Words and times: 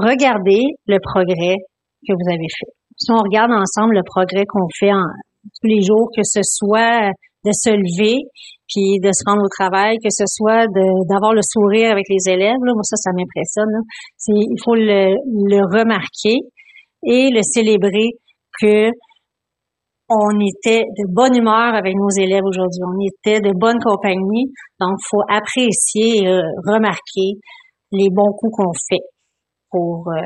regardez 0.00 0.62
le 0.86 0.98
progrès 1.02 1.56
que 2.06 2.12
vous 2.12 2.28
avez 2.30 2.48
fait. 2.48 2.72
Si 2.98 3.10
on 3.12 3.20
regarde 3.20 3.52
ensemble 3.52 3.94
le 3.94 4.04
progrès 4.04 4.44
qu'on 4.48 4.68
fait 4.78 4.90
tous 4.90 5.68
les 5.68 5.82
jours, 5.82 6.08
que 6.16 6.22
ce 6.24 6.40
soit 6.42 7.10
de 7.44 7.52
se 7.52 7.70
lever, 7.70 8.24
puis 8.68 8.98
de 8.98 9.10
se 9.12 9.22
rendre 9.26 9.44
au 9.44 9.48
travail, 9.48 9.96
que 10.02 10.10
ce 10.10 10.24
soit 10.26 10.66
d'avoir 11.08 11.32
le 11.34 11.42
sourire 11.42 11.92
avec 11.92 12.04
les 12.08 12.32
élèves, 12.32 12.58
là, 12.64 12.72
moi 12.74 12.82
ça, 12.82 12.96
ça 12.96 13.10
m'impressionne. 13.14 13.70
Il 14.28 14.58
faut 14.64 14.74
le, 14.74 15.14
le 15.46 15.60
remarquer 15.70 16.40
et 17.04 17.30
le 17.30 17.42
célébrer 17.42 18.18
que 18.60 18.90
on 20.08 20.38
était 20.38 20.82
de 20.82 21.12
bonne 21.12 21.36
humeur 21.36 21.74
avec 21.74 21.94
nos 21.94 22.10
élèves 22.16 22.44
aujourd'hui. 22.46 22.80
On 22.86 22.98
était 23.02 23.40
de 23.40 23.52
bonne 23.58 23.78
compagnie. 23.82 24.52
Donc, 24.78 24.94
faut 25.10 25.22
apprécier 25.28 26.22
et 26.22 26.28
remarquer 26.64 27.38
les 27.90 28.08
bons 28.10 28.32
coups 28.38 28.54
qu'on 28.56 28.72
fait 28.88 29.02
euh, 29.76 30.20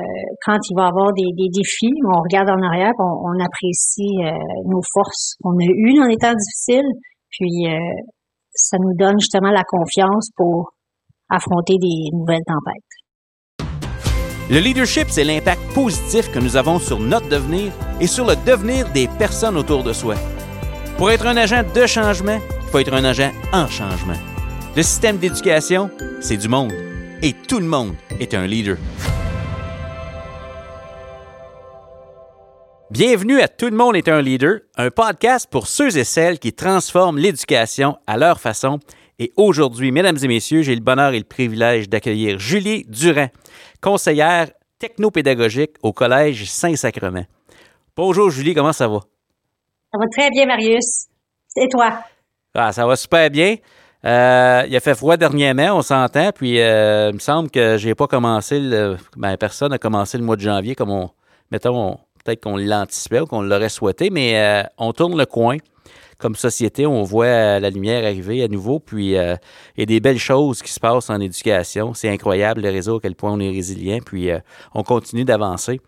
quand 0.45 0.57
il 0.69 0.75
va 0.75 0.85
y 0.85 0.87
avoir 0.87 1.13
des, 1.13 1.49
défis, 1.49 1.93
on 2.05 2.21
regarde 2.21 2.49
en 2.49 2.61
arrière, 2.61 2.91
on, 2.99 3.37
apprécie 3.43 4.17
euh, 4.23 4.31
nos 4.65 4.81
forces 4.93 5.35
qu'on 5.41 5.51
a 5.51 5.65
eues 5.65 5.93
dans 5.97 6.07
les 6.07 6.17
temps 6.17 6.33
difficiles, 6.33 6.89
puis 7.29 7.67
euh, 7.67 7.77
ça 8.53 8.77
nous 8.79 8.93
donne 8.97 9.19
justement 9.19 9.51
la 9.51 9.63
confiance 9.63 10.29
pour 10.35 10.71
affronter 11.29 11.75
des 11.79 12.09
nouvelles 12.17 12.43
tempêtes. 12.45 12.91
Le 14.49 14.59
leadership, 14.59 15.07
c'est 15.09 15.23
l'impact 15.23 15.61
positif 15.73 16.29
que 16.31 16.39
nous 16.39 16.57
avons 16.57 16.79
sur 16.79 16.99
notre 16.99 17.29
devenir 17.29 17.71
et 18.01 18.07
sur 18.07 18.25
le 18.25 18.35
devenir 18.45 18.91
des 18.91 19.07
personnes 19.17 19.55
autour 19.55 19.83
de 19.83 19.93
soi. 19.93 20.15
Pour 20.97 21.09
être 21.09 21.25
un 21.25 21.37
agent 21.37 21.63
de 21.73 21.85
changement, 21.85 22.37
il 22.63 22.67
faut 22.69 22.79
être 22.79 22.93
un 22.93 23.05
agent 23.05 23.31
en 23.53 23.67
changement. 23.67 24.19
Le 24.75 24.83
système 24.83 25.17
d'éducation, 25.17 25.89
c'est 26.21 26.37
du 26.37 26.47
monde. 26.47 26.73
Et 27.23 27.33
tout 27.33 27.59
le 27.59 27.65
monde 27.65 27.93
est 28.19 28.33
un 28.33 28.47
leader. 28.47 28.77
Bienvenue 32.91 33.39
à 33.39 33.47
Tout 33.47 33.69
le 33.69 33.77
monde 33.77 33.95
est 33.95 34.09
un 34.09 34.21
leader, 34.21 34.59
un 34.75 34.89
podcast 34.89 35.47
pour 35.49 35.67
ceux 35.67 35.97
et 35.97 36.03
celles 36.03 36.39
qui 36.39 36.51
transforment 36.51 37.17
l'éducation 37.17 37.97
à 38.05 38.17
leur 38.17 38.41
façon. 38.41 38.79
Et 39.17 39.31
aujourd'hui, 39.37 39.93
mesdames 39.93 40.17
et 40.21 40.27
messieurs, 40.27 40.61
j'ai 40.61 40.75
le 40.75 40.81
bonheur 40.81 41.13
et 41.13 41.17
le 41.17 41.23
privilège 41.23 41.87
d'accueillir 41.87 42.37
Julie 42.37 42.83
Durand, 42.89 43.29
conseillère 43.79 44.51
technopédagogique 44.77 45.77
au 45.81 45.93
Collège 45.93 46.49
Saint-Sacrement. 46.49 47.23
Bonjour 47.95 48.29
Julie, 48.29 48.53
comment 48.53 48.73
ça 48.73 48.89
va? 48.89 48.99
Ça 49.93 49.97
va 49.97 50.05
très 50.11 50.29
bien, 50.29 50.45
Marius. 50.45 51.05
Et 51.55 51.69
toi? 51.69 52.03
Ah, 52.53 52.73
ça 52.73 52.85
va 52.85 52.97
super 52.97 53.29
bien. 53.29 53.55
Euh, 54.03 54.65
il 54.67 54.75
a 54.75 54.81
fait 54.81 54.95
froid 54.95 55.15
dernièrement, 55.15 55.77
on 55.77 55.81
s'entend, 55.81 56.31
puis 56.35 56.59
euh, 56.59 57.11
il 57.11 57.15
me 57.15 57.19
semble 57.19 57.49
que 57.49 57.77
j'ai 57.77 57.95
pas 57.95 58.07
commencé, 58.07 58.59
le, 58.59 58.97
ben, 59.15 59.37
personne 59.37 59.69
n'a 59.69 59.77
commencé 59.77 60.17
le 60.17 60.25
mois 60.25 60.35
de 60.35 60.41
janvier 60.41 60.75
comme 60.75 60.89
on, 60.89 61.09
mettons, 61.51 61.77
on, 61.77 61.99
Peut-être 62.23 62.43
qu'on 62.43 62.57
l'anticipait 62.57 63.21
ou 63.21 63.25
qu'on 63.25 63.41
l'aurait 63.41 63.69
souhaité, 63.69 64.09
mais 64.09 64.37
euh, 64.37 64.63
on 64.77 64.93
tourne 64.93 65.17
le 65.17 65.25
coin. 65.25 65.57
Comme 66.17 66.35
société, 66.35 66.85
on 66.85 67.01
voit 67.01 67.25
euh, 67.25 67.59
la 67.59 67.71
lumière 67.71 68.03
arriver 68.03 68.43
à 68.43 68.47
nouveau, 68.47 68.79
puis 68.79 69.17
euh, 69.17 69.35
il 69.75 69.79
y 69.79 69.83
a 69.83 69.85
des 69.87 69.99
belles 69.99 70.19
choses 70.19 70.61
qui 70.61 70.71
se 70.71 70.79
passent 70.79 71.09
en 71.09 71.19
éducation. 71.19 71.95
C'est 71.95 72.09
incroyable 72.09 72.61
le 72.61 72.69
réseau, 72.69 72.97
à 72.97 72.99
quel 72.99 73.15
point 73.15 73.31
on 73.31 73.39
est 73.39 73.49
résilient, 73.49 73.99
puis 74.05 74.29
on 74.75 74.83
continue 74.83 75.25
d'avancer, 75.25 75.81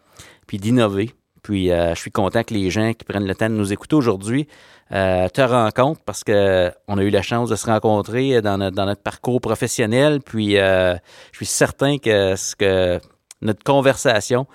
puis 0.47 0.57
d'innover. 0.57 1.11
Puis 1.43 1.67
je 1.67 1.95
suis 1.95 2.11
content 2.11 2.43
que 2.43 2.53
les 2.53 2.71
gens 2.71 2.93
qui 2.93 3.03
prennent 3.03 3.27
le 3.27 3.35
temps 3.35 3.49
de 3.49 3.55
nous 3.55 3.73
écouter 3.73 3.95
aujourd'hui 3.95 4.47
te 4.89 5.41
rencontrent 5.41 6.01
parce 6.03 6.23
que 6.23 6.71
on 6.87 6.97
a 6.97 7.03
eu 7.03 7.09
la 7.09 7.21
chance 7.21 7.49
de 7.49 7.55
se 7.55 7.65
rencontrer 7.65 8.41
dans 8.41 8.57
notre, 8.57 8.75
dans 8.75 8.85
notre 8.85 9.01
parcours 9.01 9.41
professionnel. 9.41 10.19
Puis 10.25 10.53
je 10.53 10.97
suis 11.33 11.45
certain 11.45 11.97
que 11.97 12.35
ce 12.35 12.55
que 12.55 12.99
notre 13.41 13.63
conversation 13.63 14.47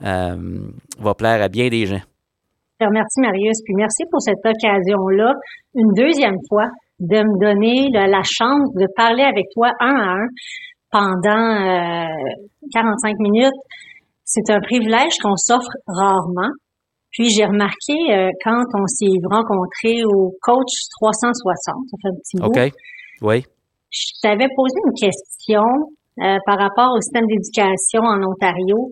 va 0.00 1.14
plaire 1.14 1.42
à 1.42 1.48
bien 1.48 1.68
des 1.68 1.86
gens. 1.86 2.02
Remercie, 2.80 3.20
Marius. 3.20 3.58
Puis 3.64 3.74
merci 3.76 4.02
pour 4.10 4.20
cette 4.20 4.44
occasion-là, 4.44 5.32
une 5.74 5.92
deuxième 5.96 6.36
fois, 6.48 6.68
de 7.00 7.18
me 7.18 7.36
donner 7.40 7.90
la 7.92 8.22
chance 8.22 8.70
de 8.74 8.86
parler 8.96 9.22
avec 9.22 9.46
toi 9.54 9.70
un 9.80 9.94
à 9.94 10.12
un 10.14 10.26
pendant 10.90 12.08
45 12.72 13.08
euh, 13.08 13.12
minutes. 13.18 13.60
C'est 14.24 14.48
un 14.50 14.60
privilège 14.60 15.12
qu'on 15.22 15.36
s'offre 15.36 15.74
rarement. 15.86 16.50
Puis 17.10 17.30
j'ai 17.30 17.44
remarqué 17.44 17.94
euh, 18.10 18.30
quand 18.44 18.62
on 18.74 18.86
s'est 18.86 19.18
rencontré 19.30 20.04
au 20.04 20.34
Coach 20.40 20.72
360, 21.00 21.54
ça 21.90 21.96
fait 22.02 22.08
un 22.08 22.18
petit 22.18 22.36
bout. 22.38 22.46
OK. 22.46 22.72
Oui. 23.22 23.44
Je 23.90 24.20
t'avais 24.22 24.48
posé 24.56 24.74
une 24.86 24.94
question 24.94 25.62
par 26.16 26.58
rapport 26.58 26.94
au 26.96 27.00
système 27.00 27.26
d'éducation 27.26 28.02
en 28.02 28.22
Ontario. 28.22 28.90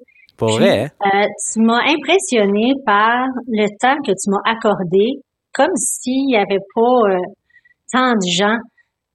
Hein? 0.51 0.87
Euh, 1.07 1.27
tu 1.53 1.61
m'as 1.63 1.83
impressionné 1.87 2.73
par 2.85 3.27
le 3.49 3.67
temps 3.81 3.97
que 4.05 4.13
tu 4.13 4.31
m'as 4.31 4.43
accordé, 4.45 5.23
comme 5.55 5.75
s'il 5.77 6.27
n'y 6.27 6.37
avait 6.37 6.63
pas 6.75 6.99
euh, 7.11 7.19
tant 7.93 8.13
de 8.13 8.27
gens 8.27 8.59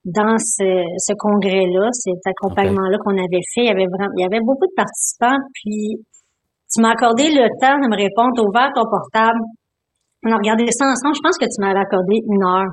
dans 0.04 0.38
ce, 0.38 1.12
congrès-là, 1.18 1.88
cet 1.92 2.24
accompagnement-là 2.24 2.96
qu'on 3.04 3.18
avait 3.18 3.44
fait. 3.54 3.62
Il 3.62 3.66
y 3.66 3.70
avait 3.70 3.90
vraiment, 3.90 4.12
il 4.16 4.22
y 4.22 4.26
avait 4.26 4.40
beaucoup 4.40 4.66
de 4.66 4.76
participants, 4.76 5.36
puis 5.52 6.00
tu 6.72 6.80
m'as 6.80 6.92
accordé 6.92 7.28
le 7.28 7.48
temps 7.60 7.76
de 7.76 7.88
me 7.88 7.96
répondre, 7.96 8.32
tu 8.36 8.40
ouvert 8.40 8.70
ton 8.74 8.84
portable. 8.88 9.40
On 10.24 10.32
a 10.32 10.36
regardé 10.36 10.64
ça 10.70 10.86
ensemble. 10.86 11.14
Je 11.14 11.22
pense 11.22 11.38
que 11.38 11.46
tu 11.46 11.60
m'avais 11.60 11.80
accordé 11.80 12.20
une 12.24 12.44
heure. 12.44 12.72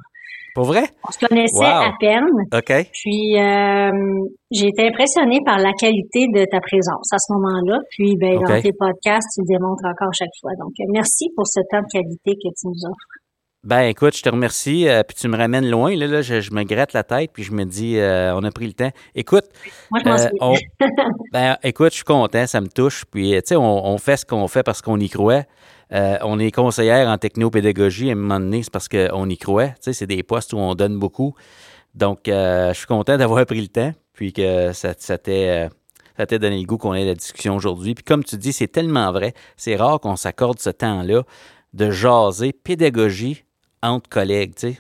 Pour 0.55 0.63
vrai? 0.63 0.87
On 1.05 1.11
se 1.11 1.19
connaissait 1.19 1.65
à 1.65 1.91
peine. 1.99 2.31
OK. 2.53 2.71
Puis 2.93 3.37
euh, 3.37 3.91
j'ai 4.49 4.67
été 4.67 4.87
impressionnée 4.87 5.39
par 5.45 5.59
la 5.59 5.73
qualité 5.73 6.27
de 6.33 6.45
ta 6.49 6.61
présence 6.61 7.11
à 7.11 7.19
ce 7.19 7.33
moment-là. 7.33 7.79
Puis 7.91 8.15
ben, 8.15 8.39
dans 8.39 8.61
tes 8.61 8.71
podcasts, 8.71 9.27
tu 9.35 9.41
le 9.43 9.51
démontres 9.51 9.83
encore 9.83 10.13
chaque 10.17 10.31
fois. 10.39 10.51
Donc 10.57 10.71
merci 10.93 11.27
pour 11.35 11.45
ce 11.45 11.59
temps 11.69 11.83
de 11.83 11.91
qualité 11.91 12.39
que 12.39 12.47
tu 12.55 12.67
nous 12.67 12.87
offres. 12.87 13.24
Ben 13.65 13.81
écoute, 13.81 14.15
je 14.15 14.21
te 14.21 14.29
remercie, 14.29 14.87
euh, 14.87 15.03
puis 15.03 15.17
tu 15.17 15.27
me 15.27 15.37
ramènes 15.37 15.69
loin. 15.69 15.95
Là, 15.95 16.07
là 16.07 16.21
je, 16.21 16.53
me 16.53 16.63
gratte 16.63 16.93
la 16.93 17.03
tête, 17.03 17.31
puis 17.33 17.43
je 17.43 17.51
me 17.51 17.65
dis, 17.65 17.97
on 17.99 18.43
a 18.43 18.51
pris 18.51 18.67
le 18.67 18.73
temps. 18.73 18.91
Écoute, 19.15 19.45
Moi, 19.91 20.01
je 20.05 20.27
on, 20.39 20.53
ben, 21.33 21.57
écoute, 21.63 21.89
je 21.89 21.95
suis 21.95 22.03
content, 22.03 22.47
ça 22.47 22.61
me 22.61 22.67
touche. 22.67 23.05
Puis 23.11 23.31
tu 23.31 23.41
sais, 23.43 23.55
on, 23.55 23.85
on, 23.85 23.97
fait 23.97 24.17
ce 24.17 24.25
qu'on 24.25 24.47
fait 24.47 24.63
parce 24.63 24.81
qu'on 24.81 24.99
y 24.99 25.09
croit. 25.09 25.43
Euh, 25.93 26.17
on 26.23 26.39
est 26.39 26.51
conseillère 26.51 27.07
en 27.07 27.17
technopédagogie 27.17 28.09
à 28.09 28.13
un 28.13 28.15
moment 28.15 28.39
donné, 28.39 28.63
c'est 28.63 28.71
parce 28.71 28.87
qu'on 28.87 29.29
y 29.29 29.37
croit. 29.37 29.67
Tu 29.67 29.75
sais, 29.81 29.93
c'est 29.93 30.07
des 30.07 30.23
postes 30.23 30.53
où 30.53 30.57
on 30.57 30.75
donne 30.75 30.97
beaucoup. 30.97 31.35
Donc, 31.93 32.27
euh, 32.27 32.73
je 32.73 32.77
suis 32.77 32.87
content 32.87 33.17
d'avoir 33.17 33.45
pris 33.45 33.61
le 33.61 33.67
temps, 33.67 33.93
puis 34.13 34.33
que 34.33 34.73
ça, 34.73 34.93
ça 34.97 35.17
t'ait 35.17 35.69
euh, 36.19 36.37
donné 36.37 36.59
le 36.59 36.65
goût 36.65 36.77
qu'on 36.77 36.93
ait 36.93 37.05
la 37.05 37.13
discussion 37.13 37.55
aujourd'hui. 37.55 37.93
Puis 37.93 38.03
comme 38.03 38.23
tu 38.23 38.37
dis, 38.37 38.51
c'est 38.51 38.67
tellement 38.67 39.11
vrai. 39.11 39.33
C'est 39.57 39.75
rare 39.75 39.99
qu'on 39.99 40.15
s'accorde 40.15 40.59
ce 40.59 40.71
temps-là 40.71 41.23
de 41.73 41.91
jaser 41.91 42.53
pédagogie 42.53 43.43
entre 43.85 44.09
collègues, 44.09 44.55
tu 44.55 44.73
sais 44.73 44.79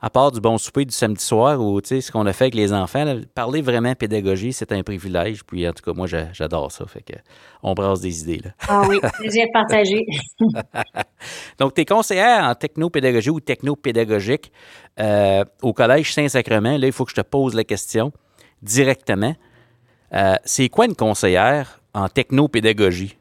à 0.00 0.10
part 0.10 0.30
du 0.30 0.40
bon 0.40 0.58
souper 0.58 0.84
du 0.84 0.94
samedi 0.94 1.24
soir 1.24 1.60
ou 1.60 1.80
ce 1.82 2.12
qu'on 2.12 2.26
a 2.26 2.32
fait 2.32 2.44
avec 2.44 2.54
les 2.54 2.72
enfants, 2.72 3.20
parler 3.34 3.62
vraiment 3.62 3.94
pédagogie, 3.94 4.52
c'est 4.52 4.70
un 4.72 4.82
privilège. 4.82 5.42
Puis 5.44 5.66
en 5.66 5.72
tout 5.72 5.82
cas, 5.82 5.96
moi, 5.96 6.06
j'adore 6.06 6.70
ça. 6.70 6.84
Fait 6.86 7.02
que 7.02 7.14
on 7.62 7.72
brasse 7.74 8.00
des 8.00 8.22
idées. 8.22 8.40
Là. 8.44 8.50
Ah 8.68 8.82
oui, 8.88 9.00
j'ai 9.24 9.46
partagé. 9.52 10.04
Donc, 11.58 11.74
tu 11.74 11.80
es 11.80 11.84
conseillère 11.84 12.44
en 12.44 12.54
technopédagogie 12.54 13.30
ou 13.30 13.40
technopédagogique 13.40 14.52
euh, 15.00 15.44
au 15.62 15.72
Collège 15.72 16.12
Saint-Sacrement. 16.12 16.76
Là, 16.76 16.86
il 16.86 16.92
faut 16.92 17.04
que 17.04 17.10
je 17.10 17.20
te 17.20 17.26
pose 17.26 17.54
la 17.54 17.64
question 17.64 18.12
directement. 18.62 19.34
Euh, 20.12 20.36
c'est 20.44 20.68
quoi 20.68 20.86
une 20.86 20.94
conseillère 20.94 21.80
en 21.94 22.08
technopédagogie? 22.08 23.16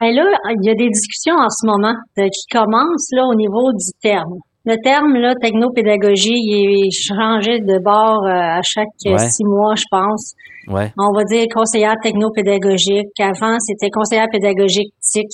Ben 0.00 0.12
là, 0.14 0.24
il 0.50 0.66
y 0.66 0.70
a 0.70 0.74
des 0.74 0.88
discussions 0.88 1.36
en 1.36 1.48
ce 1.48 1.66
moment 1.66 1.94
euh, 2.18 2.26
qui 2.28 2.46
commencent 2.50 3.10
là, 3.12 3.24
au 3.30 3.34
niveau 3.34 3.72
du 3.72 3.92
terme. 4.02 4.38
Le 4.66 4.76
terme, 4.82 5.14
là, 5.14 5.34
technopédagogie, 5.34 6.36
il 6.36 6.86
est 6.86 6.90
changé 6.90 7.60
de 7.60 7.78
bord 7.84 8.24
euh, 8.24 8.58
à 8.58 8.62
chaque 8.62 8.88
six 8.98 9.44
mois, 9.44 9.74
je 9.76 9.84
pense. 9.90 10.32
Ouais. 10.68 10.90
On 10.98 11.12
va 11.14 11.24
dire 11.24 11.44
conseillère 11.54 11.96
technopédagogique. 12.02 13.12
Avant, 13.20 13.58
c'était 13.60 13.90
conseillère 13.90 14.28
pédagogique 14.32 14.92
TIC. 15.02 15.28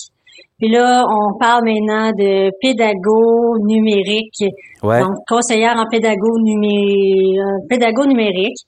Puis 0.59 0.69
là, 0.71 1.05
on 1.09 1.39
parle 1.39 1.65
maintenant 1.65 2.11
de 2.11 2.51
pédago 2.61 3.56
numérique. 3.65 4.45
Ouais. 4.83 5.01
Donc, 5.01 5.15
conseillère 5.27 5.77
en 5.77 5.87
pédago, 5.91 6.39
numé... 6.43 7.39
Euh, 7.39 7.67
pédago 7.69 8.05
numérique. 8.05 8.59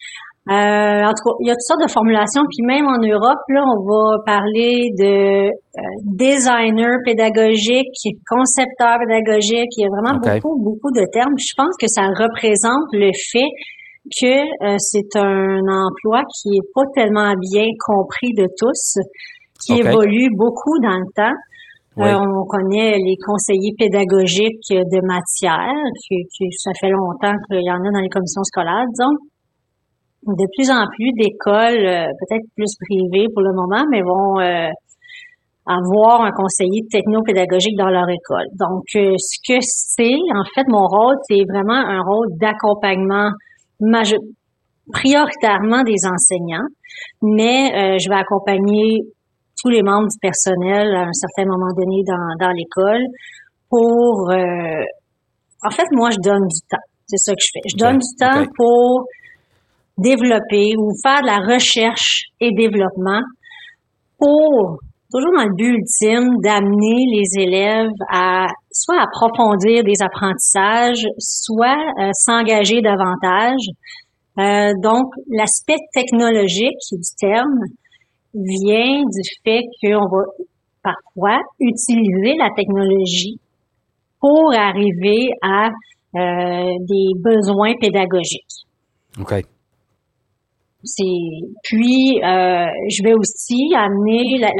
Euh, 0.51 1.07
en 1.07 1.15
tout 1.15 1.23
cas, 1.23 1.37
il 1.39 1.47
y 1.47 1.51
a 1.51 1.55
toutes 1.55 1.71
sortes 1.71 1.87
de 1.87 1.93
formulations. 1.93 2.43
Puis 2.51 2.67
même 2.67 2.87
en 2.87 2.99
Europe, 2.99 3.43
là, 3.49 3.63
on 3.63 3.79
va 3.87 4.19
parler 4.27 4.91
de 4.99 5.47
euh, 5.47 5.81
designer 6.19 6.91
pédagogique, 7.05 7.95
concepteur 8.27 8.99
pédagogique. 9.07 9.71
Il 9.79 9.83
y 9.83 9.87
a 9.87 9.91
vraiment 9.95 10.19
beaucoup, 10.19 10.59
beaucoup 10.59 10.91
de 10.91 11.07
termes. 11.13 11.39
Je 11.39 11.55
pense 11.57 11.75
que 11.79 11.87
ça 11.87 12.11
représente 12.11 12.91
le 12.93 13.15
fait 13.31 13.51
que 14.11 14.35
euh, 14.67 14.77
c'est 14.79 15.15
un 15.15 15.63
emploi 15.63 16.23
qui 16.35 16.59
est 16.59 16.69
pas 16.75 16.91
tellement 16.93 17.33
bien 17.39 17.67
compris 17.87 18.35
de 18.35 18.49
tous, 18.59 18.99
qui 19.63 19.79
évolue 19.79 20.27
beaucoup 20.35 20.75
dans 20.83 20.99
le 20.99 21.07
temps. 21.15 21.39
Euh, 21.99 22.19
on 22.19 22.45
connaît 22.49 22.97
les 22.99 23.17
conseillers 23.25 23.75
pédagogiques 23.79 24.73
de 24.73 25.07
matière, 25.07 25.77
qui, 26.03 26.27
qui 26.35 26.51
ça 26.57 26.73
fait 26.81 26.91
longtemps 26.91 27.37
qu'il 27.47 27.63
y 27.63 27.71
en 27.71 27.77
a 27.77 27.91
dans 27.93 28.01
les 28.01 28.09
commissions 28.09 28.43
scolaires, 28.43 28.87
disons. 28.89 29.31
De 30.27 30.47
plus 30.55 30.71
en 30.71 30.87
plus 30.87 31.11
d'écoles, 31.19 31.85
euh, 31.87 32.07
peut-être 32.07 32.47
plus 32.55 32.71
privées 32.87 33.27
pour 33.35 33.43
le 33.43 33.53
moment, 33.55 33.85
mais 33.91 34.03
vont 34.03 34.39
euh, 34.41 34.71
avoir 35.67 36.23
un 36.23 36.31
conseiller 36.31 36.83
technopédagogique 36.91 37.77
dans 37.77 37.91
leur 37.91 38.09
école. 38.09 38.47
Donc, 38.59 38.85
euh, 38.97 39.15
ce 39.19 39.39
que 39.47 39.59
c'est, 39.61 40.19
en 40.35 40.45
fait, 40.55 40.67
mon 40.69 40.87
rôle, 40.87 41.17
c'est 41.29 41.43
vraiment 41.49 41.75
un 41.75 42.01
rôle 42.03 42.29
d'accompagnement 42.41 43.31
prioritairement 44.93 45.83
des 45.83 45.99
enseignants, 46.07 46.69
mais 47.23 47.99
je 47.99 48.09
vais 48.09 48.21
accompagner 48.21 49.01
tous 49.61 49.71
les 49.71 49.83
membres 49.83 50.07
du 50.07 50.19
personnel 50.21 50.95
à 50.95 51.03
un 51.03 51.13
certain 51.13 51.51
moment 51.51 51.73
donné 51.75 52.03
dans, 52.07 52.47
dans 52.47 52.53
l'école 52.53 53.03
pour... 53.69 54.31
en 54.31 55.71
fait, 55.71 55.87
moi, 55.93 56.11
je 56.11 56.19
donne 56.23 56.47
du 56.47 56.61
temps. 56.71 56.85
C'est 57.07 57.19
ça 57.19 57.33
que 57.33 57.43
je 57.43 57.51
fais. 57.53 57.69
Je 57.71 57.77
donne 57.77 57.99
du 57.99 58.17
temps 58.19 58.45
pour 58.57 59.07
développer 60.03 60.75
ou 60.79 60.93
faire 61.03 61.23
de 61.23 61.27
la 61.27 61.55
recherche 61.55 62.25
et 62.41 62.51
développement 62.53 63.21
pour, 64.19 64.79
toujours 65.11 65.33
dans 65.37 65.45
le 65.45 65.55
but 65.57 65.75
ultime, 65.75 66.29
d'amener 66.43 67.05
les 67.13 67.43
élèves 67.43 67.91
à 68.11 68.47
soit 68.71 69.03
approfondir 69.03 69.83
des 69.85 70.01
apprentissages, 70.03 71.05
soit 71.19 71.79
euh, 72.01 72.11
s'engager 72.15 72.81
davantage. 72.81 73.67
Euh, 74.39 74.73
donc, 74.83 75.07
l'aspect 75.29 75.79
technologique 75.95 76.79
du 76.91 77.11
terme 77.19 77.61
vient 78.35 79.03
du 79.03 79.23
fait 79.45 79.63
qu'on 79.83 80.09
va 80.09 80.25
parfois 80.83 81.41
utiliser 81.61 82.37
la 82.39 82.49
technologie 82.57 83.39
pour 84.21 84.53
arriver 84.55 85.29
à 85.43 85.69
euh, 86.15 86.73
des 86.89 87.09
besoins 87.19 87.75
pédagogiques. 87.81 88.67
OK. 89.21 89.45
Puis 91.65 92.19
euh, 92.23 92.67
je 92.91 93.03
vais 93.03 93.15
aussi 93.15 93.75
amener 93.75 94.39
la, 94.39 94.51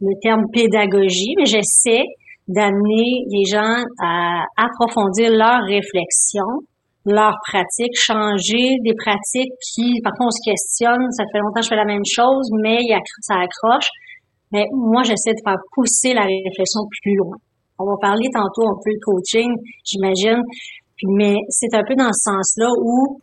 le 0.00 0.14
terme 0.20 0.44
pédagogie, 0.52 1.34
mais 1.36 1.46
j'essaie 1.46 2.04
d'amener 2.48 3.26
les 3.28 3.44
gens 3.44 3.82
à 4.02 4.44
approfondir 4.56 5.30
leur 5.30 5.62
réflexion, 5.66 6.46
leur 7.04 7.34
pratique, 7.46 7.94
changer 7.94 8.78
des 8.84 8.94
pratiques 8.94 9.52
qui, 9.74 10.00
parfois, 10.02 10.26
on 10.26 10.30
se 10.30 10.42
questionne, 10.50 11.10
ça 11.10 11.24
fait 11.32 11.38
longtemps 11.38 11.60
que 11.60 11.64
je 11.64 11.68
fais 11.68 11.76
la 11.76 11.84
même 11.84 12.06
chose, 12.06 12.48
mais 12.62 12.78
ça 13.20 13.34
accroche. 13.34 13.88
Mais 14.52 14.64
moi, 14.72 15.02
j'essaie 15.02 15.34
de 15.34 15.42
faire 15.44 15.58
pousser 15.74 16.14
la 16.14 16.22
réflexion 16.22 16.82
plus 17.02 17.16
loin. 17.16 17.36
On 17.78 17.84
va 17.84 17.96
parler 18.00 18.28
tantôt 18.32 18.62
un 18.62 18.78
peu 18.82 18.92
de 18.92 19.02
coaching, 19.04 19.50
j'imagine, 19.84 20.40
mais 21.18 21.34
c'est 21.48 21.74
un 21.74 21.82
peu 21.86 21.94
dans 21.94 22.12
ce 22.12 22.30
sens-là 22.30 22.70
où 22.80 23.20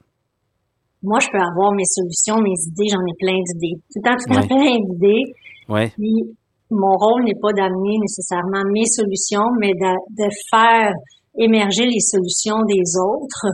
moi, 1.04 1.20
je 1.20 1.28
peux 1.30 1.40
avoir 1.40 1.74
mes 1.74 1.86
solutions, 1.86 2.40
mes 2.40 2.56
idées, 2.68 2.88
j'en 2.90 3.04
ai 3.04 3.16
plein 3.20 3.38
d'idées. 3.44 3.76
Tout 3.92 4.00
le 4.00 4.04
temps, 4.08 4.16
tout 4.16 4.34
ouais. 4.34 4.48
plein 4.48 4.80
d'idées. 4.80 5.24
Ouais. 5.68 5.90
Puis, 5.90 6.36
mon 6.72 6.96
rôle 6.98 7.26
n'est 7.26 7.40
pas 7.40 7.52
d'amener 7.52 8.00
nécessairement 8.00 8.64
mes 8.72 8.86
solutions, 8.86 9.52
mais 9.60 9.74
de, 9.76 9.94
de, 10.16 10.30
faire 10.50 10.94
émerger 11.38 11.86
les 11.86 12.00
solutions 12.00 12.64
des 12.66 12.84
autres 12.98 13.48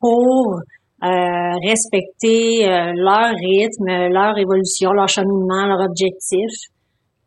pour 0.00 0.56
euh, 1.02 1.54
respecter 1.62 2.66
euh, 2.66 2.92
leur 2.96 3.32
rythme, 3.36 4.08
leur 4.08 4.36
évolution, 4.38 4.92
leur 4.92 5.08
cheminement, 5.08 5.66
leur 5.66 5.80
objectif. 5.80 6.50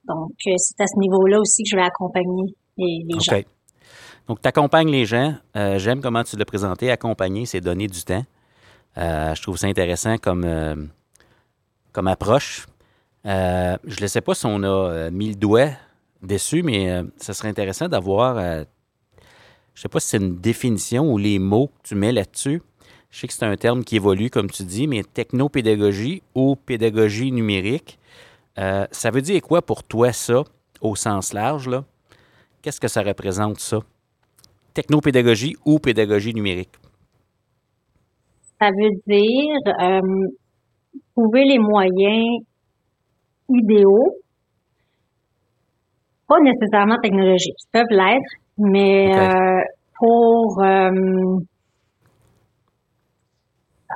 Donc, 0.08 0.34
euh, 0.48 0.54
c'est 0.58 0.82
à 0.82 0.88
ce 0.88 1.00
niveau-là 1.00 1.40
aussi 1.40 1.64
que 1.64 1.70
je 1.72 1.76
vais 1.76 1.86
accompagner 1.86 2.56
les, 2.78 3.06
les 3.08 3.20
gens. 3.20 3.40
Donc, 4.28 4.42
tu 4.42 4.48
accompagnes 4.48 4.90
les 4.90 5.06
gens. 5.06 5.34
J'aime 5.54 6.02
comment 6.02 6.24
tu 6.24 6.38
l'as 6.38 6.46
présenté. 6.46 6.90
Accompagner, 6.90 7.46
c'est 7.46 7.60
donner 7.60 7.88
du 7.88 8.04
temps. 8.04 8.24
Euh, 8.98 9.34
je 9.34 9.42
trouve 9.42 9.58
ça 9.58 9.68
intéressant 9.68 10.18
comme, 10.18 10.44
euh, 10.46 10.76
comme 11.92 12.08
approche. 12.08 12.68
Euh, 13.26 13.78
je 13.86 14.02
ne 14.02 14.08
sais 14.08 14.22
pas 14.22 14.36
si 14.36 14.46
on 14.46 14.64
a 14.64 15.10
mis 15.10 15.30
le 15.30 15.36
doigt 15.36 15.70
dessus, 16.22 16.64
mais 16.64 17.04
ce 17.20 17.34
serait 17.34 17.50
intéressant 17.50 17.88
d'avoir, 17.88 18.36
je 18.36 18.60
ne 18.60 18.66
sais 19.76 19.90
pas 19.90 20.00
si 20.00 20.10
c'est 20.10 20.18
une 20.18 20.38
définition 20.40 21.12
ou 21.12 21.18
les 21.18 21.40
mots 21.40 21.68
que 21.68 21.90
tu 21.90 21.96
mets 21.96 22.12
là-dessus. 22.12 22.62
Je 23.10 23.20
sais 23.20 23.28
que 23.28 23.34
c'est 23.34 23.46
un 23.46 23.56
terme 23.56 23.84
qui 23.84 23.96
évolue, 23.96 24.30
comme 24.30 24.50
tu 24.50 24.64
dis, 24.64 24.88
mais 24.88 25.04
technopédagogie 25.04 26.24
ou 26.36 26.56
pédagogie 26.56 27.32
numérique, 27.32 28.00
ça 28.56 29.12
veut 29.12 29.22
dire 29.22 29.42
quoi 29.42 29.62
pour 29.62 29.84
toi 29.84 30.12
ça, 30.12 30.44
au 30.82 30.96
sens 30.96 31.34
large? 31.34 31.70
Qu'est-ce 32.62 32.80
que 32.80 32.88
ça 32.88 33.04
représente 33.04 33.60
ça? 33.60 33.80
Technopédagogie 34.74 35.56
ou 35.66 35.80
pédagogie 35.80 36.34
numérique? 36.34 36.72
Ça 38.64 38.70
veut 38.70 38.92
dire 39.08 39.58
euh, 39.82 40.00
trouver 41.16 41.44
les 41.44 41.60
moyens 41.60 42.44
idéaux, 43.50 44.16
pas 46.28 46.40
nécessairement 46.40 46.98
technologiques, 47.02 47.56
ils 47.60 47.72
peuvent 47.72 47.86
l'être, 47.90 48.32
mais 48.58 49.14
euh, 49.14 49.62
pour 50.00 50.64
euh, 50.64 51.40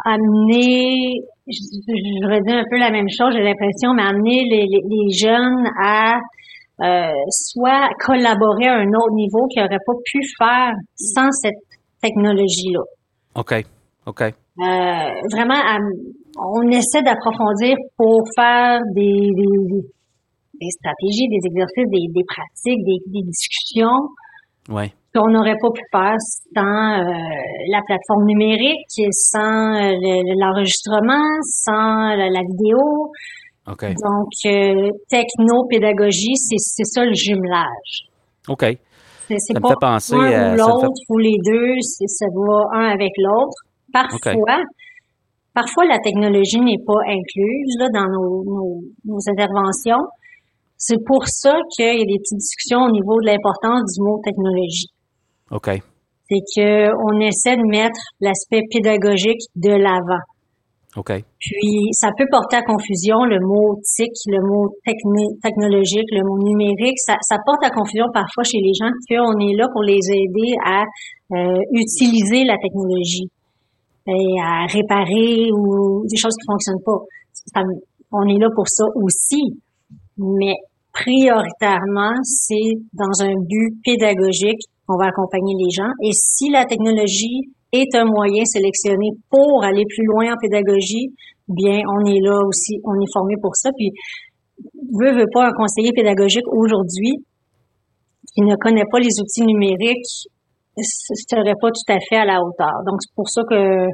amener, 0.03 1.21
je, 1.47 2.27
redis 2.27 2.53
un 2.53 2.65
peu 2.69 2.77
la 2.77 2.91
même 2.91 3.07
chose, 3.09 3.33
j'ai 3.33 3.43
l'impression, 3.43 3.93
mais 3.93 4.03
amener 4.03 4.43
les, 4.49 5.09
jeunes 5.11 5.65
à 5.81 6.19
soit 7.29 7.89
collaborer 8.05 8.67
à 8.67 8.75
un 8.75 8.87
autre 8.87 9.13
niveau 9.13 9.47
qu'ils 9.47 9.63
n'auraient 9.63 9.83
pas 9.85 9.93
pu 10.05 10.19
faire 10.37 10.73
sans 10.95 11.31
cette 11.31 11.55
technologie-là. 12.01 12.81
OK. 13.35 13.63
OK. 14.05 14.33
Euh, 14.59 15.11
vraiment, 15.33 15.61
on 16.35 16.67
essaie 16.71 17.03
d'approfondir 17.03 17.75
pour 17.95 18.21
faire 18.35 18.79
des, 18.95 19.29
des, 19.35 20.69
stratégies, 20.71 21.27
des 21.29 21.45
exercices, 21.45 21.85
des, 21.85 22.23
pratiques, 22.25 22.83
des, 22.83 23.21
discussions 23.21 24.09
ouais. 24.69 24.91
qu'on 25.13 25.29
n'aurait 25.29 25.57
pas 25.61 25.69
pu 25.69 25.81
faire 25.91 26.15
sans 26.55 26.61
euh, 26.61 27.03
la 27.69 27.81
plateforme 27.85 28.25
numérique, 28.25 28.87
sans 29.11 29.75
euh, 29.75 29.93
l'enregistrement, 30.41 31.27
sans 31.43 32.15
la, 32.15 32.41
vidéo. 32.41 33.11
Okay. 33.67 33.93
Donc, 33.93 34.29
techno-pédagogie, 35.09 36.35
c'est 36.35 36.85
ça 36.85 37.05
le 37.05 37.13
jumelage. 37.13 38.09
OK. 38.47 38.65
C'est 39.27 39.59
pas 39.59 39.75
penser 39.79 40.15
un 40.15 40.53
ou 40.53 40.57
l'autre 40.57 40.87
ou 41.09 41.17
les 41.17 41.35
deux, 41.45 41.73
ça 41.81 42.25
va 42.33 42.79
un 42.79 42.87
avec 42.87 43.11
l'autre. 43.17 43.66
Parfois, 44.05 44.63
parfois 45.53 45.85
la 45.85 45.99
technologie 45.99 46.59
n'est 46.59 46.83
pas 46.85 47.01
incluse 47.07 47.73
là, 47.79 47.87
dans 47.93 48.07
nos, 48.07 48.83
nos, 49.05 49.19
interventions. 49.27 50.05
C'est 50.77 51.03
pour 51.05 51.27
ça 51.27 51.57
qu'il 51.75 51.85
y 51.85 52.01
a 52.01 52.05
des 52.05 52.19
petites 52.19 52.37
discussions 52.37 52.81
au 52.81 52.91
niveau 52.91 53.19
de 53.21 53.25
l'importance 53.25 53.95
du 53.95 54.03
mot 54.03 54.21
technologie. 54.23 54.91
OK. 55.49 55.81
C'est 56.29 56.43
qu'on 56.53 57.19
essaie 57.21 57.57
de 57.57 57.67
mettre 57.67 57.99
l'aspect 58.19 58.61
pédagogique 58.69 59.41
de 59.55 59.71
l'avant. 59.71 60.21
OK. 60.97 61.13
Puis, 61.39 61.93
ça 61.93 62.09
peut 62.17 62.25
porter 62.29 62.57
à 62.57 62.61
confusion 62.61 63.23
le 63.25 63.39
mot 63.39 63.79
TIC, 63.81 64.11
le 64.27 64.41
mot 64.45 64.69
technologique, 65.41 66.09
le 66.11 66.23
mot 66.25 66.37
numérique. 66.43 66.97
Ça, 66.99 67.15
ça, 67.21 67.37
porte 67.45 67.63
à 67.63 67.69
confusion 67.69 68.05
parfois 68.13 68.43
chez 68.43 68.59
les 68.61 68.73
gens 68.73 68.91
qu'on 69.09 69.39
est 69.39 69.55
là 69.55 69.67
pour 69.71 69.83
les 69.83 70.01
aider 70.11 70.53
à 70.65 70.83
euh, 71.33 71.59
utiliser 71.71 72.43
la 72.45 72.57
technologie 72.57 73.29
et 74.07 74.39
à 74.41 74.65
réparer 74.65 75.51
ou 75.51 76.03
des 76.09 76.17
choses 76.17 76.35
qui 76.35 76.45
fonctionnent 76.47 76.83
pas. 76.85 76.99
on 78.11 78.27
est 78.27 78.39
là 78.39 78.47
pour 78.55 78.67
ça 78.67 78.85
aussi, 78.95 79.59
mais 80.17 80.55
prioritairement, 80.93 82.15
c'est 82.23 82.79
dans 82.93 83.21
un 83.21 83.33
but 83.47 83.77
pédagogique 83.83 84.61
qu'on 84.87 84.97
va 84.97 85.07
accompagner 85.07 85.55
les 85.59 85.69
gens. 85.69 85.91
Et 86.03 86.11
si 86.13 86.49
la 86.49 86.65
technologie 86.65 87.51
est 87.71 87.93
un 87.95 88.05
moyen 88.05 88.43
sélectionné 88.45 89.09
pour 89.29 89.63
aller 89.63 89.83
plus 89.87 90.05
loin 90.05 90.33
en 90.33 90.37
pédagogie, 90.41 91.13
bien, 91.47 91.81
on 91.85 92.05
est 92.05 92.21
là 92.21 92.39
aussi, 92.47 92.79
on 92.83 92.95
est 92.95 93.11
formé 93.13 93.35
pour 93.41 93.55
ça. 93.55 93.69
Puis, 93.77 93.91
veut, 94.99 95.11
veut 95.11 95.29
pas 95.33 95.47
un 95.47 95.51
conseiller 95.51 95.91
pédagogique 95.93 96.47
aujourd'hui 96.51 97.23
qui 98.33 98.41
ne 98.41 98.55
connaît 98.55 98.87
pas 98.91 98.99
les 98.99 99.19
outils 99.19 99.43
numériques 99.43 100.29
serait 100.83 101.55
pas 101.61 101.69
tout 101.69 101.93
à 101.93 101.97
fait 102.09 102.17
à 102.17 102.25
la 102.25 102.41
hauteur. 102.41 102.83
Donc, 102.85 103.01
c'est 103.01 103.13
pour 103.15 103.29
ça 103.29 103.41
que 103.49 103.87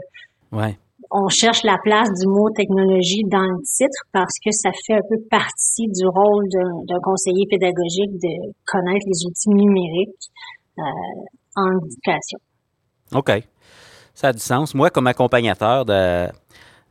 on 1.11 1.27
cherche 1.29 1.63
la 1.63 1.77
place 1.83 2.09
du 2.19 2.27
mot 2.27 2.49
technologie 2.55 3.23
dans 3.29 3.43
le 3.43 3.61
titre 3.63 3.99
parce 4.11 4.33
que 4.43 4.51
ça 4.51 4.71
fait 4.85 4.93
un 4.93 5.05
peu 5.07 5.17
partie 5.29 5.87
du 5.87 6.05
rôle 6.07 6.45
d'un 6.87 6.99
conseiller 7.03 7.45
pédagogique 7.49 8.11
de 8.13 8.51
connaître 8.65 9.05
les 9.05 9.25
outils 9.27 9.49
numériques 9.49 10.29
euh, 10.79 10.83
en 11.55 11.85
éducation. 11.85 12.39
OK. 13.13 13.43
Ça 14.15 14.29
a 14.29 14.33
du 14.33 14.39
sens. 14.39 14.73
Moi, 14.73 14.89
comme 14.89 15.07
accompagnateur 15.07 15.85
de 15.85 16.27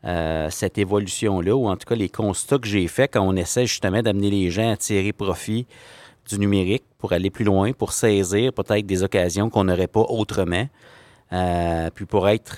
euh, 0.04 0.50
cette 0.50 0.78
évolution-là, 0.78 1.54
ou 1.54 1.66
en 1.68 1.76
tout 1.76 1.86
cas 1.88 1.94
les 1.94 2.08
constats 2.08 2.58
que 2.58 2.66
j'ai 2.66 2.86
faits 2.88 3.12
quand 3.14 3.26
on 3.26 3.36
essaie 3.36 3.66
justement 3.66 4.02
d'amener 4.02 4.30
les 4.30 4.50
gens 4.50 4.72
à 4.72 4.76
tirer 4.76 5.12
profit 5.12 5.66
du 6.28 6.38
numérique 6.38 6.84
pour 7.02 7.12
aller 7.12 7.30
plus 7.30 7.44
loin, 7.44 7.72
pour 7.72 7.92
saisir 7.92 8.52
peut-être 8.52 8.86
des 8.86 9.02
occasions 9.02 9.50
qu'on 9.50 9.64
n'aurait 9.64 9.88
pas 9.88 10.02
autrement, 10.08 10.68
euh, 11.32 11.90
puis 11.92 12.06
pour 12.06 12.28
être 12.28 12.56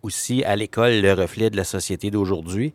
aussi 0.00 0.42
à 0.44 0.56
l'école 0.56 1.02
le 1.02 1.12
reflet 1.12 1.50
de 1.50 1.58
la 1.58 1.64
société 1.64 2.10
d'aujourd'hui. 2.10 2.72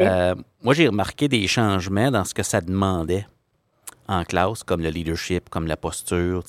Euh, 0.00 0.34
moi, 0.62 0.72
j'ai 0.72 0.88
remarqué 0.88 1.28
des 1.28 1.46
changements 1.46 2.10
dans 2.10 2.24
ce 2.24 2.32
que 2.32 2.42
ça 2.42 2.62
demandait 2.62 3.26
en 4.08 4.24
classe, 4.24 4.62
comme 4.62 4.80
le 4.80 4.88
leadership, 4.88 5.50
comme 5.50 5.66
la 5.66 5.76
posture, 5.76 6.42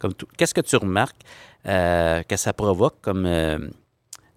comme 0.00 0.12
tout. 0.12 0.26
Qu'est-ce 0.36 0.54
que 0.54 0.60
tu 0.60 0.74
remarques 0.74 1.22
euh, 1.66 2.24
que 2.24 2.36
ça 2.36 2.52
provoque 2.52 2.96
comme 3.00 3.26
euh, 3.26 3.58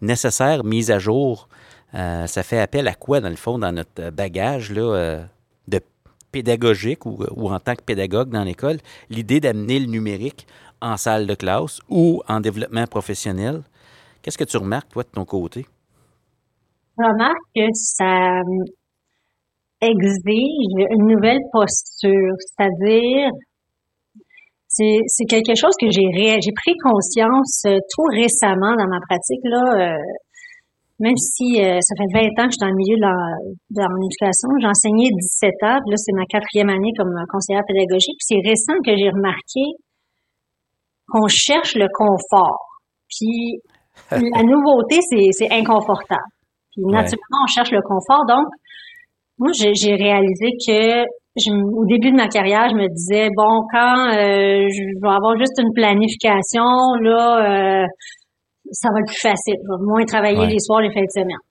nécessaire 0.01 0.63
mise 0.63 0.91
à 0.91 0.99
jour? 0.99 1.49
ça 1.93 2.41
fait 2.41 2.59
appel 2.59 2.87
à 2.87 2.95
quoi, 2.95 3.21
dans 3.21 3.29
le 3.29 3.35
fond, 3.35 3.59
dans 3.59 3.71
notre 3.71 4.09
bagage 4.09 4.71
là, 4.71 5.27
de 5.67 5.79
pédagogique 6.33 7.05
ou, 7.05 7.49
en 7.49 7.59
tant 7.59 7.75
que 7.75 7.83
pédagogue 7.83 8.29
dans 8.29 8.43
l'école, 8.43 8.79
l'idée 9.09 9.39
d'amener 9.39 9.79
le 9.79 9.85
numérique 9.85 10.45
en 10.81 10.97
salle 10.97 11.27
de 11.27 11.35
classe 11.35 11.79
ou 11.89 12.21
en 12.27 12.39
développement 12.41 12.87
professionnel? 12.87 13.61
Qu'est-ce 14.21 14.37
que 14.37 14.43
tu 14.43 14.57
remarques, 14.57 14.89
toi, 14.89 15.03
de 15.03 15.09
ton 15.09 15.25
côté? 15.25 15.65
Je 16.97 17.03
remarque 17.03 17.47
que 17.55 17.67
ça 17.73 18.39
euh, 18.39 18.65
exige 19.81 20.75
une 20.95 21.07
nouvelle 21.07 21.41
posture, 21.51 22.35
c'est-à-dire 22.39 23.29
c'est 24.67 25.25
quelque 25.29 25.53
chose 25.55 25.75
que 25.79 25.89
j'ai 25.91 26.51
pris 26.61 26.73
conscience 26.83 27.61
euh, 27.67 27.77
tout 27.93 28.07
récemment 28.11 28.75
dans 28.75 28.87
ma 28.89 28.99
pratique. 29.07 29.45
Euh, 29.45 29.95
même 31.03 31.19
si 31.19 31.59
ça 31.59 31.93
fait 31.99 32.11
20 32.15 32.31
ans 32.39 32.47
que 32.47 32.55
je 32.55 32.57
suis 32.57 32.63
dans 32.63 32.71
le 32.71 32.79
milieu 32.79 32.95
de, 32.95 33.83
mon 33.83 34.01
éducation, 34.07 34.47
j'ai 34.59 34.71
enseigné 34.71 35.11
17 35.11 35.51
ans, 35.67 35.79
là 35.83 35.95
c'est 35.99 36.15
ma 36.15 36.23
quatrième 36.31 36.69
année 36.69 36.95
comme 36.95 37.11
conseillère 37.27 37.67
pédagogique. 37.67 38.15
Puis 38.15 38.27
c'est 38.31 38.41
récent 38.47 38.79
que 38.79 38.95
j'ai 38.95 39.11
remarqué 39.11 39.75
qu'on 41.11 41.27
cherche 41.27 41.75
le 41.75 41.87
confort. 41.91 42.63
Puis 43.11 43.59
la 44.11 44.43
nouveauté, 44.43 44.99
c'est 45.31 45.51
inconfortable. 45.51 46.31
Puis 46.71 46.83
naturellement, 46.87 47.43
on 47.43 47.51
cherche 47.51 47.71
le 47.71 47.81
confort. 47.83 48.25
Donc, 48.25 48.47
moi, 49.37 49.51
j'ai 49.53 49.95
réalisé 49.95 50.49
que 50.65 51.03
au 51.35 51.85
début 51.85 52.11
de 52.11 52.15
ma 52.15 52.27
carrière, 52.27 52.69
je 52.69 52.75
me 52.75 52.87
disais 52.87 53.29
bon, 53.35 53.65
quand 53.73 54.09
euh, 54.13 54.67
je 54.69 55.01
vais 55.01 55.15
avoir 55.15 55.35
juste 55.37 55.57
une 55.57 55.73
planification, 55.73 56.63
là, 57.01 57.83
euh, 57.83 57.85
ça 58.73 58.89
va 58.91 58.99
être 58.99 59.07
plus 59.07 59.21
facile. 59.21 59.55
Je 59.55 59.69
vais 59.69 59.83
moins 59.85 60.05
travailler 60.05 60.45
les 60.47 60.59
soirs, 60.59 60.81
les 60.81 60.91
fins 60.91 61.01
de 61.01 61.13
semaine. 61.13 61.43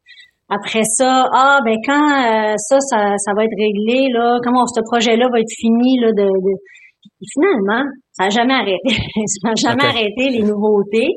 Après 0.50 0.84
ça, 0.84 1.24
ah 1.32 1.58
ben 1.64 1.76
quand 1.86 1.96
euh, 1.96 2.54
ça, 2.58 2.76
ça, 2.80 3.16
ça 3.16 3.32
va 3.34 3.44
être 3.44 3.56
réglé, 3.56 4.12
là, 4.12 4.36
comment 4.44 4.66
ce 4.66 4.82
projet-là 4.84 5.26
va 5.32 5.40
être 5.40 5.54
fini, 5.56 5.98
là, 6.00 6.08
de, 6.12 6.28
Et 6.28 7.26
finalement, 7.32 7.84
ça 8.12 8.24
n'a 8.24 8.30
jamais 8.30 8.54
arrêté. 8.54 8.92
ça 9.26 9.48
n'a 9.48 9.54
jamais 9.56 9.84
arrêté 9.84 10.28
les 10.28 10.42
nouveautés. 10.42 11.08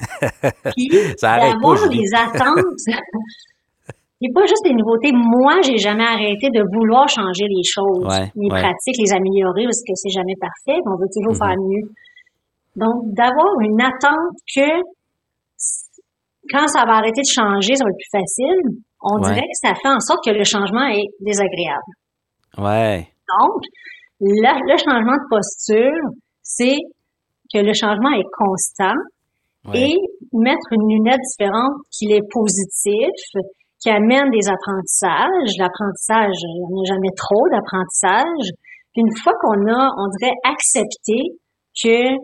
Puis 0.74 0.88
d'avoir 1.22 1.88
des 1.88 2.08
attentes. 2.16 2.82
Il 4.22 4.32
pas 4.34 4.44
juste 4.44 4.64
des 4.64 4.74
nouveautés. 4.74 5.12
Moi, 5.14 5.62
j'ai 5.62 5.78
jamais 5.78 6.04
arrêté 6.04 6.48
de 6.52 6.60
vouloir 6.76 7.08
changer 7.08 7.48
les 7.48 7.64
choses, 7.64 8.04
les 8.36 8.48
pratiques, 8.50 9.00
les 9.00 9.12
améliorer 9.16 9.64
parce 9.64 9.80
que 9.80 9.94
c'est 9.94 10.12
jamais 10.12 10.36
parfait. 10.36 10.78
On 10.84 11.00
veut 11.00 11.08
toujours 11.08 11.32
mm-hmm. 11.32 11.48
faire 11.48 11.56
mieux. 11.56 11.88
Donc, 12.76 13.14
d'avoir 13.16 13.48
une 13.62 13.80
attente 13.80 14.36
que 14.54 14.68
quand 16.52 16.66
ça 16.68 16.84
va 16.84 16.98
arrêter 16.98 17.22
de 17.22 17.32
changer, 17.32 17.74
ça 17.76 17.84
va 17.84 17.90
être 17.90 18.00
plus 18.00 18.18
facile. 18.18 18.82
On 19.02 19.18
dirait 19.18 19.40
que 19.40 19.60
ça 19.60 19.74
fait 19.74 19.88
en 19.88 20.00
sorte 20.00 20.20
que 20.24 20.30
le 20.30 20.44
changement 20.44 20.86
est 20.88 21.06
désagréable. 21.20 21.92
Ouais. 22.58 23.08
Donc, 23.40 23.62
le 24.20 24.76
changement 24.76 25.16
de 25.16 25.28
posture, 25.30 26.10
c'est 26.42 26.76
que 27.52 27.58
le 27.58 27.72
changement 27.72 28.10
est 28.12 28.28
constant 28.36 28.98
et 29.74 29.94
mettre 30.32 30.66
une 30.72 30.88
lunette 30.88 31.20
différente 31.36 31.74
qui 31.92 32.12
est 32.12 32.24
positif, 32.30 33.12
qui 33.80 33.90
amène 33.90 34.30
des 34.30 34.48
apprentissages. 34.48 35.52
L'apprentissage, 35.58 36.36
il 36.42 36.66
n'y 36.68 36.80
en 36.80 36.82
a 36.82 36.94
jamais 36.96 37.14
trop 37.16 37.44
d'apprentissage. 37.50 38.46
Puis 38.92 39.02
une 39.02 39.16
fois 39.22 39.32
qu'on 39.40 39.72
a, 39.72 39.90
on 39.96 40.08
dirait, 40.18 40.34
accepté 40.44 41.38
que 41.82 42.16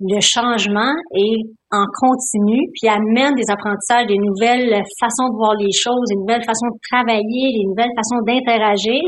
le 0.00 0.20
changement 0.20 0.94
est 1.14 1.42
en 1.72 1.84
continu, 2.00 2.70
puis 2.72 2.88
amène 2.88 3.34
des 3.34 3.50
apprentissages, 3.50 4.06
des 4.06 4.18
nouvelles 4.18 4.70
façons 5.00 5.28
de 5.28 5.36
voir 5.36 5.54
les 5.58 5.72
choses, 5.72 6.06
des 6.08 6.16
nouvelles 6.16 6.44
façons 6.46 6.70
de 6.70 6.78
travailler, 6.90 7.50
des 7.58 7.66
nouvelles 7.66 7.92
façons 7.96 8.22
d'interagir, 8.22 9.02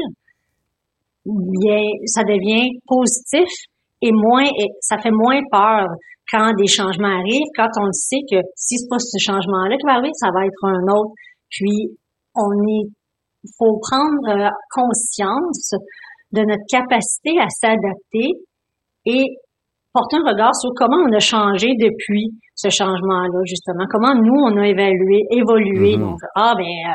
bien, 1.24 1.86
ça 2.06 2.22
devient 2.24 2.68
positif 2.86 3.48
et 4.02 4.10
moins, 4.12 4.46
ça 4.80 4.96
fait 4.98 5.12
moins 5.12 5.40
peur 5.50 5.86
quand 6.30 6.50
des 6.58 6.66
changements 6.66 7.18
arrivent, 7.18 7.52
quand 7.56 7.70
on 7.80 7.90
sait 7.92 8.22
que 8.30 8.38
si 8.54 8.78
c'est 8.78 8.88
pas 8.88 8.98
ce 8.98 9.18
changement-là 9.18 9.76
qui 9.76 9.86
va 9.86 9.94
arriver, 9.94 10.14
ça 10.14 10.28
va 10.32 10.46
être 10.46 10.64
un 10.64 10.82
autre. 10.94 11.12
Puis, 11.50 11.98
on 12.34 12.50
est, 12.68 12.86
faut 13.58 13.78
prendre 13.82 14.28
euh, 14.28 14.48
conscience 14.70 15.74
de 16.32 16.42
notre 16.42 16.62
capacité 16.70 17.38
à 17.40 17.48
s'adapter 17.48 18.30
et 19.06 19.24
porter 19.92 20.16
un 20.16 20.30
regard 20.30 20.54
sur 20.54 20.70
comment 20.76 20.96
on 21.08 21.12
a 21.12 21.18
changé 21.18 21.68
depuis 21.78 22.30
ce 22.54 22.68
changement-là, 22.68 23.40
justement. 23.44 23.84
Comment 23.90 24.14
nous, 24.14 24.36
on 24.36 24.56
a 24.56 24.66
évalué, 24.66 25.26
évolué. 25.30 25.96
Mm-hmm. 25.96 26.00
Donc, 26.00 26.18
ah, 26.36 26.54
ben, 26.56 26.64
euh, 26.64 26.94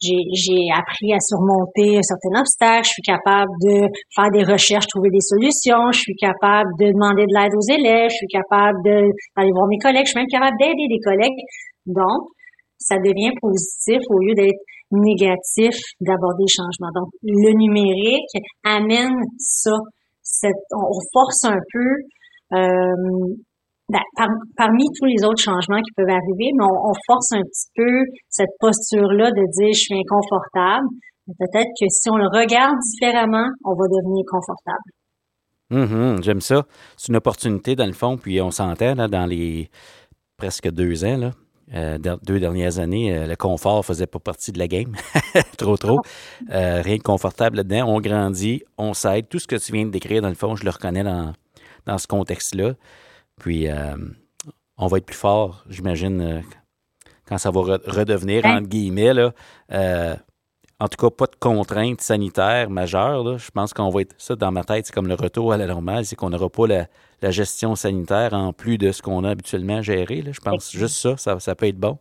j'ai 0.00 0.64
appris 0.72 1.12
à 1.12 1.20
surmonter 1.20 1.98
un 1.98 2.02
certain 2.02 2.40
obstacle, 2.40 2.88
je 2.88 2.96
suis 2.96 3.04
capable 3.04 3.52
de 3.60 3.84
faire 4.16 4.30
des 4.32 4.44
recherches, 4.44 4.86
trouver 4.88 5.10
des 5.10 5.20
solutions, 5.20 5.92
je 5.92 6.00
suis 6.00 6.16
capable 6.16 6.70
de 6.80 6.88
demander 6.88 7.28
de 7.28 7.34
l'aide 7.36 7.52
aux 7.52 7.68
élèves, 7.68 8.08
je 8.08 8.16
suis 8.24 8.32
capable 8.32 8.80
d'aller 8.82 9.52
voir 9.52 9.68
mes 9.68 9.76
collègues, 9.76 10.06
je 10.06 10.16
suis 10.16 10.20
même 10.20 10.32
capable 10.32 10.56
d'aider 10.56 10.88
des 10.88 11.00
collègues. 11.04 11.40
Donc, 11.84 12.32
ça 12.78 12.96
devient 12.96 13.32
positif 13.42 14.00
au 14.08 14.18
lieu 14.24 14.32
d'être 14.34 14.64
négatif 14.90 15.76
d'aborder 16.00 16.48
des 16.48 16.54
changements. 16.56 16.92
Donc, 16.96 17.12
le 17.22 17.52
numérique 17.52 18.32
amène 18.64 19.20
ça. 19.38 19.76
Cette, 20.22 20.64
on 20.72 20.96
force 21.12 21.44
un 21.44 21.58
peu 21.72 21.90
euh, 22.52 23.34
ben, 23.88 24.00
parmi 24.56 24.84
tous 24.98 25.06
les 25.06 25.24
autres 25.24 25.42
changements 25.42 25.80
qui 25.82 25.92
peuvent 25.96 26.08
arriver, 26.08 26.50
mais 26.56 26.64
on, 26.64 26.92
force 27.06 27.32
un 27.32 27.42
petit 27.42 27.70
peu 27.74 28.04
cette 28.28 28.50
posture-là 28.60 29.30
de 29.30 29.42
dire 29.58 29.72
je 29.74 29.80
suis 29.80 29.94
inconfortable. 29.94 30.86
Peut-être 31.38 31.68
que 31.80 31.86
si 31.88 32.10
on 32.10 32.16
le 32.16 32.26
regarde 32.26 32.76
différemment, 32.92 33.46
on 33.64 33.74
va 33.74 33.84
devenir 33.86 34.24
confortable. 34.28 34.90
Mm-hmm, 35.70 36.24
j'aime 36.24 36.40
ça. 36.40 36.64
C'est 36.96 37.08
une 37.08 37.16
opportunité 37.16 37.76
dans 37.76 37.86
le 37.86 37.92
fond, 37.92 38.16
puis 38.16 38.40
on 38.40 38.50
s'entend 38.50 38.94
dans 38.94 39.26
les 39.26 39.70
presque 40.36 40.70
deux 40.70 41.04
ans, 41.04 41.16
là, 41.16 41.30
euh, 41.74 41.98
deux 42.24 42.40
dernières 42.40 42.78
années, 42.78 43.16
euh, 43.16 43.26
le 43.26 43.36
confort 43.36 43.84
faisait 43.84 44.08
pas 44.08 44.18
partie 44.18 44.50
de 44.50 44.58
la 44.58 44.66
game. 44.66 44.96
trop, 45.56 45.76
trop. 45.76 46.00
Euh, 46.50 46.82
rien 46.82 46.96
de 46.96 47.02
confortable 47.02 47.58
là-dedans. 47.58 47.84
On 47.86 48.00
grandit, 48.00 48.62
on 48.76 48.92
s'aide. 48.92 49.28
Tout 49.28 49.38
ce 49.38 49.46
que 49.46 49.56
tu 49.56 49.72
viens 49.72 49.84
de 49.84 49.90
décrire, 49.90 50.20
dans 50.20 50.28
le 50.28 50.34
fond, 50.34 50.56
je 50.56 50.64
le 50.64 50.70
reconnais 50.70 51.04
dans, 51.04 51.32
dans 51.86 51.98
ce 51.98 52.06
contexte-là. 52.06 52.74
Puis, 53.40 53.68
euh, 53.68 53.96
on 54.76 54.86
va 54.86 54.98
être 54.98 55.06
plus 55.06 55.16
fort, 55.16 55.64
j'imagine, 55.68 56.20
euh, 56.20 56.40
quand 57.26 57.38
ça 57.38 57.50
va 57.50 57.60
redevenir, 57.60 58.44
entre 58.46 58.68
guillemets, 58.68 59.14
là, 59.14 59.32
euh, 59.72 60.14
en 60.80 60.88
tout 60.88 60.96
cas, 60.96 61.10
pas 61.10 61.26
de 61.26 61.36
contraintes 61.38 62.00
sanitaires 62.00 62.70
majeures. 62.70 63.38
Je 63.38 63.50
pense 63.50 63.74
qu'on 63.74 63.90
va 63.90 64.00
être, 64.00 64.14
ça 64.16 64.34
dans 64.36 64.50
ma 64.50 64.64
tête, 64.64 64.86
c'est 64.86 64.94
comme 64.94 65.08
le 65.08 65.14
retour 65.14 65.52
à 65.52 65.58
la 65.58 65.66
normale, 65.66 66.06
c'est 66.06 66.16
qu'on 66.16 66.30
n'aura 66.30 66.48
pas 66.48 66.66
la, 66.66 66.86
gestion 67.30 67.74
sanitaire 67.74 68.32
en 68.32 68.54
plus 68.54 68.78
de 68.78 68.90
ce 68.90 69.02
qu'on 69.02 69.24
a 69.24 69.30
habituellement 69.30 69.82
géré. 69.82 70.24
Je 70.32 70.40
pense 70.40 70.72
juste 70.72 71.16
ça, 71.18 71.38
ça, 71.38 71.54
peut 71.54 71.66
être 71.66 71.78
bon. 71.78 71.98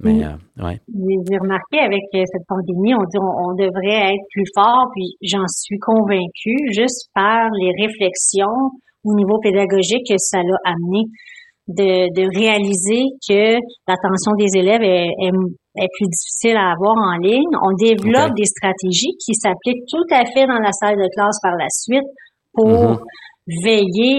Mais, 0.00 0.24
ouais. 0.58 0.80
J'ai 0.88 1.38
remarqué 1.38 1.78
avec 1.78 2.02
cette 2.12 2.46
pandémie, 2.48 2.94
on 2.94 3.04
dit 3.04 3.18
on, 3.18 3.54
devrait 3.54 4.14
être 4.14 4.24
plus 4.32 4.46
fort, 4.56 4.86
puis 4.92 5.14
j'en 5.22 5.46
suis 5.46 5.78
convaincue 5.78 6.72
juste 6.72 7.10
par 7.14 7.48
les 7.60 7.70
réflexions 7.86 8.72
au 9.04 9.14
niveau 9.14 9.38
pédagogique 9.42 10.06
que 10.08 10.18
ça 10.18 10.38
l'a 10.38 10.58
amené 10.64 11.08
de, 11.68 12.10
de 12.10 12.24
réaliser 12.34 13.04
que 13.28 13.58
l'attention 13.86 14.32
des 14.38 14.58
élèves 14.58 14.82
est, 14.82 15.06
est, 15.06 15.88
plus 15.98 16.08
difficile 16.10 16.56
à 16.56 16.72
avoir 16.72 16.96
en 16.98 17.16
ligne. 17.18 17.54
On 17.62 17.72
développe 17.78 18.34
des 18.34 18.44
stratégies 18.44 19.14
qui 19.24 19.34
s'appliquent 19.34 19.86
tout 19.88 20.08
à 20.10 20.24
fait 20.26 20.46
dans 20.46 20.58
la 20.58 20.72
salle 20.72 20.96
de 20.96 21.08
classe 21.14 21.38
par 21.42 21.54
la 21.56 21.68
suite 21.70 22.08
pour 22.52 22.66
mm-hmm. 22.66 23.64
veiller 23.64 24.18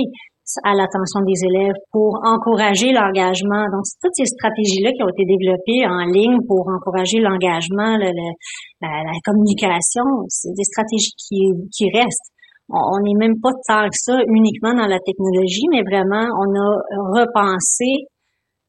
à 0.64 0.74
l'attention 0.76 1.22
des 1.24 1.40
élèves, 1.48 1.80
pour 1.92 2.20
encourager 2.24 2.92
l'engagement. 2.92 3.64
Donc, 3.72 3.88
c'est 3.88 4.00
toutes 4.04 4.16
ces 4.16 4.26
stratégies-là 4.26 4.92
qui 4.92 5.04
ont 5.04 5.12
été 5.12 5.24
développées 5.24 5.88
en 5.88 6.04
ligne 6.12 6.40
pour 6.48 6.68
encourager 6.68 7.20
l'engagement, 7.20 7.96
la, 7.96 8.12
la, 8.12 9.20
communication. 9.24 10.04
C'est 10.28 10.52
des 10.52 10.68
stratégies 10.68 11.16
qui, 11.16 11.40
qui 11.72 11.86
restent 11.96 12.32
on 12.72 13.00
n'est 13.04 13.20
même 13.20 13.40
pas 13.42 13.52
tant 13.68 13.84
que 13.84 14.00
ça 14.00 14.16
uniquement 14.28 14.74
dans 14.74 14.88
la 14.88 15.00
technologie, 15.00 15.68
mais 15.72 15.84
vraiment, 15.84 16.24
on 16.24 16.48
a 16.56 16.70
repensé 17.20 18.08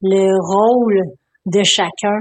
le 0.02 0.26
rôle 0.42 0.98
de 1.46 1.62
chacun, 1.62 2.18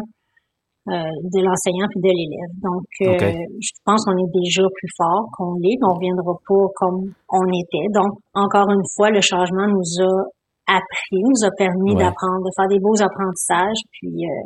euh, 0.89 1.09
de 1.33 1.39
l'enseignant 1.41 1.85
puis 1.89 2.01
de 2.01 2.09
l'élève. 2.09 2.53
Donc, 2.61 2.85
euh, 3.05 3.38
je 3.61 3.71
pense 3.85 4.05
qu'on 4.05 4.17
est 4.17 4.33
déjà 4.33 4.63
plus 4.63 4.91
fort 4.97 5.29
qu'on 5.38 5.53
l'est, 5.61 5.77
mais 5.77 5.88
on 5.89 5.93
reviendra 5.93 6.33
pas 6.41 6.65
comme 6.75 7.13
on 7.29 7.45
était. 7.53 7.88
Donc, 7.93 8.17
encore 8.33 8.69
une 8.69 8.85
fois, 8.95 9.09
le 9.09 9.21
changement 9.21 9.67
nous 9.67 9.89
a 10.01 10.77
appris, 10.77 11.21
nous 11.21 11.45
a 11.45 11.51
permis 11.57 11.95
d'apprendre, 11.95 12.45
de 12.45 12.53
faire 12.57 12.69
des 12.69 12.79
beaux 12.79 12.97
apprentissages, 13.01 13.81
puis 13.91 14.25
euh, 14.25 14.43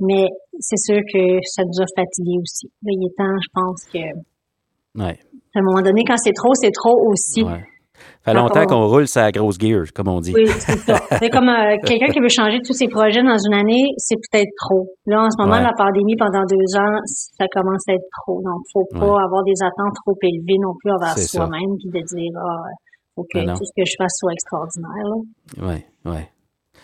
Mais 0.00 0.28
c'est 0.60 0.80
sûr 0.80 1.00
que 1.12 1.40
ça 1.44 1.62
nous 1.64 1.80
a 1.80 1.86
fatigués 1.96 2.40
aussi. 2.40 2.68
Là, 2.82 2.90
il 2.92 3.04
est 3.04 3.16
temps, 3.16 3.36
je 3.40 3.50
pense 3.52 3.84
que. 3.92 4.04
Ouais. 4.96 5.18
À 5.54 5.58
un 5.58 5.62
moment 5.62 5.82
donné, 5.82 6.02
quand 6.06 6.16
c'est 6.16 6.32
trop, 6.32 6.54
c'est 6.54 6.70
trop 6.72 7.08
aussi. 7.10 7.42
Ouais. 7.42 7.64
Ça 8.24 8.32
fait 8.32 8.34
longtemps 8.34 8.64
qu'on 8.66 8.86
roule 8.86 9.06
sa 9.08 9.30
grosse 9.30 9.58
gear, 9.58 9.84
comme 9.94 10.08
on 10.08 10.20
dit. 10.20 10.32
Oui, 10.34 10.46
c'est 10.46 10.78
ça. 10.78 11.00
C'est 11.18 11.28
comme 11.28 11.48
euh, 11.48 11.76
quelqu'un 11.84 12.06
qui 12.12 12.20
veut 12.20 12.28
changer 12.30 12.58
tous 12.64 12.72
ses 12.72 12.88
projets 12.88 13.22
dans 13.22 13.36
une 13.36 13.54
année, 13.54 13.84
c'est 13.98 14.16
peut-être 14.30 14.48
trop. 14.64 14.88
Là, 15.06 15.24
en 15.24 15.30
ce 15.30 15.36
moment, 15.42 15.56
Ouais. 15.58 15.62
la 15.62 15.72
pandémie, 15.76 16.16
pendant 16.16 16.44
deux 16.44 16.78
ans, 16.78 16.96
ça 17.04 17.44
commence 17.52 17.82
à 17.88 17.92
être 17.94 18.08
trop. 18.24 18.40
Donc, 18.42 18.60
faut 18.72 18.86
pas 18.92 19.00
Ouais. 19.00 19.22
avoir 19.22 19.42
des 19.44 19.56
attentes 19.62 19.94
trop 20.04 20.16
élevées 20.22 20.58
non 20.60 20.72
plus 20.78 20.92
envers 20.92 21.18
soi-même, 21.18 21.76
puis 21.78 21.90
de 22.00 22.06
dire, 22.06 22.32
ah, 22.40 22.68
faut 23.16 23.24
que 23.24 23.38
tout 23.38 23.64
ce 23.64 23.72
que 23.76 23.84
je 23.86 23.94
fasse 23.98 24.12
soit 24.18 24.32
extraordinaire. 24.32 25.12
Oui, 25.60 25.84
oui. 26.06 26.80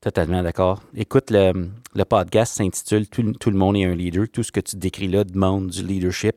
Totalement 0.00 0.42
d'accord. 0.42 0.80
Écoute, 0.96 1.30
le, 1.30 1.52
le 1.94 2.04
podcast 2.04 2.54
s'intitule 2.56 3.08
tout, 3.08 3.22
tout 3.38 3.50
le 3.50 3.56
monde 3.58 3.76
est 3.76 3.84
un 3.84 3.94
leader. 3.94 4.24
Tout 4.32 4.42
ce 4.42 4.50
que 4.50 4.60
tu 4.60 4.76
décris 4.76 5.06
là 5.06 5.22
demande 5.22 5.68
du 5.68 5.84
leadership. 5.84 6.34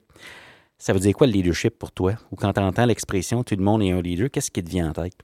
Ça 0.77 0.94
veut 0.94 1.00
dire 1.00 1.13
quoi 1.13 1.27
le 1.27 1.34
leadership 1.34 1.77
pour 1.77 1.91
toi? 1.91 2.13
Ou 2.32 2.36
quand 2.36 2.53
tu 2.53 2.60
entends 2.60 2.86
l'expression 2.86 3.44
tout 3.44 3.55
le 3.55 3.63
monde 3.63 3.82
est 3.82 3.91
un 3.91 4.01
leader, 4.01 4.29
qu'est-ce 4.29 4.51
qui 4.51 4.63
te 4.63 4.70
vient 4.70 4.89
en 4.89 4.94
tête? 4.94 5.15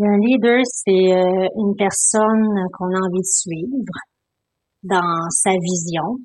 Un 0.00 0.18
leader, 0.18 0.60
c'est 0.64 1.12
euh, 1.12 1.48
une 1.56 1.74
personne 1.76 2.48
qu'on 2.72 2.86
a 2.86 2.98
envie 2.98 3.20
de 3.20 3.26
suivre 3.26 3.92
dans 4.84 5.28
sa 5.30 5.50
vision. 5.50 6.16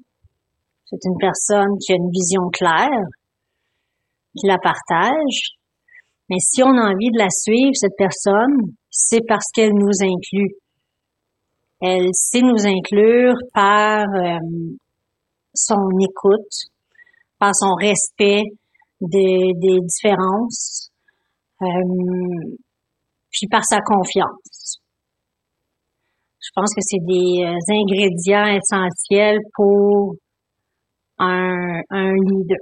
C'est 0.85 1.03
une 1.03 1.17
personne 1.19 1.77
qui 1.83 1.91
a 1.91 1.95
une 1.95 2.09
vision 2.09 2.43
claire, 2.53 3.03
qui 4.39 4.47
la 4.47 4.57
partage. 4.57 5.57
Mais 6.29 6.37
si 6.39 6.63
on 6.63 6.77
a 6.77 6.91
envie 6.91 7.11
de 7.11 7.17
la 7.17 7.29
suivre, 7.29 7.73
cette 7.73 7.97
personne, 7.97 8.71
c'est 8.89 9.21
parce 9.27 9.51
qu'elle 9.53 9.73
nous 9.73 10.01
inclut. 10.01 10.55
Elle 11.81 12.09
sait 12.13 12.41
nous 12.41 12.65
inclure 12.65 13.33
par 13.53 14.05
euh, 14.15 14.37
son 15.57 15.89
écoute, 15.99 16.71
par 17.39 17.51
son 17.53 17.73
respect 17.75 18.43
des, 19.01 19.51
des 19.55 19.79
différences. 19.81 20.91
Euh, 21.61 22.57
puis 23.31 23.47
par 23.47 23.61
sa 23.63 23.79
confiance. 23.81 24.79
Je 26.39 26.49
pense 26.55 26.73
que 26.73 26.81
c'est 26.81 27.03
des 27.05 27.43
euh, 27.43 27.57
ingrédients 27.69 28.47
essentiels 28.47 29.39
pour 29.55 30.15
un, 31.19 31.81
un 31.89 32.13
leader, 32.13 32.57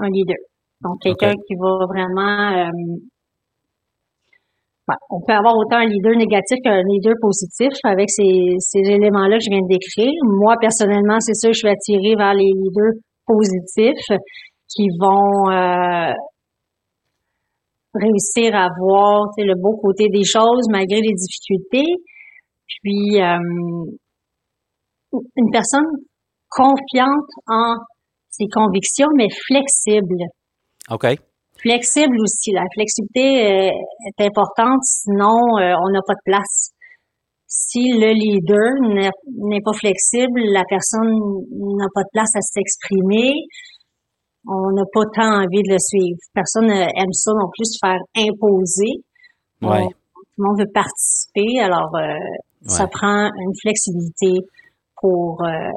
un 0.00 0.08
leader. 0.10 0.36
Donc 0.80 1.00
quelqu'un 1.00 1.32
qui 1.46 1.54
va 1.54 1.86
vraiment 1.86 2.52
euh, 2.56 2.70
on 5.10 5.20
peut 5.26 5.32
avoir 5.32 5.56
autant 5.56 5.76
un 5.76 5.86
leader 5.86 6.16
négatif 6.16 6.58
qu'un 6.64 6.82
leader 6.82 7.14
positif 7.20 7.70
avec 7.84 8.10
ces, 8.10 8.56
ces 8.58 8.80
éléments-là 8.80 9.38
que 9.38 9.44
je 9.44 9.50
viens 9.50 9.62
de 9.62 9.68
décrire. 9.68 10.12
Moi, 10.24 10.54
personnellement, 10.60 11.20
c'est 11.20 11.34
sûr 11.34 11.52
je 11.52 11.58
suis 11.58 11.68
attirée 11.68 12.14
vers 12.16 12.34
les 12.34 12.50
leaders 12.50 12.98
positifs 13.26 14.18
qui 14.68 14.88
vont 15.00 15.50
euh, 15.50 16.12
réussir 17.94 18.54
à 18.54 18.68
voir 18.80 19.28
le 19.38 19.54
beau 19.60 19.76
côté 19.80 20.08
des 20.08 20.24
choses 20.24 20.66
malgré 20.70 21.00
les 21.00 21.14
difficultés. 21.14 21.92
Puis 22.82 23.20
euh, 23.20 23.38
une 25.36 25.50
personne 25.52 25.86
confiante 26.48 27.28
en 27.46 27.74
ses 28.30 28.46
convictions, 28.50 29.08
mais 29.14 29.28
flexible. 29.46 30.24
OK. 30.90 31.06
Flexible 31.62 32.16
aussi. 32.20 32.50
La 32.52 32.64
flexibilité 32.74 33.68
est, 33.68 33.72
est 34.08 34.26
importante, 34.26 34.82
sinon 34.82 35.38
euh, 35.58 35.74
on 35.84 35.90
n'a 35.90 36.00
pas 36.06 36.14
de 36.14 36.24
place. 36.24 36.70
Si 37.46 37.92
le 37.92 38.12
leader 38.12 38.70
n'est- 38.94 39.60
pas 39.64 39.72
flexible, 39.74 40.40
la 40.52 40.64
personne 40.68 41.10
n'a 41.76 41.86
pas 41.94 42.02
de 42.02 42.08
place 42.12 42.34
à 42.34 42.40
s'exprimer, 42.40 43.32
on 44.48 44.72
n'a 44.72 44.82
pas 44.92 45.04
tant 45.14 45.42
envie 45.44 45.62
de 45.62 45.72
le 45.72 45.78
suivre. 45.78 46.18
Personne 46.34 46.70
euh, 46.70 46.86
aime 46.96 47.12
ça 47.12 47.30
non 47.32 47.48
plus 47.56 47.66
se 47.66 47.78
faire 47.80 48.00
imposer. 48.16 49.04
On- 49.84 49.88
tout 49.88 50.38
le 50.38 50.44
monde 50.48 50.60
veut 50.60 50.72
participer, 50.72 51.60
alors 51.60 51.94
euh, 51.94 52.16
ça 52.66 52.84
prend 52.90 53.26
une 53.26 53.52
flexibilité 53.60 54.46
pour 55.00 55.42
euh, 55.44 55.70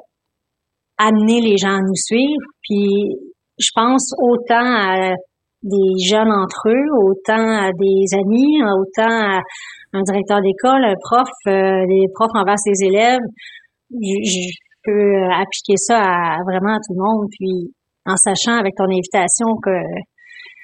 amener 0.98 1.41
les 1.41 1.58
gens 1.58 1.76
à 1.76 1.82
nous 1.82 1.95
suivre. 1.95 2.41
Puis 2.63 3.17
je 3.60 3.69
pense 3.76 4.13
autant 4.17 4.63
à 4.65 5.13
des 5.65 6.06
jeunes 6.08 6.32
entre 6.32 6.69
eux, 6.69 6.88
autant 7.10 7.45
à 7.67 7.71
des 7.73 8.06
amis, 8.17 8.62
autant 8.63 9.10
à 9.12 9.41
un 9.93 10.01
directeur 10.04 10.39
d'école, 10.41 10.84
un 10.86 10.93
prof, 11.01 11.28
euh, 11.47 11.86
des 11.88 12.06
profs 12.13 12.36
envers 12.36 12.60
ses 12.60 12.86
élèves. 12.86 13.21
Je, 13.91 14.17
je 14.23 14.49
peux 14.84 14.91
euh, 14.91 15.41
appliquer 15.41 15.78
ça 15.78 15.97
à, 15.99 16.38
vraiment 16.45 16.75
à 16.75 16.80
tout 16.86 16.93
le 16.93 17.01
monde. 17.04 17.28
Puis 17.32 17.73
en 18.06 18.15
sachant 18.17 18.60
avec 18.60 18.75
ton 18.75 18.86
invitation 18.86 19.47
que 19.63 19.75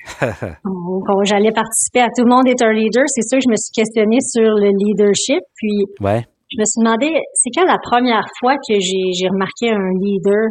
j'allais 1.25 1.51
participer 1.51 2.01
à 2.01 2.09
Tout 2.15 2.25
le 2.25 2.29
monde 2.33 2.47
est 2.47 2.61
un 2.61 2.73
leader, 2.73 3.03
c'est 3.07 3.21
sûr 3.27 3.37
que 3.39 3.45
je 3.45 3.51
me 3.51 3.55
suis 3.55 3.71
questionnée 3.73 4.21
sur 4.21 4.49
le 4.49 4.69
leadership. 4.77 5.41
Puis 5.55 5.85
Ouais. 5.99 6.21
je 6.51 6.57
me 6.59 6.65
suis 6.65 6.81
demandé, 6.83 7.07
c'est 7.33 7.49
quand 7.55 7.65
la 7.65 7.77
première 7.81 8.25
fois 8.39 8.55
que 8.55 8.73
j'ai 8.79 9.27
remarqué 9.29 9.69
un 9.69 9.89
leader? 10.01 10.49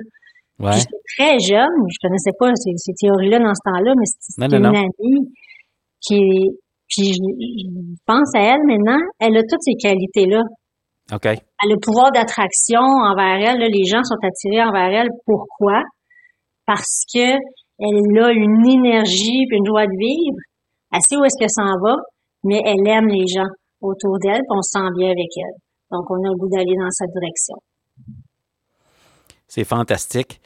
Ouais. 0.61 0.77
J'étais 0.77 1.03
très 1.17 1.39
jeune, 1.41 1.77
je 1.89 1.99
connaissais 2.07 2.37
pas 2.39 2.51
ces, 2.55 2.73
ces 2.77 2.93
théories-là 3.01 3.39
dans 3.39 3.55
ce 3.55 3.65
temps-là, 3.65 3.93
mais 3.97 4.07
c'était 4.07 4.57
une 4.57 4.63
non. 4.63 4.77
amie 4.77 5.33
qui 6.01 6.15
est, 6.15 6.49
puis 6.89 7.13
je, 7.13 7.19
je 7.19 7.97
pense 8.07 8.35
à 8.35 8.41
elle 8.41 8.63
maintenant, 8.67 9.01
elle 9.19 9.37
a 9.37 9.43
toutes 9.43 9.63
ces 9.63 9.75
qualités-là. 9.81 10.43
OK. 11.13 11.27
Elle 11.27 11.35
a 11.35 11.67
le 11.67 11.81
pouvoir 11.81 12.13
d'attraction 12.13 12.81
envers 12.81 13.41
elle, 13.41 13.59
là, 13.59 13.69
les 13.69 13.85
gens 13.85 14.03
sont 14.05 14.21
attirés 14.23 14.63
envers 14.63 15.01
elle. 15.01 15.09
Pourquoi? 15.25 15.83
Parce 16.67 17.05
que 17.13 17.35
elle 17.81 18.23
a 18.23 18.31
une 18.31 18.67
énergie 18.69 19.47
puis 19.49 19.57
une 19.57 19.67
joie 19.67 19.87
de 19.87 19.97
vivre. 19.99 20.39
Elle 20.93 21.01
sait 21.09 21.17
où 21.17 21.25
est-ce 21.25 21.39
qu'elle 21.39 21.51
s'en 21.51 21.73
va, 21.81 21.97
mais 22.45 22.61
elle 22.65 22.87
aime 22.87 23.09
les 23.09 23.27
gens 23.27 23.49
autour 23.81 24.19
d'elle, 24.21 24.45
puis 24.45 24.57
on 24.57 24.63
se 24.63 24.79
sent 24.79 24.89
bien 24.99 25.09
avec 25.09 25.33
elle. 25.37 25.57
Donc, 25.91 26.05
on 26.11 26.21
a 26.23 26.29
le 26.29 26.37
goût 26.37 26.49
d'aller 26.51 26.77
dans 26.77 26.91
cette 26.91 27.11
direction. 27.11 27.57
C'est 29.51 29.65
fantastique. 29.65 30.41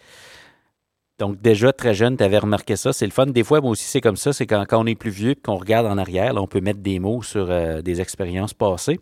Donc, 1.18 1.38
déjà, 1.42 1.74
très 1.74 1.92
jeune, 1.92 2.16
tu 2.16 2.24
avais 2.24 2.38
remarqué 2.38 2.74
ça. 2.74 2.94
C'est 2.94 3.04
le 3.04 3.12
fun. 3.12 3.26
Des 3.26 3.44
fois, 3.44 3.60
moi 3.60 3.72
aussi, 3.72 3.84
c'est 3.84 4.00
comme 4.00 4.16
ça. 4.16 4.32
C'est 4.32 4.46
quand, 4.46 4.64
on 4.72 4.86
est 4.86 4.94
plus 4.94 5.10
vieux 5.10 5.34
qu'on 5.34 5.56
regarde 5.56 5.86
en 5.86 5.98
arrière, 5.98 6.32
on 6.36 6.46
peut 6.46 6.62
mettre 6.62 6.80
des 6.80 6.98
mots 6.98 7.22
sur 7.22 7.50
euh, 7.50 7.82
des 7.82 8.00
expériences 8.00 8.54
passées. 8.54 8.98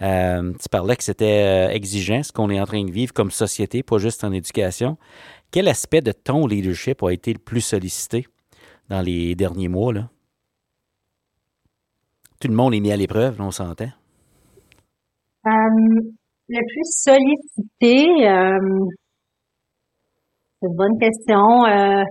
Euh, 0.00 0.52
tu 0.54 0.68
parlais 0.70 0.96
que 0.96 1.04
c'était 1.04 1.68
euh, 1.68 1.68
exigeant, 1.68 2.22
ce 2.22 2.32
qu'on 2.32 2.48
est 2.48 2.58
en 2.58 2.64
train 2.64 2.82
de 2.82 2.90
vivre 2.90 3.12
comme 3.12 3.30
société, 3.30 3.82
pas 3.82 3.98
juste 3.98 4.24
en 4.24 4.32
éducation. 4.32 4.96
Quel 5.50 5.68
aspect 5.68 6.00
de 6.00 6.12
ton 6.12 6.46
leadership 6.46 7.02
a 7.02 7.10
été 7.10 7.34
le 7.34 7.38
plus 7.38 7.60
sollicité 7.60 8.26
dans 8.88 9.02
les 9.02 9.34
derniers 9.34 9.68
mois? 9.68 9.92
Là? 9.92 10.08
Tout 12.40 12.48
le 12.48 12.54
monde 12.54 12.72
est 12.72 12.80
mis 12.80 12.90
à 12.90 12.96
l'épreuve, 12.96 13.38
on 13.38 13.50
s'entend. 13.50 13.90
Le 15.44 16.60
plus 16.62 16.88
sollicité, 16.90 18.06
c'est 20.66 20.70
une 20.70 20.76
bonne 20.76 20.98
question. 20.98 21.64
Euh, 21.66 22.02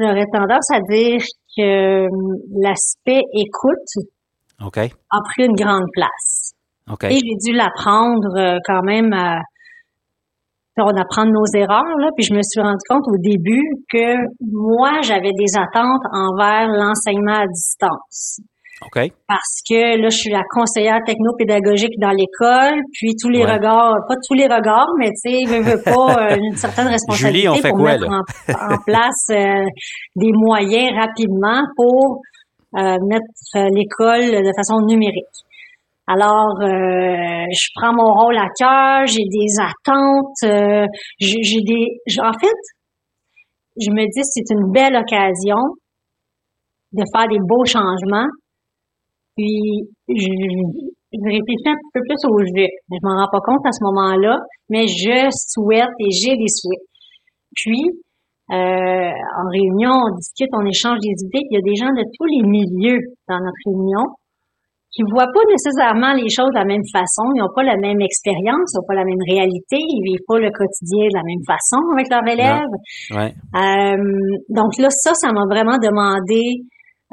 J'aurais 0.00 0.26
tendance 0.32 0.70
à 0.72 0.80
dire 0.90 1.20
que 1.56 1.62
euh, 1.62 2.08
l'aspect 2.60 3.20
écoute 3.32 4.06
a 5.10 5.18
pris 5.22 5.44
une 5.44 5.54
grande 5.54 5.86
place. 5.92 6.52
Et 7.10 7.14
j'ai 7.14 7.52
dû 7.52 7.56
l'apprendre 7.56 8.36
euh, 8.36 8.58
quand 8.66 8.82
même 8.82 9.12
à 9.12 9.40
on 10.80 10.96
apprend 10.96 11.24
nos 11.26 11.44
erreurs, 11.56 11.98
là, 11.98 12.10
puis 12.16 12.24
je 12.24 12.34
me 12.34 12.40
suis 12.40 12.60
rendu 12.60 12.78
compte 12.88 13.02
au 13.08 13.18
début 13.18 13.66
que 13.92 14.14
moi, 14.40 15.00
j'avais 15.02 15.32
des 15.32 15.58
attentes 15.58 16.02
envers 16.12 16.68
l'enseignement 16.68 17.40
à 17.40 17.46
distance. 17.48 18.40
OK. 18.86 19.10
Parce 19.26 19.60
que 19.68 20.00
là, 20.00 20.08
je 20.08 20.16
suis 20.16 20.30
la 20.30 20.42
conseillère 20.50 21.00
technopédagogique 21.04 21.98
dans 22.00 22.10
l'école, 22.12 22.80
puis 22.92 23.10
tous 23.20 23.28
les 23.28 23.44
Ouais. 23.44 23.52
regards, 23.54 23.92
pas 24.08 24.14
tous 24.26 24.34
les 24.34 24.44
regards, 24.46 24.90
mais 24.98 25.10
tu 25.10 25.34
sais, 25.34 25.44
veux, 25.46 25.62
veux 25.62 25.82
pas 25.82 26.32
euh, 26.32 26.36
une 26.40 26.56
certaine 26.56 26.86
responsabilité 26.86 27.38
Julie, 27.46 27.48
on 27.48 27.54
fait 27.56 27.70
pour 27.70 27.78
quoi, 27.78 27.92
mettre 27.98 28.08
en, 28.08 28.74
en 28.74 28.78
place 28.86 29.24
euh, 29.30 29.64
des 30.14 30.30
moyens 30.32 30.92
rapidement 30.96 31.60
pour 31.76 32.20
euh, 32.76 32.96
mettre 33.08 33.70
l'école 33.74 34.44
de 34.44 34.52
façon 34.56 34.80
numérique. 34.86 35.24
Alors, 36.06 36.54
euh, 36.62 37.44
je 37.52 37.66
prends 37.74 37.92
mon 37.92 38.12
rôle 38.14 38.38
à 38.38 38.46
cœur, 38.56 39.06
j'ai 39.06 39.24
des 39.24 39.60
attentes, 39.60 40.42
euh, 40.44 40.86
j'ai 41.18 41.60
des, 41.66 41.86
en 42.22 42.32
fait, 42.40 42.60
je 43.80 43.90
me 43.90 44.04
dis 44.04 44.22
c'est 44.22 44.54
une 44.54 44.72
belle 44.72 44.96
occasion 44.96 45.60
de 46.92 47.02
faire 47.14 47.28
des 47.28 47.38
beaux 47.40 47.64
changements. 47.66 48.26
Puis, 49.38 49.86
je, 50.10 50.30
je 51.14 51.28
réfléchis 51.30 51.70
un 51.70 51.78
petit 51.78 51.94
peu 51.94 52.02
plus 52.02 52.22
au 52.26 52.38
jeu. 52.42 52.66
Je 52.90 53.02
m'en 53.06 53.22
rends 53.22 53.30
pas 53.30 53.40
compte 53.46 53.62
à 53.64 53.70
ce 53.70 53.84
moment-là, 53.86 54.34
mais 54.68 54.90
je 54.90 55.30
souhaite 55.30 55.94
et 56.02 56.10
j'ai 56.10 56.34
des 56.34 56.50
souhaits. 56.50 56.82
Puis, 57.54 57.86
en 58.50 59.46
réunion, 59.54 59.94
on 59.94 60.10
discute, 60.18 60.50
on 60.58 60.66
échange 60.66 60.98
des 60.98 61.14
idées. 61.22 61.46
Il 61.50 61.54
y 61.54 61.62
a 61.62 61.62
des 61.62 61.76
gens 61.78 61.92
de 61.94 62.02
tous 62.02 62.26
les 62.26 62.42
milieux 62.42 62.98
dans 63.28 63.38
notre 63.38 63.62
réunion 63.64 64.18
qui 64.90 65.02
voient 65.12 65.28
pas 65.32 65.44
nécessairement 65.52 66.14
les 66.14 66.28
choses 66.32 66.48
de 66.50 66.58
la 66.58 66.64
même 66.64 66.84
façon. 66.90 67.22
Ils 67.36 67.40
n'ont 67.40 67.54
pas 67.54 67.62
la 67.62 67.76
même 67.76 68.00
expérience, 68.00 68.72
ils 68.72 68.80
n'ont 68.80 68.88
pas 68.88 68.96
la 68.96 69.04
même 69.04 69.22
réalité, 69.28 69.76
ils 69.76 70.02
vivent 70.02 70.26
pas 70.26 70.40
le 70.40 70.50
quotidien 70.50 71.04
de 71.12 71.16
la 71.16 71.24
même 71.28 71.44
façon 71.46 71.78
avec 71.92 72.08
leurs 72.08 72.26
élèves. 72.26 72.74
Ouais. 73.12 73.32
Euh, 73.54 74.42
donc 74.48 74.72
là, 74.80 74.88
ça, 74.90 75.12
ça 75.14 75.30
m'a 75.30 75.44
vraiment 75.44 75.76
demandé 75.76 76.64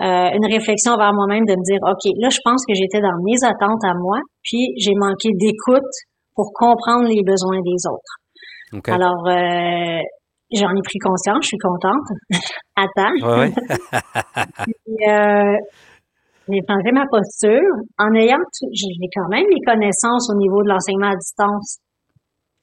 euh, 0.02 0.30
une 0.36 0.46
réflexion 0.52 0.98
vers 0.98 1.14
moi-même 1.14 1.46
de 1.46 1.56
me 1.56 1.64
dire, 1.64 1.80
OK, 1.84 2.04
là, 2.20 2.30
je 2.30 2.40
pense 2.44 2.66
que 2.68 2.74
j'étais 2.76 3.00
dans 3.00 3.16
mes 3.24 3.40
attentes 3.48 3.84
à 3.86 3.94
moi, 3.96 4.18
puis 4.44 4.74
j'ai 4.78 4.94
manqué 4.96 5.30
d'écoute 5.40 5.92
pour 6.36 6.52
comprendre 6.54 7.08
les 7.08 7.24
besoins 7.24 7.60
des 7.64 7.80
autres. 7.88 8.14
OK. 8.74 8.90
Alors, 8.90 9.24
euh, 9.28 10.02
j'en 10.52 10.72
ai 10.76 10.84
pris 10.84 11.00
conscience, 11.00 11.44
je 11.44 11.48
suis 11.56 11.64
contente. 11.64 12.08
Attends. 12.76 13.16
Ouais, 13.24 13.48
ouais. 13.48 13.54
Puis, 14.68 14.96
euh, 15.08 15.56
j'ai 16.50 16.60
changé 16.68 16.92
ma 16.92 17.06
posture 17.10 17.72
en 17.98 18.14
ayant, 18.16 18.38
tout- 18.38 18.70
j'ai 18.74 19.10
quand 19.16 19.30
même 19.30 19.46
les 19.50 19.62
connaissances 19.66 20.30
au 20.30 20.38
niveau 20.38 20.62
de 20.62 20.70
l'enseignement 20.70 21.10
à 21.10 21.16
distance. 21.16 21.80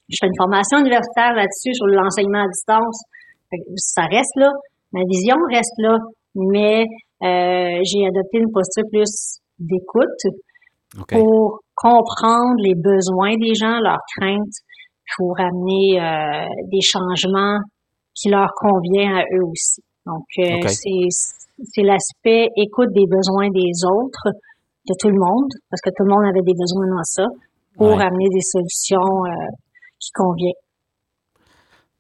Je 0.09 0.19
fais 0.21 0.27
une 0.29 0.37
formation 0.37 0.79
universitaire 0.79 1.33
là-dessus 1.35 1.73
sur 1.75 1.87
l'enseignement 1.87 2.45
à 2.45 2.49
distance. 2.49 3.01
Ça 3.77 4.03
reste 4.03 4.37
là, 4.37 4.51
ma 4.93 5.01
vision 5.09 5.37
reste 5.51 5.73
là, 5.79 5.97
mais 6.35 6.83
euh, 7.23 7.81
j'ai 7.85 8.07
adopté 8.07 8.39
une 8.39 8.51
posture 8.53 8.85
plus 8.91 9.39
d'écoute 9.59 10.23
pour 11.09 11.61
comprendre 11.75 12.57
les 12.59 12.75
besoins 12.75 13.37
des 13.37 13.55
gens, 13.55 13.79
leurs 13.81 14.01
craintes, 14.17 14.57
pour 15.17 15.39
amener 15.39 16.01
euh, 16.01 16.47
des 16.71 16.81
changements 16.83 17.59
qui 18.15 18.29
leur 18.29 18.49
conviennent 18.57 19.17
à 19.17 19.23
eux 19.23 19.45
aussi. 19.51 19.83
Donc, 20.07 20.25
euh, 20.39 20.69
c'est 20.69 21.83
l'aspect 21.83 22.49
écoute 22.57 22.89
des 22.93 23.07
besoins 23.07 23.49
des 23.51 23.71
autres, 23.87 24.29
de 24.89 24.95
tout 24.99 25.09
le 25.09 25.19
monde, 25.19 25.51
parce 25.71 25.81
que 25.81 25.91
tout 25.97 26.05
le 26.05 26.11
monde 26.11 26.25
avait 26.25 26.43
des 26.45 26.55
besoins 26.59 26.89
dans 26.97 27.05
ça, 27.05 27.25
pour 27.77 27.97
Ouais. 27.97 28.03
amener 28.05 28.29
des 28.35 28.41
solutions 28.41 29.23
qui 29.99 30.11
conviennent. 30.13 30.53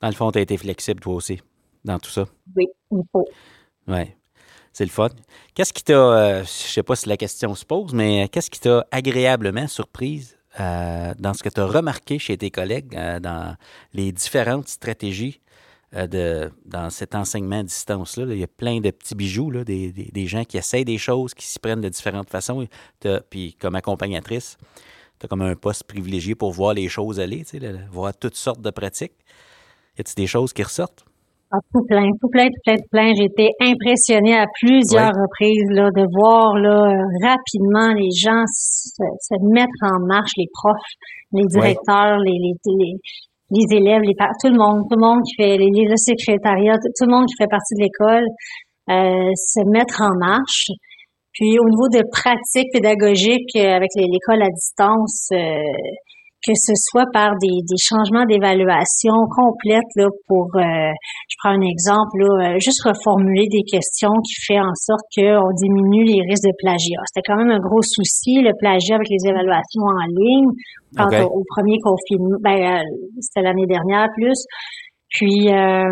Dans 0.01 0.09
le 0.09 0.15
fond, 0.15 0.33
tu 0.33 0.39
as 0.39 0.43
été 0.43 0.57
flexible 0.57 1.01
toi 1.01 1.15
aussi 1.15 1.41
dans 1.85 1.99
tout 1.99 2.11
ça. 2.11 2.25
Oui, 2.57 2.67
il 2.91 3.03
faut. 3.13 3.25
Ouais. 3.87 4.17
C'est 4.73 4.85
le 4.85 4.91
fun. 4.91 5.11
Qu'est-ce 5.55 5.73
qui 5.73 5.85
t'a, 5.85 5.93
euh, 5.95 6.43
je 6.45 6.49
sais 6.49 6.83
pas 6.83 6.97
si 6.97 7.09
la 7.09 7.17
question 7.19 7.55
se 7.55 7.65
pose, 7.65 7.93
mais 7.93 8.29
qu'est-ce 8.31 8.51
qui 8.51 8.59
t'a 8.61 8.87
agréablement 8.91 9.69
surprise 9.69 10.37
euh, 10.61 11.13
dans 11.19 11.35
ce 11.35 11.43
que 11.43 11.49
tu 11.51 11.61
as 11.61 11.67
remarqué 11.67 12.19
chez 12.19 12.39
tes 12.39 12.51
collègues 12.51 12.97
euh, 12.97 13.21
dans 13.21 13.57
les 13.93 14.13
différentes 14.13 14.69
stratégies 14.69 15.41
euh, 15.95 16.07
de, 16.07 16.51
dans 16.65 16.89
cet 16.89 17.15
enseignement 17.15 17.61
à 17.61 17.63
distance-là? 17.63 18.25
là? 18.25 18.35
Il 18.35 18.41
y 18.41 18.45
a 18.45 18.49
plein 18.49 18.81
de 18.81 18.91
petits 18.91 19.15
bijoux, 19.15 19.51
là, 19.51 19.63
des, 19.63 19.93
des- 19.93 20.27
gens 20.27 20.45
qui 20.45 20.57
essayent 20.57 20.87
des 20.87 20.99
choses, 20.99 21.35
qui 21.35 21.47
s'y 21.47 21.59
prennent 21.59 21.83
de 21.83 21.89
différentes 21.91 22.31
façons. 22.31 22.67
Puis 23.29 23.55
comme 23.61 23.75
accompagnatrice, 23.75 24.57
tu 25.21 25.27
as 25.27 25.29
comme 25.29 25.43
un 25.43 25.55
poste 25.55 25.85
privilégié 25.85 26.35
pour 26.35 26.51
voir 26.53 26.73
les 26.73 26.89
choses 26.89 27.21
aller, 27.21 27.45
voir 27.91 28.17
toutes 28.17 28.37
sortes 28.37 28.63
de 28.63 28.71
pratiques. 28.71 29.13
Y 29.99 30.01
a-t-il 30.01 30.15
des 30.17 30.27
choses 30.27 30.55
qui 30.55 30.63
ressortent? 30.63 31.05
Ah, 31.55 31.59
tout 31.71 31.85
plein, 31.87 32.09
tout 32.19 32.31
plein, 32.33 32.47
tout 32.49 32.63
plein, 32.65 32.77
tout 32.77 32.89
plein. 32.91 33.13
J'ai 33.13 33.29
été 33.29 33.51
impressionnée 33.61 34.39
à 34.39 34.47
plusieurs 34.59 35.13
reprises 35.13 35.69
là, 35.69 35.91
de 35.93 36.07
voir 36.17 36.57
là, 36.57 36.89
rapidement 37.21 37.93
les 37.93 38.09
gens 38.09 38.41
se, 38.49 38.89
se 39.21 39.37
mettre 39.53 39.81
en 39.85 40.01
marche, 40.09 40.33
les 40.39 40.49
profs, 40.49 40.97
les 41.33 41.45
directeurs, 41.45 42.17
les, 42.25 42.39
les, 42.41 42.57
les, 42.65 42.95
les 43.53 43.77
élèves, 43.77 44.01
les 44.01 44.17
tout 44.17 44.49
le 44.49 44.57
monde, 44.57 44.89
tout 44.89 44.97
le 44.97 45.05
monde 45.05 45.21
qui 45.29 45.37
fait 45.37 45.59
les, 45.59 45.69
le 45.69 45.97
secrétariat, 46.01 46.73
tout, 46.73 47.05
le 47.05 47.13
monde 47.13 47.27
qui 47.29 47.37
fait 47.37 47.53
partie 47.53 47.77
de 47.77 47.85
l'école, 47.85 48.25
euh, 48.89 49.29
se 49.37 49.61
mettre 49.69 50.01
en 50.01 50.17
marche. 50.17 50.73
Puis 51.37 51.59
au 51.61 51.69
niveau 51.69 51.89
de 51.93 52.01
pratiques 52.09 52.73
pédagogiques 52.73 53.57
euh, 53.57 53.77
avec 53.77 53.93
l'école 53.97 54.41
à 54.41 54.49
distance, 54.49 55.29
euh, 55.37 55.61
que 56.43 56.53
ce 56.55 56.75
soit 56.75 57.07
par 57.13 57.39
des, 57.41 57.63
des 57.63 57.81
changements 57.81 58.27
d'évaluation 58.27 59.15
complètes 59.31 59.93
là, 59.97 60.09
pour, 60.27 60.51
euh, 60.57 60.91
je 61.31 61.35
prends 61.39 61.55
un 61.55 61.63
exemple, 61.63 62.19
là, 62.19 62.31
euh, 62.35 62.59
juste 62.59 62.83
reformuler 62.83 63.47
des 63.47 63.63
questions 63.63 64.13
qui 64.27 64.35
fait 64.43 64.59
en 64.59 64.75
sorte 64.75 65.07
qu'on 65.15 65.51
diminue 65.55 66.05
les 66.05 66.21
risques 66.27 66.47
de 66.47 66.57
plagiat. 66.59 67.03
C'était 67.07 67.27
quand 67.27 67.39
même 67.39 67.55
un 67.55 67.63
gros 67.63 67.83
souci, 67.83 68.43
le 68.43 68.51
plagiat 68.59 68.97
avec 68.97 69.09
les 69.09 69.23
évaluations 69.31 69.87
en 69.87 70.07
ligne. 70.11 70.51
Au, 70.99 71.41
au 71.41 71.43
premier 71.57 71.79
confinement, 71.81 72.37
ben, 72.43 72.59
euh, 72.59 72.83
c'était 73.21 73.47
l'année 73.47 73.67
dernière 73.67 74.09
plus. 74.15 74.37
Puis, 75.09 75.49
euh, 75.49 75.89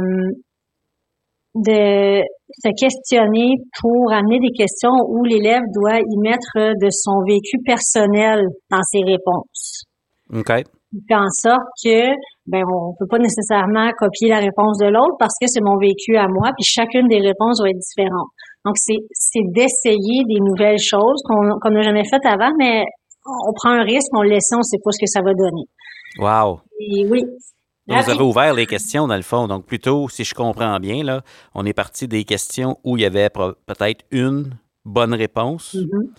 de 1.54 2.22
se 2.62 2.70
questionner 2.78 3.56
pour 3.80 4.12
amener 4.12 4.38
des 4.38 4.52
questions 4.56 4.92
où 5.08 5.24
l'élève 5.24 5.62
doit 5.74 5.98
y 5.98 6.16
mettre 6.22 6.54
de 6.56 6.88
son 6.90 7.22
vécu 7.26 7.58
personnel 7.64 8.44
dans 8.70 8.82
ses 8.82 9.02
réponses. 9.04 9.84
OK. 10.32 10.50
Il 10.92 11.00
fait 11.06 11.14
en 11.14 11.30
sorte 11.30 11.66
que 11.84 12.10
ben 12.46 12.64
on 12.66 12.94
peut 12.98 13.06
pas 13.08 13.18
nécessairement 13.18 13.90
copier 13.96 14.28
la 14.28 14.38
réponse 14.38 14.78
de 14.78 14.86
l'autre 14.86 15.16
parce 15.18 15.34
que 15.40 15.46
c'est 15.46 15.62
mon 15.62 15.76
vécu 15.78 16.16
à 16.16 16.26
moi, 16.26 16.50
puis 16.56 16.64
chacune 16.64 17.06
des 17.06 17.20
réponses 17.20 17.62
va 17.62 17.70
être 17.70 17.78
différente. 17.78 18.28
Donc 18.64 18.74
c'est 18.76 18.98
c'est 19.12 19.46
d'essayer 19.54 20.24
des 20.26 20.40
nouvelles 20.40 20.82
choses 20.82 21.22
qu'on 21.24 21.58
qu'on 21.60 21.70
n'a 21.70 21.82
jamais 21.82 22.04
faites 22.04 22.26
avant, 22.26 22.50
mais 22.58 22.82
on 23.26 23.52
prend 23.54 23.70
un 23.70 23.82
risque, 23.82 24.10
on 24.14 24.22
le 24.22 24.30
laisse, 24.30 24.50
on 24.56 24.62
sait 24.62 24.78
pas 24.82 24.90
ce 24.90 25.00
que 25.00 25.06
ça 25.06 25.20
va 25.22 25.32
donner. 25.34 25.66
Wow! 26.18 26.60
Et 26.80 27.06
oui. 27.08 27.22
Donc, 27.86 28.04
vous 28.04 28.10
avez 28.10 28.22
ouvert 28.22 28.54
les 28.54 28.66
questions, 28.66 29.08
dans 29.08 29.16
le 29.16 29.22
fond. 29.22 29.48
Donc, 29.48 29.66
plutôt, 29.66 30.08
si 30.08 30.22
je 30.22 30.34
comprends 30.34 30.78
bien, 30.78 31.02
là, 31.02 31.22
on 31.54 31.64
est 31.66 31.72
parti 31.72 32.06
des 32.06 32.24
questions 32.24 32.76
où 32.84 32.96
il 32.96 33.02
y 33.02 33.06
avait 33.06 33.30
peut-être 33.30 34.04
une 34.12 34.50
bonne 34.84 35.14
réponse. 35.14 35.74
Mhm. 35.74 36.14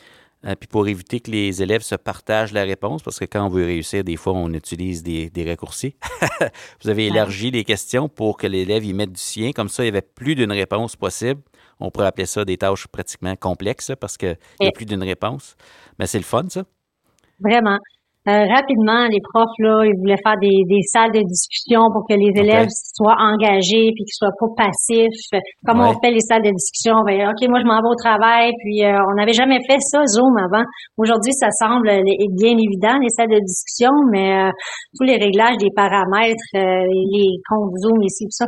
Euh, 0.46 0.56
puis 0.56 0.68
pour 0.68 0.88
éviter 0.88 1.20
que 1.20 1.30
les 1.30 1.62
élèves 1.62 1.84
se 1.84 1.94
partagent 1.94 2.52
la 2.52 2.64
réponse, 2.64 3.04
parce 3.04 3.20
que 3.20 3.26
quand 3.26 3.46
on 3.46 3.50
veut 3.50 3.64
réussir, 3.66 4.04
des 4.04 4.16
fois, 4.18 4.34
on 4.34 4.52
utilise 4.54 5.04
des, 5.04 5.30
des 5.30 5.48
raccourcis. 5.48 5.96
vous 6.84 6.90
avez 6.90 7.08
élargi 7.08 7.52
les 7.52 7.64
questions 7.64 8.10
pour 8.10 8.38
que 8.38 8.48
l'élève 8.48 8.84
y 8.84 8.94
mette 8.94 9.12
du 9.12 9.20
sien. 9.22 9.52
Comme 9.52 9.70
ça, 9.70 9.84
il 9.84 9.88
y 9.88 9.90
avait 9.90 10.02
plus 10.02 10.34
d'une 10.34 10.52
réponse 10.52 10.96
possible. 10.96 11.42
On 11.80 11.92
pourrait 11.92 12.08
appeler 12.08 12.26
ça 12.26 12.44
des 12.44 12.58
tâches 12.58 12.88
pratiquement 12.88 13.36
complexes 13.36 13.92
parce 14.00 14.18
qu'il 14.18 14.38
n'y 14.60 14.66
a 14.66 14.70
Et- 14.70 14.72
plus 14.72 14.86
d'une 14.86 15.04
réponse. 15.04 15.56
Mais 16.00 16.08
c'est 16.08 16.18
le 16.20 16.24
fun, 16.24 16.48
ça. 16.50 16.64
Vraiment. 17.40 17.78
Euh, 18.30 18.46
rapidement, 18.54 19.10
les 19.10 19.18
profs, 19.34 19.58
là, 19.66 19.82
ils 19.82 19.98
voulaient 19.98 20.22
faire 20.22 20.38
des, 20.38 20.62
des 20.70 20.84
salles 20.94 21.10
de 21.10 21.26
discussion 21.26 21.82
pour 21.90 22.06
que 22.06 22.14
les 22.14 22.30
élèves 22.38 22.70
soient 22.70 23.18
engagés 23.18 23.90
puis 23.98 24.06
qu'ils 24.06 24.14
soient 24.14 24.38
pas 24.38 24.70
passifs. 24.70 25.42
Comment 25.66 25.90
Ouais. 25.90 25.96
on 25.98 26.02
fait 26.06 26.14
les 26.14 26.22
salles 26.22 26.46
de 26.46 26.54
discussion? 26.54 27.02
Ben, 27.02 27.34
OK, 27.34 27.42
moi, 27.50 27.58
je 27.62 27.66
m'en 27.66 27.82
vais 27.82 27.90
au 27.90 27.98
travail, 27.98 28.54
puis 28.62 28.86
euh, 28.86 28.94
on 29.10 29.16
n'avait 29.18 29.34
jamais 29.34 29.58
fait 29.66 29.82
ça, 29.82 30.06
Zoom, 30.06 30.38
avant. 30.38 30.62
Aujourd'hui, 31.02 31.34
ça 31.34 31.50
semble 31.50 31.90
euh, 31.90 32.02
bien 32.38 32.54
évident, 32.54 33.02
les 33.02 33.10
salles 33.10 33.34
de 33.34 33.42
discussion, 33.42 33.90
mais 34.14 34.38
euh, 34.38 34.52
tous 34.94 35.04
les 35.10 35.18
réglages 35.18 35.58
des 35.58 35.74
paramètres, 35.76 36.46
euh, 36.62 36.86
les 37.18 37.42
comptes 37.50 37.74
Zoom, 37.82 38.04
ici, 38.06 38.26
tout 38.30 38.38
ça. 38.38 38.46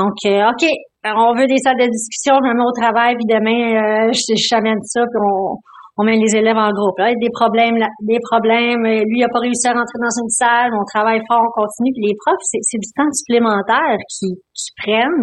Donc, 0.00 0.16
euh, 0.24 0.48
OK, 0.48 0.64
on 1.04 1.34
veut 1.36 1.46
des 1.46 1.58
salles 1.60 1.76
de 1.76 1.92
discussion, 1.92 2.40
je 2.40 2.48
me 2.48 2.56
mets 2.56 2.64
au 2.64 2.72
travail, 2.72 3.14
puis 3.20 3.28
demain, 3.28 4.08
euh, 4.08 4.12
je, 4.16 4.32
je 4.32 4.48
t'amène 4.48 4.80
ça, 4.82 5.02
puis 5.04 5.20
on, 5.20 5.60
on 5.96 6.04
met 6.04 6.16
les 6.16 6.34
élèves 6.36 6.56
en 6.56 6.70
groupe. 6.70 6.98
Là, 6.98 7.10
il 7.10 7.14
y 7.14 7.20
a 7.22 7.22
des 7.22 7.30
problèmes, 7.30 7.76
là, 7.76 7.86
des 8.02 8.18
problèmes. 8.30 8.84
euh, 8.84 9.06
Lui, 9.06 9.22
il 9.22 9.24
a 9.24 9.30
pas 9.30 9.38
réussi 9.38 9.66
à 9.68 9.72
rentrer 9.72 9.98
dans 10.02 10.16
une 10.22 10.28
salle. 10.28 10.70
On 10.74 10.84
travaille 10.84 11.22
fort, 11.30 11.42
on 11.42 11.54
continue. 11.54 11.92
Puis 11.94 12.10
les 12.10 12.16
profs, 12.18 12.42
c'est, 12.50 12.78
du 12.78 12.90
temps 12.96 13.10
supplémentaire 13.14 13.98
qu'ils, 14.10 14.34
prennent 14.82 15.22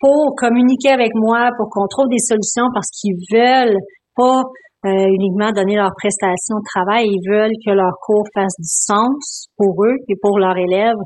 pour 0.00 0.34
communiquer 0.36 0.90
avec 0.90 1.12
moi, 1.14 1.50
pour 1.58 1.68
qu'on 1.68 1.86
trouve 1.88 2.08
des 2.08 2.20
solutions 2.20 2.64
parce 2.72 2.88
qu'ils 2.90 3.16
veulent 3.32 3.76
pas 4.14 4.40
euh, 4.86 4.88
uniquement 4.88 5.52
donner 5.52 5.76
leur 5.76 5.92
prestation 5.96 6.56
de 6.56 6.64
travail. 6.64 7.08
Ils 7.08 7.24
veulent 7.28 7.56
que 7.64 7.72
leur 7.72 7.92
cours 8.00 8.24
fasse 8.32 8.56
du 8.58 8.68
sens 8.68 9.48
pour 9.56 9.84
eux 9.84 9.96
et 10.08 10.14
pour 10.20 10.38
leurs 10.38 10.56
élèves. 10.56 11.00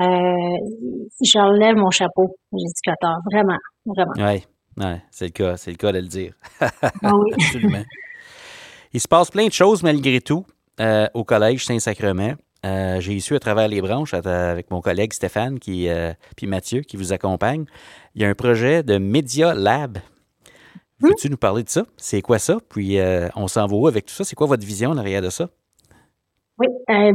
Euh, 0.00 0.04
je 1.22 1.38
leur 1.38 1.52
lève 1.52 1.76
mon 1.76 1.90
chapeau 1.90 2.34
aux 2.52 2.58
éducateurs. 2.58 3.18
Vraiment, 3.32 3.58
vraiment. 3.86 4.12
Oui, 4.18 4.44
ouais, 4.78 5.02
c'est 5.10 5.26
le 5.26 5.30
cas. 5.30 5.56
C'est 5.56 5.70
le 5.70 5.76
cas 5.76 5.92
de 5.92 5.98
le 5.98 6.08
dire. 6.08 6.34
Ah 6.60 7.12
oui. 7.14 7.32
Absolument. 7.34 7.82
Il 8.94 9.00
se 9.00 9.08
passe 9.08 9.30
plein 9.30 9.46
de 9.48 9.52
choses 9.52 9.82
malgré 9.82 10.20
tout 10.20 10.44
euh, 10.80 11.06
au 11.14 11.24
Collège 11.24 11.64
Saint-Sacrement. 11.66 12.34
Euh, 12.64 13.00
J'ai 13.00 13.18
su 13.20 13.34
à 13.34 13.40
travers 13.40 13.68
les 13.68 13.82
branches 13.82 14.14
avec 14.14 14.70
mon 14.70 14.80
collègue 14.80 15.12
Stéphane 15.12 15.58
qui, 15.58 15.88
euh, 15.88 16.12
puis 16.36 16.46
Mathieu 16.46 16.80
qui 16.80 16.96
vous 16.96 17.12
accompagne. 17.12 17.64
Il 18.14 18.22
y 18.22 18.24
a 18.24 18.28
un 18.28 18.34
projet 18.34 18.82
de 18.82 18.96
Media 18.98 19.52
Lab. 19.52 19.98
Veux-tu 21.00 21.28
nous 21.28 21.36
parler 21.36 21.64
de 21.64 21.68
ça? 21.68 21.82
C'est 21.96 22.22
quoi 22.22 22.38
ça? 22.38 22.58
Puis 22.70 22.98
euh, 22.98 23.28
on 23.36 23.48
s'en 23.48 23.66
va 23.66 23.74
où 23.76 23.86
avec 23.88 24.06
tout 24.06 24.14
ça? 24.14 24.24
C'est 24.24 24.36
quoi 24.36 24.46
votre 24.46 24.64
vision 24.64 24.90
en 24.90 24.96
arrière 24.96 25.20
de 25.20 25.28
ça? 25.28 25.48
Oui, 26.56 26.68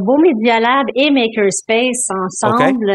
Beau 0.04 0.18
Media 0.18 0.60
Lab 0.60 0.84
et 0.94 1.10
Makerspace 1.10 2.08
ensemble. 2.10 2.92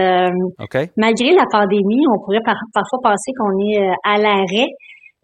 malgré 0.95 1.31
la 1.31 1.45
pandémie, 1.51 2.05
on 2.07 2.23
pourrait 2.23 2.39
par- 2.45 2.53
parfois 2.71 2.99
penser 3.01 3.31
qu'on 3.35 3.57
est 3.67 3.89
à 4.05 4.19
l'arrêt, 4.19 4.67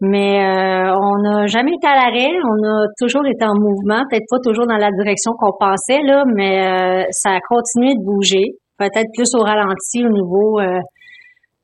mais 0.02 0.42
euh, 0.42 0.90
on 0.98 1.16
n'a 1.22 1.46
jamais 1.46 1.70
été 1.72 1.86
à 1.86 1.94
l'arrêt. 1.94 2.34
On 2.42 2.58
a 2.66 2.86
toujours 2.98 3.24
été 3.24 3.44
en 3.44 3.54
mouvement, 3.54 4.02
peut-être 4.10 4.26
pas 4.28 4.42
toujours 4.44 4.66
dans 4.66 4.76
la 4.76 4.90
direction 4.90 5.30
qu'on 5.38 5.54
pensait 5.58 6.02
là, 6.02 6.24
mais 6.34 6.58
euh, 6.58 7.04
ça 7.10 7.30
a 7.30 7.40
continué 7.48 7.94
de 7.94 8.04
bouger, 8.04 8.58
peut-être 8.78 9.08
plus 9.14 9.30
au 9.38 9.42
ralenti 9.42 10.04
au 10.04 10.10
niveau 10.10 10.58
euh, 10.58 10.80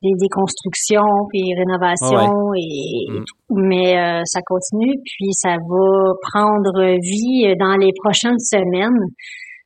des 0.02 0.14
déconstructions 0.22 1.26
puis 1.32 1.42
rénovations 1.58 2.54
et, 2.54 3.10
Mm. 3.50 3.68
mais 3.68 3.96
euh, 3.96 4.22
ça 4.24 4.40
continue 4.46 4.94
puis 5.04 5.32
ça 5.32 5.56
va 5.56 6.12
prendre 6.32 6.94
vie 7.02 7.54
dans 7.58 7.76
les 7.76 7.90
prochaines 8.02 8.38
semaines. 8.38 9.02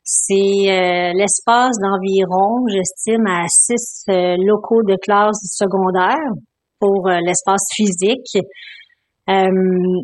C'est 0.04 0.66
euh, 0.66 1.12
l'espace 1.14 1.76
d'environ, 1.80 2.66
j'estime, 2.68 3.26
à 3.26 3.44
six 3.48 4.04
euh, 4.08 4.37
locaux 4.38 4.82
de 4.82 4.96
classe 4.96 5.38
secondaire 5.42 6.16
pour 6.82 7.08
euh, 7.08 7.18
l'espace 7.24 7.62
physique. 7.76 8.34
Euh, 9.30 10.02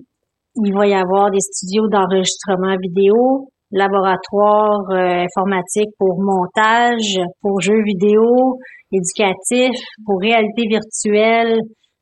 il 0.55 0.73
va 0.75 0.87
y 0.87 0.95
avoir 0.95 1.31
des 1.31 1.43
studios 1.43 1.89
d'enregistrement 1.89 2.77
vidéo, 2.81 3.49
laboratoire 3.73 4.87
euh, 4.93 5.27
informatique 5.27 5.91
pour 5.99 6.23
montage, 6.23 7.19
pour 7.43 7.61
jeux 7.61 7.83
vidéo, 7.83 8.59
éducatif, 8.93 9.75
pour 10.07 10.21
réalité 10.21 10.63
virtuelle, 10.71 11.59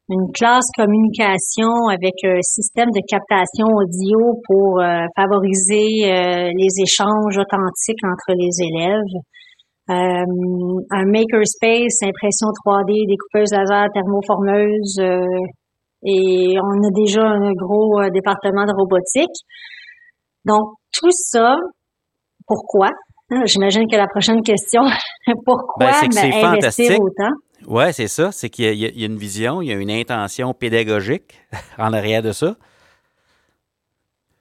une 0.09 0.31
classe 0.33 0.69
communication 0.77 1.89
avec 1.91 2.15
un 2.25 2.41
système 2.43 2.91
de 2.95 3.01
captation 3.09 3.67
audio 3.67 4.39
pour 4.47 4.81
favoriser 5.17 6.07
les 6.55 6.73
échanges 6.81 7.37
authentiques 7.37 8.05
entre 8.07 8.39
les 8.39 8.55
élèves. 8.71 9.19
Euh, 9.89 9.95
un 10.91 11.05
makerspace, 11.07 12.03
impression 12.03 12.49
3D, 12.65 13.07
découpeuse 13.07 13.53
laser, 13.53 13.87
thermoformeuse, 13.95 14.99
euh, 14.99 15.25
et 16.05 16.57
on 16.61 16.87
a 16.87 16.91
déjà 16.93 17.23
un 17.23 17.53
gros 17.53 18.01
euh, 18.01 18.11
département 18.11 18.65
de 18.65 18.73
robotique. 18.77 19.45
Donc, 20.45 20.75
tout 20.93 21.11
ça, 21.13 21.57
pourquoi? 22.47 22.91
J'imagine 23.45 23.87
que 23.91 23.97
la 23.97 24.09
prochaine 24.09 24.43
question, 24.43 24.83
pourquoi 25.45 25.87
Ben, 25.87 25.93
c'est 25.93 26.09
que 26.09 26.15
c'est 26.15 26.33
investir 26.33 26.51
fantastique. 26.51 27.01
autant? 27.01 27.31
Oui, 27.69 27.93
c'est 27.93 28.09
ça. 28.09 28.33
C'est 28.33 28.51
qu'il 28.51 28.75
y 28.75 29.03
a 29.03 29.07
une 29.07 29.17
vision, 29.17 29.63
il 29.63 29.69
y 29.69 29.73
a 29.73 29.77
une 29.77 29.91
intention 29.91 30.53
pédagogique 30.53 31.41
en 31.79 31.93
arrière 31.93 32.23
de 32.23 32.33
ça. 32.33 32.57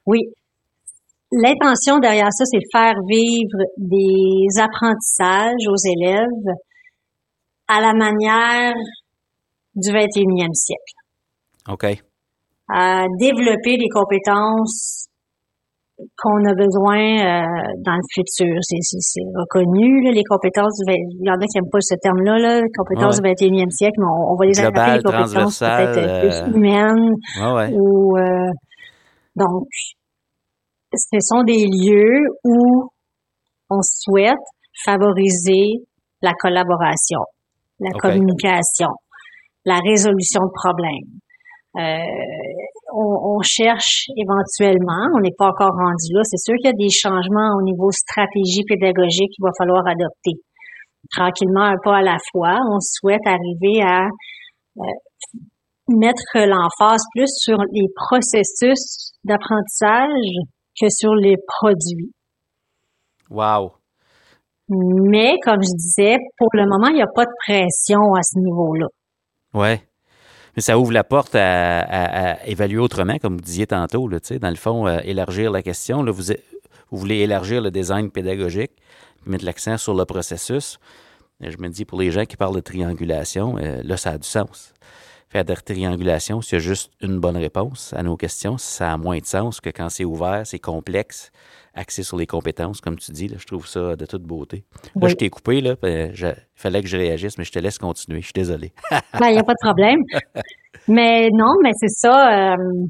Oui. 0.06 0.20
L'intention 1.32 1.98
derrière 1.98 2.32
ça, 2.32 2.44
c'est 2.44 2.58
de 2.58 2.68
faire 2.72 2.94
vivre 3.08 3.58
des 3.78 4.60
apprentissages 4.60 5.66
aux 5.68 6.02
élèves 6.02 6.54
à 7.68 7.80
la 7.80 7.92
manière 7.94 8.74
du 9.74 9.88
21e 9.90 10.52
siècle. 10.54 10.92
OK. 11.68 11.84
À 12.68 13.06
développer 13.18 13.76
les 13.76 13.88
compétences 13.92 15.08
qu'on 16.18 16.44
a 16.44 16.54
besoin 16.54 16.98
euh, 17.00 17.46
dans 17.84 17.94
le 17.94 18.06
futur. 18.12 18.54
C'est, 18.60 19.20
reconnu, 19.34 20.04
là, 20.04 20.12
les 20.12 20.24
compétences 20.24 20.78
du 20.78 20.92
20 20.92 20.94
Il 21.20 21.26
y 21.26 21.30
en 21.30 21.34
a 21.34 21.38
qui 21.46 21.56
n'aiment 21.58 21.70
pas 21.72 21.80
ce 21.80 21.94
terme-là, 22.00 22.38
là, 22.38 22.60
les 22.60 22.68
compétences 22.76 23.18
Ouais. 23.20 23.34
du 23.34 23.46
21e 23.46 23.70
siècle, 23.70 23.94
mais 23.98 24.04
on, 24.06 24.32
on 24.32 24.36
va 24.36 24.46
les 24.46 24.60
appeler 24.60 24.96
les 24.98 25.02
compétences 25.02 25.58
peut-être 25.58 25.98
euh, 25.98 26.20
plus 26.48 26.56
humaines, 26.56 27.14
Ouais, 27.40 27.52
ouais. 27.54 27.72
ou 27.74 28.16
euh, 28.18 28.50
donc 29.36 29.66
ce 30.96 31.18
sont 31.20 31.42
des 31.44 31.64
lieux 31.66 32.26
où 32.44 32.90
on 33.70 33.80
souhaite 33.82 34.34
favoriser 34.84 35.84
la 36.22 36.32
collaboration, 36.34 37.20
la 37.80 37.90
communication, 37.90 38.88
la 39.64 39.78
résolution 39.80 40.42
de 40.42 40.52
problèmes. 40.52 41.20
Euh, 41.76 41.98
on, 42.94 43.36
on 43.36 43.40
cherche 43.42 44.06
éventuellement, 44.16 45.12
on 45.16 45.20
n'est 45.20 45.34
pas 45.36 45.48
encore 45.48 45.76
rendu 45.76 46.08
là, 46.12 46.22
c'est 46.24 46.40
sûr 46.40 46.54
qu'il 46.56 46.70
y 46.70 46.72
a 46.72 46.76
des 46.76 46.90
changements 46.90 47.52
au 47.58 47.62
niveau 47.62 47.90
stratégie 47.90 48.64
pédagogique 48.66 49.30
qu'il 49.34 49.44
va 49.44 49.50
falloir 49.58 49.86
adopter. 49.86 50.40
Tranquillement, 51.10 51.64
un 51.64 51.76
pas 51.84 51.98
à 51.98 52.02
la 52.02 52.16
fois, 52.32 52.56
on 52.72 52.80
souhaite 52.80 53.26
arriver 53.26 53.82
à 53.82 54.06
euh, 54.06 54.82
mettre 55.88 56.34
l'emphase 56.34 57.02
plus 57.14 57.30
sur 57.36 57.58
les 57.72 57.88
processus 57.94 59.12
d'apprentissage 59.24 60.32
que 60.80 60.88
sur 60.90 61.14
les 61.14 61.36
produits. 61.46 62.12
Wow. 63.30 63.72
Mais, 64.68 65.36
comme 65.44 65.60
je 65.62 65.76
disais, 65.76 66.16
pour 66.36 66.48
le 66.52 66.64
moment, 66.66 66.88
il 66.88 66.96
n'y 66.96 67.02
a 67.02 67.06
pas 67.14 67.24
de 67.24 67.30
pression 67.46 68.14
à 68.14 68.22
ce 68.22 68.38
niveau-là. 68.38 68.86
Ouais. 69.54 69.80
Mais 70.56 70.62
ça 70.62 70.78
ouvre 70.78 70.92
la 70.92 71.04
porte 71.04 71.34
à, 71.34 71.80
à- 71.80 72.30
à 72.32 72.46
évaluer 72.46 72.78
autrement, 72.78 73.18
comme 73.18 73.34
vous 73.36 73.42
disiez 73.42 73.66
tantôt. 73.66 74.08
Là, 74.08 74.18
dans 74.40 74.50
le 74.50 74.56
fond, 74.56 74.86
euh, 74.86 74.98
élargir 75.04 75.50
la 75.50 75.62
question. 75.62 76.02
Là, 76.02 76.10
vous, 76.12 76.32
vous 76.90 76.98
voulez 76.98 77.18
élargir 77.18 77.60
le 77.60 77.70
design 77.70 78.10
pédagogique, 78.10 78.72
mettre 79.26 79.44
l'accent 79.44 79.76
sur 79.76 79.94
le 79.94 80.04
processus. 80.04 80.78
Et 81.42 81.50
je 81.50 81.58
me 81.58 81.68
dis, 81.68 81.84
pour 81.84 82.00
les 82.00 82.10
gens 82.10 82.24
qui 82.24 82.36
parlent 82.36 82.54
de 82.56 82.60
triangulation, 82.60 83.58
euh, 83.58 83.82
là, 83.84 83.96
ça 83.96 84.10
a 84.10 84.18
du 84.18 84.26
sens. 84.26 84.72
Faire 85.28 85.44
de 85.44 85.50
la 85.52 85.56
triangulation, 85.56 86.40
s'il 86.40 86.54
y 86.54 86.56
a 86.56 86.64
juste 86.64 86.92
une 87.02 87.18
bonne 87.18 87.36
réponse 87.36 87.92
à 87.94 88.02
nos 88.04 88.16
questions, 88.16 88.58
ça 88.58 88.92
a 88.92 88.96
moins 88.96 89.18
de 89.18 89.26
sens 89.26 89.60
que 89.60 89.70
quand 89.70 89.88
c'est 89.88 90.04
ouvert, 90.04 90.42
c'est 90.46 90.60
complexe, 90.60 91.32
axé 91.74 92.04
sur 92.04 92.16
les 92.16 92.26
compétences, 92.26 92.80
comme 92.80 92.96
tu 92.96 93.10
dis. 93.10 93.26
Là, 93.28 93.36
je 93.38 93.44
trouve 93.44 93.66
ça 93.66 93.96
de 93.96 94.06
toute 94.06 94.22
beauté. 94.22 94.64
Là, 94.84 94.90
Oui. 95.02 95.10
je 95.10 95.14
t'ai 95.16 95.28
coupé, 95.28 95.60
là, 95.60 95.74
je- 95.82 96.26
il 96.28 96.34
fallait 96.54 96.80
que 96.80 96.86
je 96.88 96.96
réagisse, 96.96 97.36
mais 97.38 97.44
je 97.44 97.50
te 97.52 97.58
laisse 97.58 97.76
continuer. 97.78 98.20
Je 98.20 98.26
suis 98.26 98.32
désolé. 98.34 98.72
Ben, 99.18 99.28
il 99.28 99.32
n'y 99.32 99.38
a 99.38 99.42
pas 99.42 99.52
de 99.54 99.66
problème. 99.66 99.98
Mais 100.88 101.28
non, 101.32 101.54
mais 101.62 101.70
c'est 101.74 101.88
ça. 101.88 102.52
euh, 102.52 102.86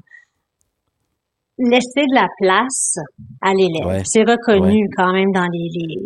laisser 1.58 2.02
de 2.10 2.14
la 2.14 2.26
place 2.38 2.96
à 3.40 3.54
l'élève. 3.54 3.86
Ouais. 3.86 4.02
C'est 4.04 4.22
reconnu 4.22 4.86
quand 4.96 5.12
même 5.12 5.30
dans 5.32 5.48
les, 5.50 5.68
les, 5.72 5.96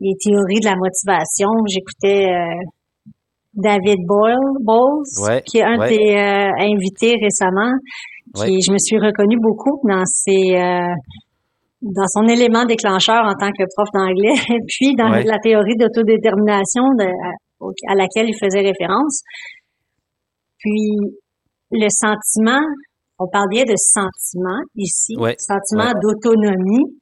les 0.00 0.14
théories 0.22 0.60
de 0.60 0.66
la 0.66 0.76
motivation. 0.76 1.48
J'écoutais 1.66 2.26
euh, 2.30 2.64
David 3.54 3.98
Boyle, 4.06 4.36
Bowles, 4.60 5.04
Ouais, 5.22 5.42
qui 5.42 5.58
est 5.58 5.64
un 5.64 5.78
ouais. 5.78 5.88
des 5.88 6.14
euh, 6.14 6.50
invités 6.58 7.16
récemment. 7.20 7.72
Qui, 8.34 8.42
Ouais. 8.42 8.60
Je 8.60 8.72
me 8.72 8.78
suis 8.78 8.98
reconnue 8.98 9.38
beaucoup 9.40 9.80
dans 9.88 10.04
ses 10.04 10.54
euh, 10.54 10.92
dans 11.80 12.06
son 12.08 12.26
élément 12.26 12.64
déclencheur 12.64 13.22
en 13.24 13.34
tant 13.34 13.50
que 13.50 13.64
prof 13.74 13.88
d'anglais, 13.94 14.34
puis 14.68 14.94
dans 14.96 15.08
la 15.08 15.38
théorie 15.38 15.76
d'autodétermination 15.76 16.82
de, 16.98 17.06
à, 17.88 17.94
laquelle 17.94 18.28
il 18.28 18.36
faisait 18.38 18.60
référence. 18.60 19.22
Puis 20.58 20.98
le 21.70 21.88
sentiment, 21.88 22.60
on 23.18 23.28
parle 23.28 23.48
bien 23.50 23.64
de 23.64 23.76
sentiment 23.76 24.60
ici, 24.76 25.14
sentiment 25.38 25.92
d'autonomie, 26.02 26.98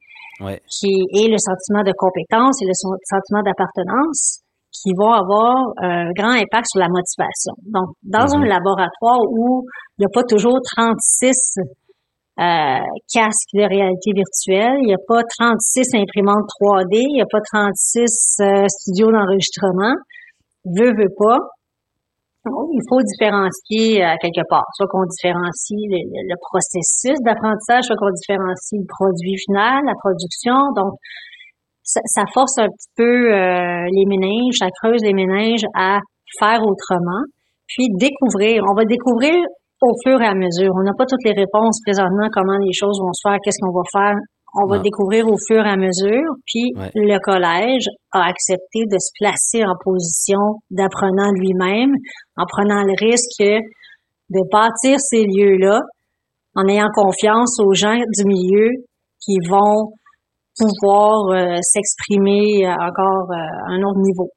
qui 0.69 0.93
est 1.15 1.29
le 1.29 1.39
sentiment 1.39 1.83
de 1.83 1.93
compétence 1.97 2.61
et 2.63 2.67
le 2.67 2.75
sentiment 2.75 3.43
d'appartenance, 3.43 4.43
qui 4.83 4.93
vont 4.99 5.13
avoir 5.13 5.55
un 5.83 6.11
grand 6.17 6.33
impact 6.37 6.67
sur 6.71 6.81
la 6.81 6.89
motivation. 6.89 7.53
Donc, 7.67 7.89
dans 8.03 8.27
Mhm. 8.37 8.43
un 8.43 8.47
laboratoire 8.47 9.21
où 9.31 9.65
il 9.99 10.01
n'y 10.03 10.07
a 10.07 10.13
pas 10.13 10.25
toujours 10.25 10.59
36 10.77 11.59
euh, 12.39 12.79
casques 13.13 13.53
de 13.55 13.65
réalité 13.65 14.13
virtuelle, 14.13 14.77
il 14.83 14.89
n'y 14.89 14.95
a 14.95 15.05
pas 15.09 15.23
36 15.39 15.89
imprimantes 15.95 16.45
3D, 16.61 17.01
il 17.01 17.15
n'y 17.15 17.23
a 17.23 17.31
pas 17.31 17.41
36 17.41 18.37
euh, 18.41 18.67
studios 18.69 19.11
d'enregistrement, 19.11 19.95
veut, 20.67 20.93
veut 20.93 21.15
pas, 21.17 21.39
il 22.47 22.83
faut 22.89 23.01
différencier 23.03 24.05
à 24.05 24.17
quelque 24.19 24.45
part. 24.49 24.63
Soit 24.77 24.87
qu'on 24.91 25.07
différencie 25.07 25.81
le, 25.91 25.99
le- 25.99 26.29
le 26.31 26.37
processus 26.47 27.19
d'apprentissage, 27.25 27.85
soit 27.85 27.97
qu'on 27.97 28.13
différencie 28.15 28.79
le 28.79 28.87
produit 28.87 29.37
final, 29.47 29.83
la 29.85 29.95
production. 29.99 30.55
Donc, 30.77 30.93
ça, 31.87 32.01
ça 32.05 32.23
force 32.35 32.59
un 32.59 32.67
petit 32.67 32.91
peu 32.97 33.33
euh, 33.33 33.87
les 33.95 34.05
méninges, 34.07 34.59
ça 34.59 34.67
creuse 34.83 35.01
les 35.03 35.15
méninges 35.15 35.65
à 35.75 35.99
faire 36.39 36.61
autrement, 36.61 37.23
puis 37.69 37.87
découvrir. 37.97 38.63
On 38.69 38.75
va 38.75 38.85
découvrir 38.85 39.35
au 39.81 39.93
fur 40.05 40.21
et 40.21 40.27
à 40.27 40.35
mesure. 40.35 40.73
On 40.75 40.83
n'a 40.83 40.93
pas 40.99 41.07
toutes 41.07 41.25
les 41.25 41.33
réponses 41.33 41.79
présentement, 41.87 42.27
comment 42.35 42.59
les 42.59 42.73
choses 42.75 42.99
vont 43.01 43.13
se 43.13 43.23
faire, 43.29 43.39
qu'est-ce 43.43 43.59
qu'on 43.63 43.73
va 43.73 43.87
faire. 43.93 44.17
On 44.59 44.67
va 44.71 44.77
Non. 44.79 44.83
découvrir 44.83 45.27
au 45.29 45.37
fur 45.47 45.65
et 45.65 45.69
à 45.69 45.77
mesure. 45.77 46.25
Puis 46.47 46.73
Ouais. 46.77 46.91
le 46.95 47.19
collège 47.21 47.85
a 48.13 48.25
accepté 48.27 48.85
de 48.91 48.97
se 48.99 49.11
placer 49.21 49.63
en 49.65 49.75
position 49.85 50.41
d'apprenant 50.71 51.31
lui-même, 51.39 51.93
en 52.37 52.45
prenant 52.49 52.83
le 52.83 52.95
risque 52.99 53.43
de 54.31 54.41
bâtir 54.51 54.99
ces 54.99 55.25
lieux-là, 55.25 55.79
en 56.57 56.67
ayant 56.69 56.89
confiance 56.95 57.61
aux 57.61 57.75
gens 57.75 57.95
du 58.17 58.25
milieu 58.25 58.71
qui 59.21 59.37
vont 59.49 59.93
pouvoir 60.59 61.29
euh, 61.31 61.59
s'exprimer 61.63 62.67
à 62.67 62.75
encore 62.75 63.31
euh, 63.31 63.69
à 63.69 63.73
un 63.73 63.83
autre 63.83 64.01
niveau. 64.01 64.31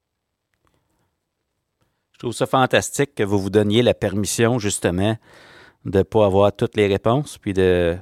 Je 2.14 2.20
trouve 2.20 2.34
ça 2.34 2.46
fantastique 2.46 3.16
que 3.16 3.24
vous 3.24 3.40
vous 3.40 3.50
donniez 3.50 3.82
la 3.82 3.94
permission, 3.94 4.60
justement, 4.60 5.16
de 5.86 6.00
ne 6.00 6.04
pas 6.04 6.26
avoir 6.26 6.52
toutes 6.52 6.76
les 6.76 6.88
réponses, 6.88 7.38
puis 7.38 7.54
de. 7.54 7.98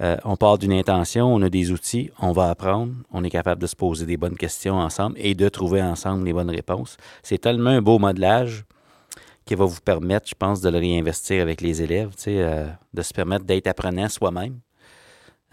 euh, 0.00 0.16
on 0.24 0.36
part 0.36 0.56
d'une 0.56 0.72
intention, 0.72 1.26
on 1.26 1.42
a 1.42 1.50
des 1.50 1.72
outils, 1.72 2.10
on 2.20 2.32
va 2.32 2.50
apprendre, 2.50 2.92
on 3.12 3.24
est 3.24 3.30
capable 3.30 3.60
de 3.60 3.66
se 3.66 3.76
poser 3.76 4.06
des 4.06 4.16
bonnes 4.16 4.36
questions 4.36 4.76
ensemble 4.76 5.16
et 5.18 5.34
de 5.34 5.48
trouver 5.48 5.82
ensemble 5.82 6.24
les 6.24 6.32
bonnes 6.32 6.50
réponses. 6.50 6.96
C'est 7.22 7.38
tellement 7.38 7.70
un 7.70 7.82
beau 7.82 7.98
modelage 7.98 8.64
qui 9.44 9.56
va 9.56 9.64
vous 9.64 9.80
permettre, 9.80 10.28
je 10.28 10.34
pense, 10.34 10.60
de 10.60 10.70
le 10.70 10.78
réinvestir 10.78 11.42
avec 11.42 11.60
les 11.60 11.82
élèves, 11.82 12.10
euh, 12.28 12.68
de 12.94 13.02
se 13.02 13.12
permettre 13.12 13.44
d'être 13.44 13.66
apprenant 13.66 14.08
soi-même. 14.08 14.60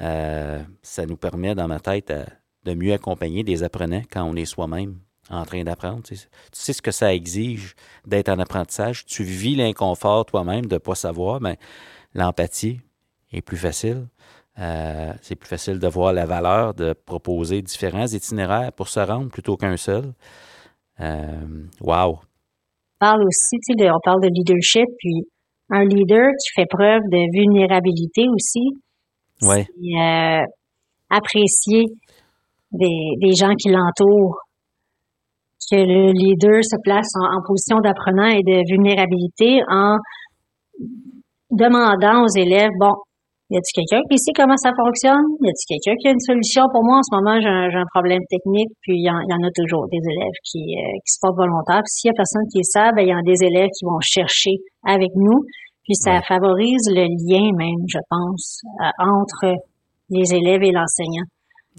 Euh, 0.01 0.61
ça 0.81 1.05
nous 1.05 1.17
permet, 1.17 1.55
dans 1.55 1.67
ma 1.67 1.79
tête, 1.79 2.11
euh, 2.11 2.25
de 2.65 2.73
mieux 2.73 2.93
accompagner 2.93 3.43
des 3.43 3.63
apprenants 3.63 4.03
quand 4.11 4.23
on 4.23 4.35
est 4.35 4.45
soi-même 4.45 4.99
en 5.29 5.45
train 5.45 5.63
d'apprendre. 5.63 6.03
Tu 6.03 6.15
sais, 6.51 6.73
ce 6.73 6.81
que 6.81 6.91
ça 6.91 7.13
exige 7.13 7.75
d'être 8.05 8.29
en 8.29 8.39
apprentissage. 8.39 9.05
Tu 9.05 9.23
vis 9.23 9.55
l'inconfort 9.55 10.25
toi-même 10.25 10.65
de 10.65 10.75
ne 10.75 10.79
pas 10.79 10.95
savoir, 10.95 11.41
mais 11.41 11.57
l'empathie 12.13 12.79
est 13.33 13.41
plus 13.41 13.57
facile. 13.57 14.07
Euh, 14.59 15.13
c'est 15.21 15.35
plus 15.35 15.49
facile 15.49 15.79
de 15.79 15.87
voir 15.87 16.13
la 16.13 16.25
valeur 16.25 16.73
de 16.73 16.93
proposer 16.93 17.61
différents 17.61 18.07
itinéraires 18.07 18.71
pour 18.71 18.87
se 18.87 18.99
rendre 18.99 19.29
plutôt 19.29 19.57
qu'un 19.57 19.77
seul. 19.77 20.13
Wow! 21.81 22.19
On 22.99 23.05
parle 23.05 23.23
aussi, 23.27 23.57
parle 24.03 24.21
de 24.21 24.29
leadership, 24.33 24.87
puis 24.97 25.27
un 25.69 25.83
leader 25.83 26.25
qui 26.41 26.49
fait 26.55 26.65
preuve 26.67 27.01
de 27.11 27.37
vulnérabilité 27.37 28.23
aussi. 28.33 28.71
Euh, 29.43 30.43
apprécier 31.09 31.83
des, 32.71 33.15
des 33.21 33.33
gens 33.33 33.53
qui 33.55 33.69
l'entourent 33.69 34.39
que 35.69 35.75
le 35.75 36.11
leader 36.15 36.63
se 36.63 36.79
place 36.83 37.11
en, 37.19 37.43
position 37.45 37.79
d'apprenant 37.83 38.31
et 38.31 38.43
de 38.43 38.63
vulnérabilité 38.71 39.59
en 39.67 39.97
demandant 41.51 42.23
aux 42.23 42.33
élèves, 42.39 42.71
bon, 42.79 42.91
y 43.49 43.55
a-t-il 43.55 43.83
quelqu'un 43.83 44.03
qui 44.11 44.17
sait 44.19 44.35
comment 44.35 44.55
ça 44.55 44.71
fonctionne? 44.75 45.27
Y 45.39 45.47
a-t-il 45.47 45.67
quelqu'un 45.75 45.95
qui 45.99 46.07
a 46.07 46.11
une 46.11 46.23
solution 46.23 46.63
pour 46.71 46.83
moi? 46.83 46.99
En 46.99 47.03
ce 47.03 47.11
moment, 47.15 47.35
j'ai 47.39 47.79
un, 47.79 47.89
problème 47.95 48.23
technique, 48.31 48.71
puis 48.83 48.99
il 48.99 49.07
y, 49.07 49.11
en, 49.11 49.19
a 49.19 49.51
toujours 49.55 49.87
des 49.91 50.03
élèves 50.03 50.39
qui, 50.43 50.75
euh, 50.75 50.99
qui 51.03 51.11
se 51.11 51.19
portent 51.19 51.39
volontaires. 51.39 51.83
Puis 51.83 51.95
s'il 51.95 52.07
y 52.11 52.15
a 52.15 52.19
personne 52.19 52.47
qui 52.51 52.63
sait, 52.63 52.91
ben, 52.95 53.03
il 53.03 53.11
y 53.11 53.15
a 53.15 53.23
des 53.23 53.39
élèves 53.43 53.71
qui 53.71 53.83
vont 53.83 53.99
chercher 54.03 54.55
avec 54.83 55.11
nous. 55.15 55.43
Puis 55.87 55.95
ça 55.95 56.21
favorise 56.27 56.89
le 56.91 57.07
lien 57.07 57.49
même, 57.57 57.85
je 57.87 57.99
pense, 58.09 58.61
euh, 58.83 58.91
entre 58.99 59.55
les 60.09 60.35
élèves 60.35 60.63
et 60.63 60.71
l'enseignant 60.71 61.23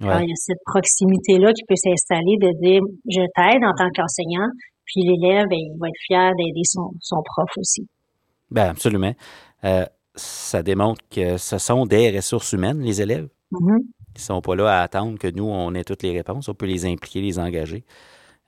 il 0.01 0.29
y 0.29 0.33
a 0.33 0.37
cette 0.37 0.63
proximité-là 0.65 1.53
qui 1.53 1.65
peut 1.65 1.77
s'installer 1.77 2.37
de 2.41 2.53
dire 2.61 2.83
je 3.07 3.21
t'aide 3.35 3.65
en 3.65 3.75
tant 3.75 3.89
qu'enseignant, 3.95 4.47
puis 4.85 5.03
l'élève, 5.03 5.47
ben, 5.49 5.59
il 5.59 5.77
va 5.79 5.89
être 5.89 6.01
fier 6.07 6.33
d'aider 6.37 6.63
son, 6.65 6.91
son, 7.01 7.23
prof 7.23 7.51
aussi. 7.59 7.89
Bien, 8.51 8.71
absolument. 8.71 9.15
Euh, 9.65 9.85
ça 10.15 10.63
démontre 10.63 11.03
que 11.11 11.37
ce 11.37 11.59
sont 11.59 11.85
des 11.85 12.15
ressources 12.15 12.53
humaines, 12.53 12.81
les 12.81 13.03
élèves. 13.03 13.29
Mm-hmm. 13.53 13.79
Ils 13.81 14.21
ne 14.21 14.21
sont 14.21 14.41
pas 14.41 14.57
là 14.57 14.81
à 14.81 14.83
attendre 14.83 15.19
que 15.19 15.29
nous, 15.29 15.45
on 15.45 15.75
ait 15.75 15.85
toutes 15.85 16.03
les 16.03 16.13
réponses. 16.13 16.49
On 16.49 16.55
peut 16.55 16.67
les 16.67 16.87
impliquer, 16.87 17.21
les 17.21 17.39
engager. 17.39 17.85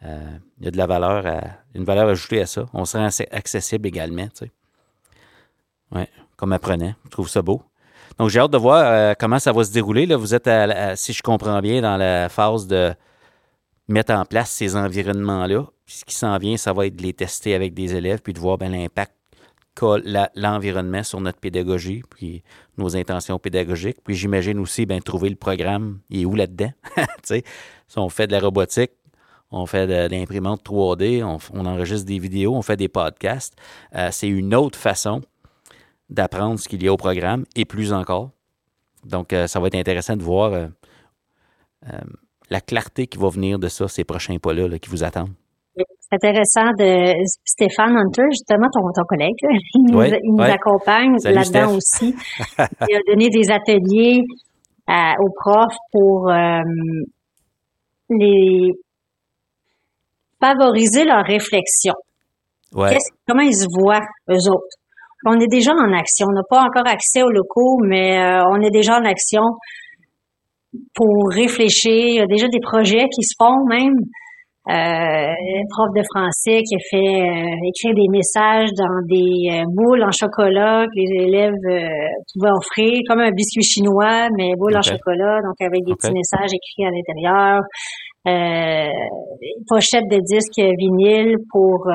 Euh, 0.03 0.39
il 0.59 0.65
y 0.65 0.69
a 0.69 0.71
de 0.71 0.79
la 0.79 0.87
valeur, 0.87 1.27
à, 1.27 1.41
une 1.75 1.85
valeur 1.85 2.09
ajoutée 2.09 2.41
à 2.41 2.47
ça. 2.47 2.67
On 2.73 2.85
se 2.85 2.97
rend 2.97 3.09
accessible 3.31 3.87
également, 3.87 4.27
tu 4.29 4.47
sais. 4.47 4.51
Ouais, 5.93 6.09
comme 6.37 6.53
apprenant. 6.53 6.95
Je 7.05 7.11
trouve 7.11 7.29
ça 7.29 7.43
beau. 7.43 7.63
Donc, 8.19 8.29
j'ai 8.29 8.41
hâte 8.41 8.51
de 8.51 8.59
voir 8.59 8.85
euh, 8.85 9.15
comment 9.19 9.39
ça 9.39 9.53
va 9.53 9.65
se 9.65 9.73
dérouler. 9.73 10.07
Vous 10.15 10.35
êtes, 10.35 10.49
si 10.97 11.13
je 11.13 11.23
comprends 11.23 11.61
bien, 11.61 11.81
dans 11.81 11.97
la 11.97 12.29
phase 12.29 12.67
de 12.67 12.93
mettre 13.91 14.13
en 14.13 14.25
place 14.25 14.51
ces 14.51 14.77
environnements-là. 14.77 15.67
Ce 15.87 16.05
qui 16.05 16.15
s'en 16.15 16.39
vient, 16.39 16.57
ça 16.57 16.73
va 16.73 16.87
être 16.87 16.97
de 16.97 17.03
les 17.03 17.13
tester 17.13 17.55
avec 17.55 17.75
des 17.75 17.95
élèves, 17.95 18.21
puis 18.23 18.33
de 18.33 18.39
voir 18.39 18.57
ben, 18.57 18.71
l'impact 18.71 19.13
qu'a 19.75 19.97
l'environnement 20.35 21.03
sur 21.03 21.21
notre 21.21 21.39
pédagogie, 21.39 22.03
puis 22.09 22.43
nos 22.79 22.97
intentions 22.97 23.39
pédagogiques. 23.39 23.99
Puis 24.05 24.15
j'imagine 24.15 24.59
aussi 24.59 24.87
ben, 24.87 25.01
trouver 25.01 25.29
le 25.29 25.37
programme, 25.37 26.01
il 26.09 26.23
est 26.23 26.25
où 26.25 26.35
là-dedans? 26.35 26.73
si 27.25 27.43
on 27.97 28.09
fait 28.09 28.27
de 28.27 28.33
la 28.33 28.41
robotique, 28.41 28.93
on 29.51 29.67
fait 29.67 29.87
de, 29.87 30.15
l'imprimante 30.15 30.65
3D, 30.65 31.25
on, 31.25 31.67
enregistre 31.67 32.07
des 32.07 32.21
vidéos, 32.21 32.55
on 32.55 32.63
fait 32.63 32.77
des 32.77 32.89
podcasts. 32.89 33.57
Euh, 33.97 34.09
c'est 34.13 34.29
une 34.29 34.55
autre 34.55 34.79
façon 34.79 35.23
d'apprendre 36.11 36.59
ce 36.59 36.69
qu'il 36.69 36.83
y 36.83 36.89
a 36.89 36.93
au 36.93 36.97
programme 36.97 37.45
et 37.57 37.65
plus 37.65 37.93
encore. 37.93 38.31
Donc, 39.05 39.33
euh, 39.33 39.47
ça 39.47 39.61
va 39.61 39.69
être 39.69 39.77
intéressant 39.77 40.17
de 40.17 40.23
voir 40.23 40.53
euh, 40.53 40.67
euh, 41.89 41.99
la 42.51 42.61
clarté 42.61 43.07
qui 43.07 43.19
va 43.19 43.29
venir 43.29 43.59
de 43.59 43.69
ça, 43.69 43.89
ces 43.89 44.05
prochains 44.05 44.39
pas-là 44.39 44.79
qui 44.79 44.91
vous 44.91 45.05
attendent. 45.05 45.33
C'est 45.77 46.17
intéressant 46.17 46.71
de 46.79 47.15
Stéphane 47.45 47.97
Hunter, 47.97 48.25
justement, 48.33 48.67
ton, 48.75 48.81
ton 48.95 49.05
collègue, 49.09 49.37
il 49.75 49.93
nous, 49.93 50.43
accompagne 50.43 51.15
là-dedans 51.23 51.77
aussi. 51.77 52.15
il 52.59 52.97
a 52.97 53.01
donné 53.07 53.29
des 53.29 53.51
ateliers 53.51 54.21
aux 54.89 55.31
profs 55.41 55.77
pour 55.93 56.29
les 58.11 58.73
favoriser 60.41 61.05
leur 61.05 61.25
réflexion. 61.25 61.95
Comment 62.73 63.43
ils 63.43 63.55
se 63.55 63.67
voient, 63.71 64.03
eux 64.29 64.51
autres? 64.51 64.80
On 65.27 65.39
est 65.39 65.51
déjà 65.51 65.73
en 65.73 65.93
action. 65.93 66.27
On 66.31 66.35
n'a 66.35 66.47
pas 66.49 66.63
encore 66.63 66.87
accès 66.87 67.23
aux 67.23 67.31
locaux, 67.31 67.79
mais 67.85 68.19
euh, 68.19 68.43
on 68.51 68.61
est 68.61 68.71
déjà 68.71 68.99
en 68.99 69.05
action 69.05 69.43
pour 70.95 71.29
réfléchir. 71.33 72.07
Il 72.09 72.15
y 72.17 72.21
a 72.21 72.27
déjà 72.27 72.47
des 72.49 72.61
projets 72.61 73.07
qui 73.15 73.23
se 73.23 73.35
font 73.39 73.65
même. 73.69 73.97
Euh, 74.69 75.33
prof 75.71 75.89
de 75.97 76.03
français 76.15 76.63
qui 76.63 76.77
a 76.77 76.83
fait 76.91 76.99
euh, 76.99 77.69
écrire 77.73 77.95
des 77.95 78.09
messages 78.09 78.69
dans 78.77 79.01
des 79.09 79.49
euh, 79.51 79.65
boules 79.67 80.05
en 80.05 80.13
chocolat 80.13 80.85
que 80.85 81.01
les 81.01 81.25
élèves 81.25 81.55
pouvaient 82.33 82.53
offrir, 82.53 83.01
comme 83.09 83.21
un 83.21 83.31
biscuit 83.33 83.65
chinois, 83.65 84.29
mais 84.37 84.53
boules 84.59 84.77
en 84.77 84.83
chocolat, 84.83 85.41
donc 85.43 85.57
avec 85.61 85.83
des 85.85 85.95
petits 85.95 86.13
messages 86.13 86.51
écrits 86.53 86.85
à 86.85 86.91
l'intérieur. 86.93 87.63
pochette 89.67 90.09
de 90.11 90.21
disques 90.21 90.61
vinyle 90.79 91.37
pour 91.51 91.89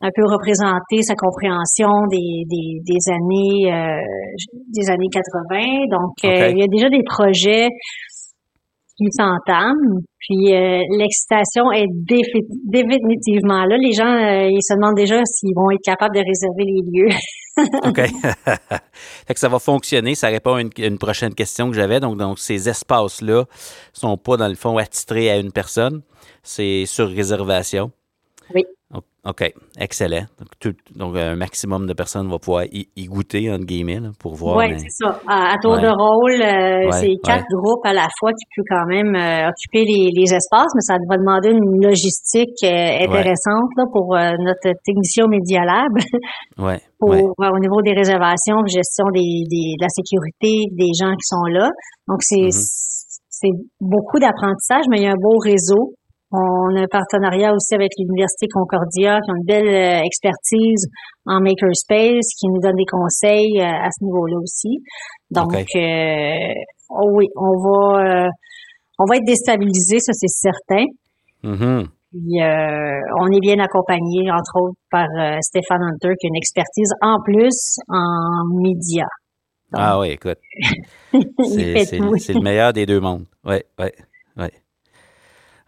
un 0.00 0.10
peu 0.14 0.22
représenter 0.26 1.02
sa 1.02 1.14
compréhension 1.14 1.88
des, 2.10 2.44
des, 2.48 2.80
des 2.84 3.12
années 3.12 3.72
euh, 3.72 4.00
des 4.68 4.90
années 4.90 5.08
80. 5.10 5.86
Donc, 5.90 6.12
euh, 6.24 6.50
il 6.50 6.58
y 6.58 6.62
a 6.62 6.66
déjà 6.68 6.88
des 6.90 7.02
projets 7.04 7.68
qui 8.96 9.06
s'entament. 9.10 10.00
Puis 10.18 10.54
euh, 10.54 10.80
l'excitation 10.98 11.70
est 11.72 11.86
définitivement 11.92 13.64
là. 13.64 13.76
Les 13.78 13.92
gens, 13.92 14.46
ils 14.48 14.62
se 14.62 14.74
demandent 14.74 14.96
déjà 14.96 15.20
s'ils 15.24 15.54
vont 15.54 15.70
être 15.70 15.84
capables 15.84 16.14
de 16.14 16.22
réserver 16.24 16.64
les 16.64 16.82
lieux. 16.92 17.14
OK. 17.88 18.00
fait 19.26 19.34
que 19.34 19.40
ça 19.40 19.48
va 19.48 19.58
fonctionner. 19.58 20.14
Ça 20.14 20.28
répond 20.28 20.54
à 20.54 20.60
une, 20.60 20.98
prochaine 20.98 21.34
question 21.34 21.70
que 21.70 21.76
j'avais. 21.76 22.00
Donc, 22.00 22.18
donc, 22.18 22.38
ces 22.38 22.68
espaces-là 22.68 23.44
sont 23.92 24.16
pas, 24.16 24.36
dans 24.36 24.48
le 24.48 24.56
fond, 24.56 24.76
attitrés 24.76 25.30
à 25.30 25.38
une 25.38 25.52
personne. 25.52 26.02
C'est 26.42 26.84
sur 26.86 27.08
réservation. 27.08 27.90
Oui. 28.54 28.64
OK, 29.26 29.42
excellent. 29.80 30.26
Donc, 30.94 31.16
un 31.16 31.34
maximum 31.34 31.86
de 31.86 31.94
personnes 31.94 32.28
vont 32.28 32.38
pouvoir 32.38 32.64
y, 32.70 33.06
goûter, 33.06 33.50
entre 33.50 33.64
guillemets, 33.64 33.98
pour 34.20 34.36
voir. 34.36 34.58
Oui, 34.58 34.78
c'est 34.78 35.04
ça. 35.04 35.18
À, 35.26 35.56
tour 35.60 35.78
de 35.78 35.90
rôle, 35.90 36.38
euh, 36.38 36.90
c'est 36.92 37.10
quatre 37.24 37.46
groupes 37.50 37.84
à 37.84 37.92
la 37.92 38.06
fois 38.20 38.30
qui 38.30 38.46
peuvent 38.54 38.70
quand 38.70 38.86
même 38.86 39.16
euh, 39.16 39.50
occuper 39.50 39.82
les, 39.82 40.30
espaces, 40.30 40.70
mais 40.74 40.86
ça 40.86 40.94
va 41.10 41.16
demander 41.16 41.50
une 41.50 41.82
logistique 41.82 42.54
euh, 42.62 43.02
intéressante 43.02 43.70
là, 43.76 43.84
pour 43.92 44.14
notre 44.14 44.70
technicien 44.84 45.24
Media 45.28 45.64
Lab. 45.64 45.90
ouais, 46.58 46.80
pour, 47.00 47.10
au 47.10 47.58
niveau 47.58 47.82
des 47.82 47.94
réservations, 47.94 48.62
gestion 48.66 49.10
des, 49.12 49.42
de 49.50 49.82
la 49.82 49.88
sécurité 49.90 50.70
des 50.70 50.94
gens 50.94 51.10
qui 51.10 51.26
sont 51.26 51.50
là. 51.50 51.68
Donc, 52.06 52.18
c'est 52.20 52.54
mm-hmm. 52.54 53.20
c'est 53.28 53.54
beaucoup 53.80 54.20
d'apprentissage, 54.20 54.84
mais 54.88 54.98
il 54.98 55.02
y 55.02 55.06
a 55.08 55.10
un 55.10 55.20
beau 55.20 55.38
réseau 55.42 55.94
on 56.36 56.76
a 56.76 56.82
un 56.82 56.86
partenariat 56.90 57.52
aussi 57.52 57.74
avec 57.74 57.90
l'Université 57.98 58.46
Concordia 58.52 59.18
qui 59.20 59.30
a 59.30 59.34
une 59.36 59.44
belle 59.44 59.68
euh, 59.68 60.04
expertise 60.04 60.86
en 61.24 61.40
makerspace, 61.40 62.34
qui 62.38 62.48
nous 62.48 62.60
donne 62.60 62.76
des 62.76 62.84
conseils 62.90 63.60
euh, 63.60 63.64
à 63.64 63.88
ce 63.90 64.04
niveau-là 64.04 64.36
aussi. 64.42 64.82
Donc, 65.30 65.52
euh, 65.54 66.54
oh 66.90 67.10
oui, 67.14 67.26
on 67.36 67.56
va, 67.58 68.28
on 68.98 69.04
va 69.08 69.16
être 69.16 69.26
déstabilisé, 69.26 69.98
ça 69.98 70.12
c'est 70.12 70.28
certain. 70.28 70.84
Mm-hmm. 71.42 71.86
Puis, 72.12 72.38
on 73.20 73.26
est 73.26 73.40
bien 73.40 73.58
accompagné, 73.58 74.30
entre 74.30 74.60
autres, 74.62 74.78
par 74.90 75.08
Stéphane 75.40 75.82
Hunter, 75.82 76.14
qui 76.18 76.26
a 76.26 76.28
une 76.28 76.36
expertise 76.36 76.92
en 77.02 77.20
plus 77.22 77.78
en 77.88 78.46
médias. 78.62 79.08
ah 79.72 79.98
oui, 79.98 80.10
écoute. 80.10 80.38
c'est 81.12 82.34
le 82.34 82.40
meilleur 82.40 82.72
des 82.72 82.86
deux 82.86 83.00
mondes. 83.00 83.26
Oui, 83.44 83.56
oui, 83.78 83.88
oui. 84.36 84.48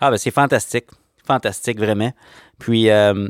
Ah, 0.01 0.11
ben 0.11 0.17
c'est 0.17 0.31
fantastique. 0.31 0.87
Fantastique, 1.27 1.79
vraiment. 1.79 2.13
Puis, 2.59 2.91
euh, 2.91 3.29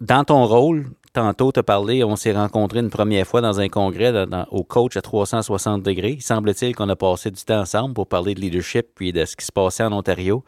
dans 0.00 0.24
ton 0.24 0.44
rôle, 0.46 0.90
tantôt, 1.12 1.52
tu 1.52 1.60
as 1.60 1.62
parlé, 1.62 2.04
on 2.04 2.16
s'est 2.16 2.32
rencontrés 2.32 2.80
une 2.80 2.90
première 2.90 3.26
fois 3.26 3.40
dans 3.40 3.60
un 3.60 3.68
congrès 3.68 4.12
au 4.50 4.64
coach 4.64 4.96
à 4.96 5.02
360 5.02 5.82
degrés. 5.82 6.12
Il 6.12 6.22
semble-t-il 6.22 6.74
qu'on 6.74 6.88
a 6.88 6.96
passé 6.96 7.30
du 7.30 7.42
temps 7.42 7.60
ensemble 7.60 7.94
pour 7.94 8.06
parler 8.06 8.34
de 8.34 8.40
leadership 8.40 8.88
puis 8.94 9.12
de 9.12 9.24
ce 9.24 9.36
qui 9.36 9.44
se 9.44 9.52
passait 9.52 9.84
en 9.84 9.92
Ontario. 9.92 10.44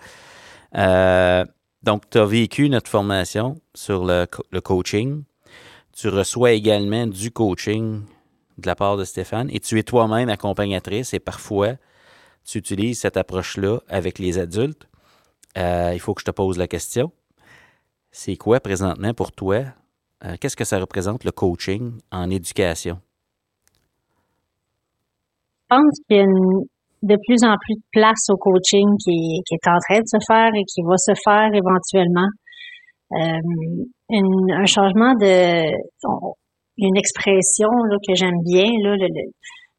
Euh, 0.77 1.45
donc, 1.83 2.11
tu 2.11 2.19
as 2.19 2.25
vécu 2.25 2.69
notre 2.69 2.91
formation 2.91 3.61
sur 3.75 4.05
le, 4.05 4.27
le, 4.51 4.61
coaching. 4.61 5.23
Tu 5.93 6.09
reçois 6.09 6.53
également 6.53 7.07
du 7.07 7.31
coaching 7.31 8.03
de 8.59 8.67
la 8.67 8.75
part 8.75 8.97
de 8.97 9.05
Stéphane 9.05 9.49
et 9.53 9.61
tu 9.61 9.79
es 9.79 9.83
toi-même 9.83 10.29
accompagnatrice 10.29 11.15
et 11.15 11.21
parfois, 11.21 11.75
tu 12.45 12.59
utilises 12.59 13.01
cette 13.01 13.17
approche-là 13.17 13.79
avec 13.89 14.19
les 14.19 14.39
adultes. 14.39 14.88
Euh, 15.59 15.91
il 15.93 16.01
faut 16.01 16.15
que 16.15 16.21
je 16.21 16.27
te 16.27 16.31
pose 16.31 16.57
la 16.59 16.69
question. 16.69 17.11
C'est 18.11 18.37
quoi 18.37 18.61
présentement 18.61 19.13
pour 19.13 19.33
toi? 19.33 19.65
Euh, 20.25 20.37
qu'est-ce 20.41 20.57
que 20.57 20.65
ça 20.65 20.79
représente 20.79 21.25
le 21.25 21.33
coaching 21.33 21.93
en 22.11 22.31
éducation? 22.31 22.99
Je 25.71 25.77
pense 25.77 25.99
qu'il 26.09 26.17
y 26.17 26.21
a 26.21 26.25
de 27.03 27.17
plus 27.27 27.45
en 27.45 27.55
plus 27.61 27.75
de 27.75 27.85
place 27.93 28.29
au 28.31 28.37
coaching 28.37 28.87
qui, 29.05 29.43
est 29.51 29.69
en 29.69 29.79
train 29.89 30.01
de 30.01 30.07
se 30.07 30.19
faire 30.27 30.51
et 30.55 30.65
qui 30.65 30.83
va 30.83 30.97
se 30.97 31.13
faire 31.25 31.51
éventuellement. 31.53 32.29
Une, 34.11 34.53
un 34.53 34.67
changement 34.67 35.15
de 35.15 35.71
une 36.79 36.97
expression 36.97 37.69
que 38.07 38.15
j'aime 38.15 38.41
bien, 38.45 38.67
là, 38.83 38.97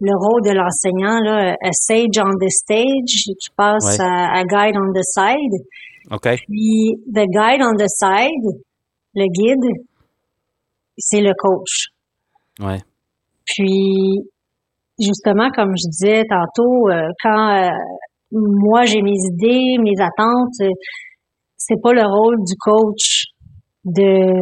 rôle 0.07 0.41
de 0.43 0.51
l'enseignant, 0.51 1.19
là, 1.19 1.55
a 1.61 1.71
sage 1.71 2.17
on 2.19 2.35
the 2.39 2.49
stage, 2.49 3.23
qui 3.39 3.49
passe 3.55 3.99
à, 3.99 4.43
guide 4.43 4.75
on 4.77 4.93
the 4.93 5.03
side. 5.03 5.65
OK. 6.11 6.39
Puis, 6.47 6.95
the 7.11 7.25
guide 7.27 7.61
on 7.61 7.75
the 7.75 7.87
side, 7.87 8.61
le 9.15 9.25
guide, 9.27 9.83
c'est 10.97 11.21
le 11.21 11.33
coach. 11.37 11.87
Ouais. 12.59 12.79
Puis, 13.45 14.21
justement, 14.99 15.49
comme 15.55 15.73
je 15.75 15.89
disais 15.89 16.23
tantôt, 16.29 16.89
euh, 16.89 17.07
quand 17.23 17.57
euh, 17.57 17.69
moi 18.31 18.83
j'ai 18.85 19.01
mes 19.01 19.17
idées, 19.33 19.77
mes 19.81 19.99
attentes, 19.99 20.61
euh, 20.61 20.69
c'est 21.57 21.81
pas 21.81 21.93
le 21.93 22.03
rôle 22.03 22.37
du 22.45 22.55
coach 22.59 23.25
de 23.85 24.33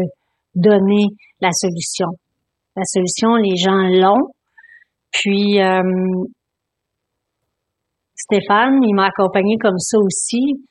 donner 0.56 1.06
la 1.42 1.52
solution. 1.52 2.08
La 2.76 2.84
solution, 2.86 3.36
les 3.36 3.56
gens 3.56 3.88
l'ont, 3.90 4.30
puis 5.12 5.62
euh, 5.62 5.82
Stéphane, 8.16 8.80
il 8.84 8.94
m'a 8.96 9.08
accompagné 9.08 9.58
comme 9.58 9.78
ça 9.78 9.98
aussi 10.00 10.66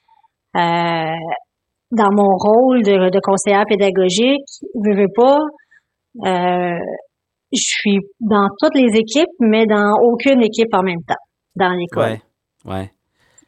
euh, 0.56 1.14
dans 1.90 2.10
mon 2.12 2.36
rôle 2.36 2.82
de, 2.82 3.20
conseillère 3.20 3.64
pédagogique. 3.68 4.44
Je 4.74 5.06
pas, 5.14 5.38
euh, 6.28 6.78
je 7.52 7.60
suis 7.60 7.98
dans 8.20 8.48
toutes 8.60 8.74
les 8.74 8.98
équipes, 8.98 9.30
mais 9.40 9.66
dans 9.66 9.92
aucune 10.02 10.42
équipe 10.42 10.72
en 10.74 10.82
même 10.82 11.02
temps 11.06 11.14
dans 11.54 11.72
l'école. 11.72 12.18
Ouais, 12.64 12.72
ouais. 12.72 12.90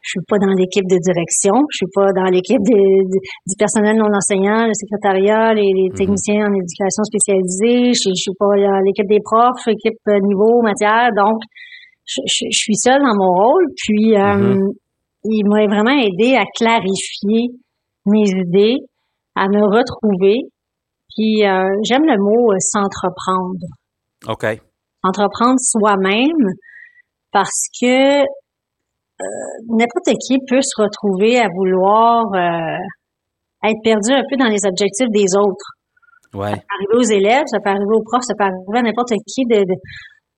Je 0.09 0.17
suis 0.17 0.25
pas 0.25 0.39
dans 0.41 0.57
l'équipe 0.57 0.89
de 0.89 0.97
direction, 0.97 1.53
je 1.69 1.85
suis 1.85 1.93
pas 1.93 2.09
dans 2.17 2.33
l'équipe 2.33 2.65
du 2.65 3.55
personnel 3.59 3.95
non 3.95 4.09
enseignant, 4.09 4.65
le 4.65 4.73
secrétariat, 4.73 5.53
les, 5.53 5.61
les 5.61 5.69
mm-hmm. 5.69 5.97
techniciens 6.01 6.49
en 6.49 6.53
éducation 6.57 7.03
spécialisée, 7.05 7.93
je, 7.93 8.09
je 8.09 8.21
suis 8.25 8.33
pas 8.33 8.57
dans 8.57 8.81
l'équipe 8.81 9.05
des 9.05 9.21
profs, 9.21 9.69
équipe 9.69 10.01
euh, 10.09 10.17
niveau, 10.25 10.65
matière, 10.65 11.13
donc 11.13 11.37
je, 12.09 12.25
je, 12.25 12.49
suis 12.49 12.73
seule 12.73 13.05
dans 13.05 13.13
mon 13.21 13.29
rôle. 13.37 13.65
Puis 13.77 14.17
euh, 14.17 14.57
mm-hmm. 14.57 14.73
il 15.29 15.45
m'a 15.45 15.69
vraiment 15.69 15.93
aidé 15.93 16.33
à 16.33 16.45
clarifier 16.57 17.53
mes 18.09 18.29
idées, 18.49 18.81
à 19.35 19.45
me 19.45 19.61
retrouver. 19.61 20.41
Puis 21.13 21.45
euh, 21.45 21.69
j'aime 21.85 22.09
le 22.09 22.17
mot 22.17 22.49
s'entreprendre. 22.57 23.69
OK. 24.25 24.57
Entreprendre 25.03 25.59
soi-même 25.59 26.49
parce 27.31 27.69
que 27.79 28.25
n'importe 29.67 30.15
qui 30.27 30.37
peut 30.47 30.61
se 30.61 30.81
retrouver 30.81 31.39
à 31.39 31.47
vouloir 31.55 32.23
euh, 32.33 33.67
être 33.67 33.81
perdu 33.83 34.11
un 34.11 34.23
peu 34.29 34.37
dans 34.37 34.47
les 34.47 34.63
objectifs 34.65 35.09
des 35.11 35.27
autres. 35.35 35.67
Ouais. 36.33 36.51
Ça 36.51 36.55
peut 36.55 36.75
arriver 36.77 36.95
aux 36.95 37.11
élèves, 37.11 37.43
ça 37.47 37.59
peut 37.59 37.69
arriver 37.69 37.95
aux 37.95 38.03
profs, 38.03 38.23
ça 38.23 38.33
peut 38.37 38.45
arriver 38.45 38.79
à 38.79 38.83
n'importe 38.83 39.11
qui 39.27 39.43
de, 39.49 39.63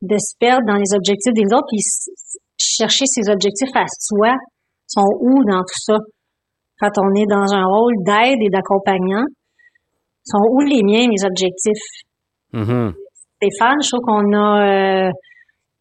de, 0.01 0.17
se 0.17 0.33
perdre 0.39 0.65
dans 0.65 0.77
les 0.77 0.95
objectifs 0.95 1.33
des 1.33 1.45
autres, 1.53 1.67
puis 1.69 1.83
chercher 2.57 3.05
ses 3.05 3.29
objectifs 3.29 3.75
à 3.75 3.85
soi 3.99 4.33
sont 4.87 5.07
où 5.19 5.43
dans 5.45 5.61
tout 5.61 5.81
ça? 5.85 5.97
Quand 6.79 6.91
on 6.97 7.13
est 7.13 7.27
dans 7.29 7.53
un 7.53 7.65
rôle 7.65 7.93
d'aide 8.05 8.39
et 8.41 8.49
d'accompagnant, 8.49 9.25
sont 10.23 10.41
où 10.51 10.61
les 10.61 10.81
miens, 10.83 11.07
mes 11.07 11.23
objectifs? 11.25 11.85
Mm-hmm. 12.53 12.93
Stéphane, 13.37 13.77
je 13.81 13.89
trouve 13.89 14.05
qu'on 14.05 14.33
a 14.33 15.07
euh, 15.07 15.11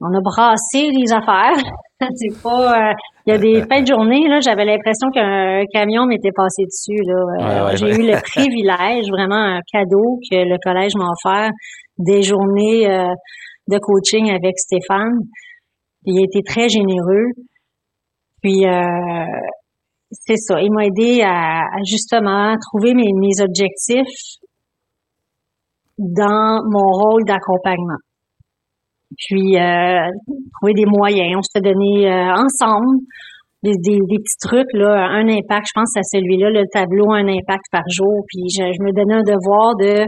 on 0.01 0.13
a 0.13 0.21
brassé 0.21 0.91
les 0.91 1.13
affaires. 1.13 1.63
c'est 2.15 2.43
pas. 2.43 2.91
Euh, 2.91 2.93
il 3.27 3.31
y 3.31 3.37
a 3.37 3.39
des 3.39 3.63
fins 3.69 3.83
de 3.83 3.87
journée, 3.87 4.27
là, 4.27 4.41
j'avais 4.41 4.65
l'impression 4.65 5.09
qu'un 5.13 5.63
camion 5.73 6.07
m'était 6.07 6.33
passé 6.35 6.65
dessus. 6.65 7.01
Là. 7.05 7.73
Euh, 7.73 7.77
j'ai 7.77 7.95
eu 7.95 8.07
le 8.07 8.21
privilège, 8.23 9.09
vraiment 9.11 9.37
un 9.37 9.61
cadeau 9.71 10.19
que 10.31 10.37
le 10.37 10.57
collège 10.65 10.93
m'a 10.97 11.07
offert, 11.11 11.51
des 11.99 12.23
journées 12.23 12.89
euh, 12.91 13.13
de 13.69 13.79
coaching 13.79 14.31
avec 14.31 14.59
Stéphane. 14.59 15.19
Il 16.07 16.19
a 16.19 16.25
été 16.25 16.41
très 16.43 16.69
généreux. 16.69 17.27
Puis 18.43 18.65
c'est 20.13 20.39
ça. 20.39 20.63
Il 20.63 20.73
m'a 20.73 20.87
aidé 20.87 21.21
à, 21.23 21.61
justement 21.85 22.55
trouver 22.71 22.95
mes, 22.95 23.13
mes 23.13 23.43
objectifs 23.43 24.41
dans 25.99 26.63
mon 26.65 26.87
rôle 26.91 27.25
d'accompagnement 27.27 27.99
puis 29.17 29.57
euh, 29.57 30.09
trouver 30.59 30.75
des 30.75 30.87
moyens. 30.87 31.37
On 31.39 31.43
s'était 31.43 31.73
donné 31.73 32.07
euh, 32.07 32.33
ensemble 32.33 33.03
des, 33.63 33.73
des, 33.83 33.99
petits 33.99 34.41
trucs, 34.41 34.73
là, 34.73 34.95
un 35.11 35.29
impact, 35.29 35.67
je 35.69 35.73
pense 35.75 35.95
à 35.97 36.03
celui-là, 36.03 36.49
le 36.49 36.65
tableau, 36.73 37.13
un 37.13 37.29
impact 37.29 37.65
par 37.71 37.85
jour. 37.91 38.25
Puis 38.29 38.49
je, 38.49 38.83
me 38.83 38.93
donnais 38.93 39.21
un 39.21 39.23
devoir 39.23 39.77
de 39.77 40.05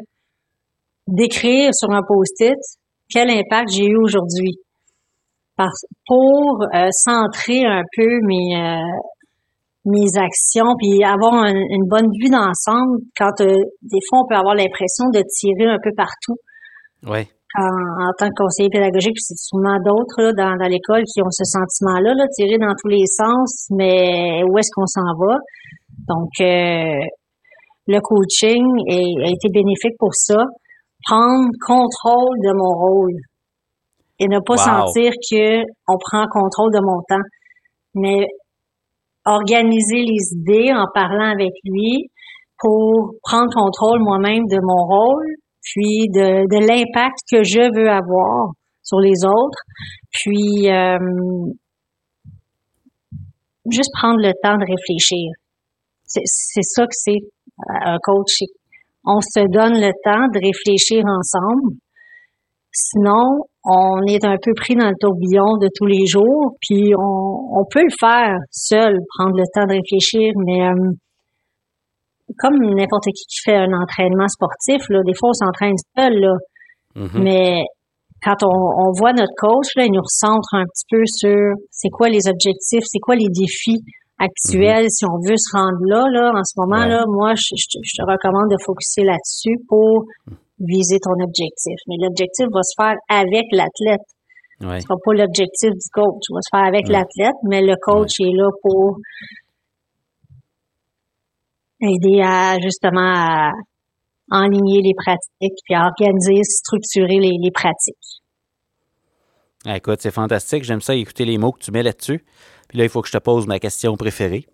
d'écrire 1.09 1.71
sur 1.75 1.91
un 1.91 2.01
post-it 2.07 2.57
quel 3.11 3.29
impact 3.29 3.71
j'ai 3.73 3.85
eu 3.85 3.97
aujourd'hui. 4.03 4.57
Pour 6.07 6.65
euh, 6.75 6.89
centrer 6.91 7.65
un 7.67 7.83
peu 7.95 8.09
mes, 8.27 8.81
mes 9.85 10.07
actions, 10.17 10.75
puis 10.79 11.05
avoir 11.05 11.45
une 11.45 11.87
bonne 11.89 12.09
vue 12.21 12.31
d'ensemble 12.31 13.03
quand 13.19 13.37
des 13.39 14.01
fois 14.09 14.21
on 14.21 14.29
peut 14.29 14.37
avoir 14.37 14.55
l'impression 14.55 15.11
de 15.13 15.23
tirer 15.29 15.71
un 15.71 15.79
peu 15.83 15.91
partout. 15.95 16.37
Ouais 17.07 17.29
en, 17.55 18.11
tant 18.19 18.29
que 18.29 18.37
conseiller 18.37 18.71
pédagogique, 18.71 19.15
puis 19.15 19.27
c'est 19.27 19.39
souvent 19.39 19.77
d'autres 19.85 20.33
dans, 20.37 20.57
dans 20.57 20.69
l'école 20.69 21.03
qui 21.05 21.21
ont 21.23 21.31
ce 21.31 21.45
sentiment-là, 21.45 22.15
là, 22.15 22.25
tiré 22.35 22.57
dans 22.59 22.75
tous 22.81 22.89
les 22.89 23.07
sens, 23.07 23.67
mais 23.71 24.43
où 24.45 24.59
est-ce 24.59 24.71
qu'on 24.75 24.87
s'en 24.87 25.13
va? 25.19 25.37
Donc, 26.09 26.31
euh, 26.41 27.05
le 27.87 27.99
coaching 28.01 28.65
a 28.89 29.29
été 29.29 29.49
bénéfique 29.53 29.97
pour 29.99 30.15
ça. 30.15 30.39
Prendre 31.05 31.51
contrôle 31.67 32.39
de 32.41 32.53
mon 32.55 32.73
rôle 32.79 33.17
et 34.19 34.29
ne 34.29 34.39
pas 34.39 34.57
sentir 34.57 35.13
que 35.13 35.63
on 35.89 35.99
prend 35.99 36.25
contrôle 36.31 36.73
de 36.73 36.81
mon 36.81 37.03
temps, 37.09 37.27
mais 37.95 38.27
organiser 39.25 40.03
les 40.03 40.39
idées 40.39 40.73
en 40.73 40.87
parlant 40.95 41.33
avec 41.33 41.53
lui 41.65 42.09
pour 42.59 43.15
prendre 43.23 43.53
contrôle 43.53 44.01
moi-même 44.01 44.45
de 44.47 44.59
mon 44.63 44.87
rôle, 44.87 45.27
puis 45.63 46.09
de, 46.13 46.45
de 46.51 46.59
l'impact 46.67 47.19
que 47.31 47.43
je 47.45 47.63
veux 47.75 47.89
avoir 47.89 48.53
sur 48.83 48.99
les 48.99 49.25
autres, 49.25 49.63
puis 50.11 50.69
euh, 50.69 50.99
juste 53.71 53.91
prendre 53.95 54.19
le 54.19 54.33
temps 54.43 54.59
de 54.59 54.67
réfléchir. 54.67 55.31
C'est 56.05 56.63
ça 56.63 56.83
que 56.85 56.93
c'est 56.93 57.23
euh, 57.23 57.95
un 57.95 57.99
coach. 58.03 58.43
On 59.05 59.21
se 59.21 59.41
donne 59.41 59.81
le 59.81 59.93
temps 60.05 60.29
de 60.35 60.39
réfléchir 60.45 61.05
ensemble. 61.07 61.77
Sinon, 62.71 63.47
on 63.65 64.01
est 64.09 64.25
un 64.25 64.37
peu 64.43 64.53
pris 64.57 64.75
dans 64.75 64.89
le 64.89 64.97
tourbillon 64.99 65.59
de 65.61 65.69
tous 65.75 65.87
les 65.87 66.07
jours, 66.07 66.57
puis 66.61 66.93
on, 66.99 67.61
on 67.61 67.65
peut 67.71 67.83
le 67.83 67.95
faire 67.99 68.37
seul, 68.51 68.99
prendre 69.17 69.37
le 69.37 69.45
temps 69.55 69.67
de 69.67 69.75
réfléchir, 69.75 70.33
mais 70.45 70.69
euh, 70.69 70.93
comme 72.39 72.57
n'importe 72.59 73.05
qui 73.15 73.25
qui 73.29 73.41
fait 73.45 73.57
un 73.57 73.73
entraînement 73.73 74.29
sportif, 74.29 74.83
là, 74.89 75.01
des 75.05 75.15
fois 75.19 75.31
on 75.31 75.47
s'entraîne 75.47 75.77
seul, 75.97 76.15
là. 76.19 76.35
Mm-hmm. 76.97 77.23
Mais 77.23 77.63
quand 78.23 78.37
on, 78.45 78.93
voit 78.99 79.13
notre 79.13 79.35
coach, 79.37 79.67
là, 79.77 79.85
il 79.85 79.93
nous 79.93 80.03
recentre 80.03 80.55
un 80.55 80.65
petit 80.65 80.87
peu 80.91 81.03
sur 81.07 81.55
c'est 81.71 81.89
quoi 81.91 82.09
les 82.09 82.29
objectifs, 82.29 82.85
c'est 82.85 83.01
quoi 83.01 83.17
les 83.17 83.29
défis 83.29 83.83
actuels, 84.19 84.87
mm-hmm. 84.87 84.97
si 84.97 85.05
on 85.05 85.19
veut 85.27 85.37
se 85.37 85.51
rendre 85.57 85.83
là, 85.87 86.05
là, 86.13 86.31
en 86.31 86.45
ce 86.45 86.55
moment, 86.57 86.87
là, 86.87 87.03
moi, 87.09 87.35
je, 87.35 87.51
te 87.51 88.03
recommande 88.07 88.51
de 88.51 88.57
focuser 88.65 89.03
là-dessus 89.03 89.59
pour 89.69 90.05
viser 90.61 90.99
ton 91.03 91.19
objectif. 91.19 91.75
Mais 91.89 91.97
l'objectif 91.99 92.47
va 92.55 92.63
se 92.63 92.75
faire 92.79 92.97
avec 93.09 93.45
l'athlète. 93.51 94.07
Ouais. 94.63 94.79
Ce 94.79 94.87
sera 94.87 94.95
pas 95.03 95.13
l'objectif 95.15 95.71
du 95.71 95.89
coach. 95.93 96.23
Il 96.31 96.35
va 96.35 96.43
se 96.47 96.51
faire 96.55 96.67
avec 96.69 96.87
l'athlète, 96.87 97.41
mais 97.51 97.63
le 97.63 97.75
coach 97.83 98.21
est 98.21 98.31
là 98.31 98.49
pour 98.63 98.99
aider 101.83 102.23
à 102.23 102.59
justement 102.61 103.13
à 103.15 103.53
enligner 104.31 104.81
les 104.83 104.95
pratiques, 104.97 105.59
puis 105.65 105.75
à 105.75 105.87
organiser, 105.87 106.43
structurer 106.45 107.19
les, 107.19 107.51
pratiques. 107.53 108.23
Ah, 109.67 109.77
écoute, 109.77 110.01
c'est 110.01 110.11
fantastique. 110.11 110.65
J'aime 110.65 110.81
ça 110.81 110.95
écouter 110.95 111.25
les 111.25 111.39
mots 111.39 111.53
que 111.53 111.61
tu 111.61 111.71
mets 111.71 111.83
là-dessus. 111.83 112.25
Puis 112.69 112.79
là, 112.79 112.85
il 112.85 112.91
faut 112.91 113.03
que 113.03 113.09
je 113.09 113.13
te 113.13 113.23
pose 113.23 113.47
ma 113.47 113.59
question 113.59 113.97
préférée. 113.97 114.47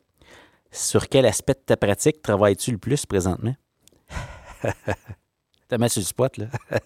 Sur 0.70 1.08
quel 1.08 1.24
aspect 1.24 1.54
de 1.54 1.64
ta 1.64 1.76
pratique 1.76 2.20
travailles-tu 2.20 2.72
le 2.72 2.78
plus 2.78 3.06
présentement? 3.06 3.54
T'as 5.68 5.78
mis 5.78 5.88
sur 5.88 6.00
le 6.00 6.06
spot, 6.06 6.36
là. 6.36 6.46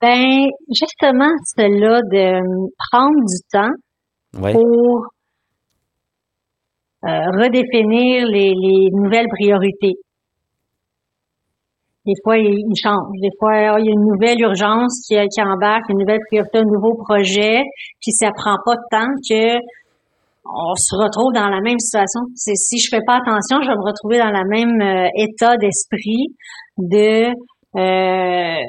ben, 0.00 0.48
justement, 0.68 1.30
celle-là 1.56 2.00
de 2.02 2.40
prendre 2.90 3.16
du 3.16 3.40
temps 3.50 3.72
pour 4.32 4.98
euh, 4.98 5.21
redéfinir 7.02 8.26
les, 8.26 8.52
les, 8.54 8.90
nouvelles 8.92 9.28
priorités. 9.28 9.96
des 12.06 12.14
fois, 12.22 12.38
il, 12.38 12.74
change. 12.80 13.06
Des 13.20 13.30
fois, 13.38 13.52
ah, 13.54 13.76
il 13.78 13.86
y 13.86 13.88
a 13.88 13.92
une 13.92 14.06
nouvelle 14.06 14.40
urgence 14.40 15.06
qui, 15.06 15.14
qui 15.28 15.42
embarque, 15.42 15.88
une 15.88 15.98
nouvelle 15.98 16.20
priorité, 16.28 16.58
un 16.58 16.64
nouveau 16.64 16.94
projet, 16.94 17.62
puis 18.00 18.12
ça 18.12 18.30
prend 18.36 18.56
pas 18.64 18.74
de 18.74 18.86
temps 18.90 19.12
que 19.28 19.58
on 20.44 20.74
se 20.74 20.96
retrouve 20.96 21.32
dans 21.34 21.48
la 21.48 21.60
même 21.60 21.78
situation. 21.78 22.20
C'est 22.34 22.56
si 22.56 22.78
je 22.78 22.88
fais 22.90 23.02
pas 23.06 23.16
attention, 23.16 23.62
je 23.62 23.68
vais 23.68 23.76
me 23.76 23.86
retrouver 23.86 24.18
dans 24.18 24.30
le 24.30 24.46
même 24.48 24.80
euh, 24.80 25.08
état 25.16 25.56
d'esprit 25.56 26.34
de 26.78 27.30
euh, 27.78 28.62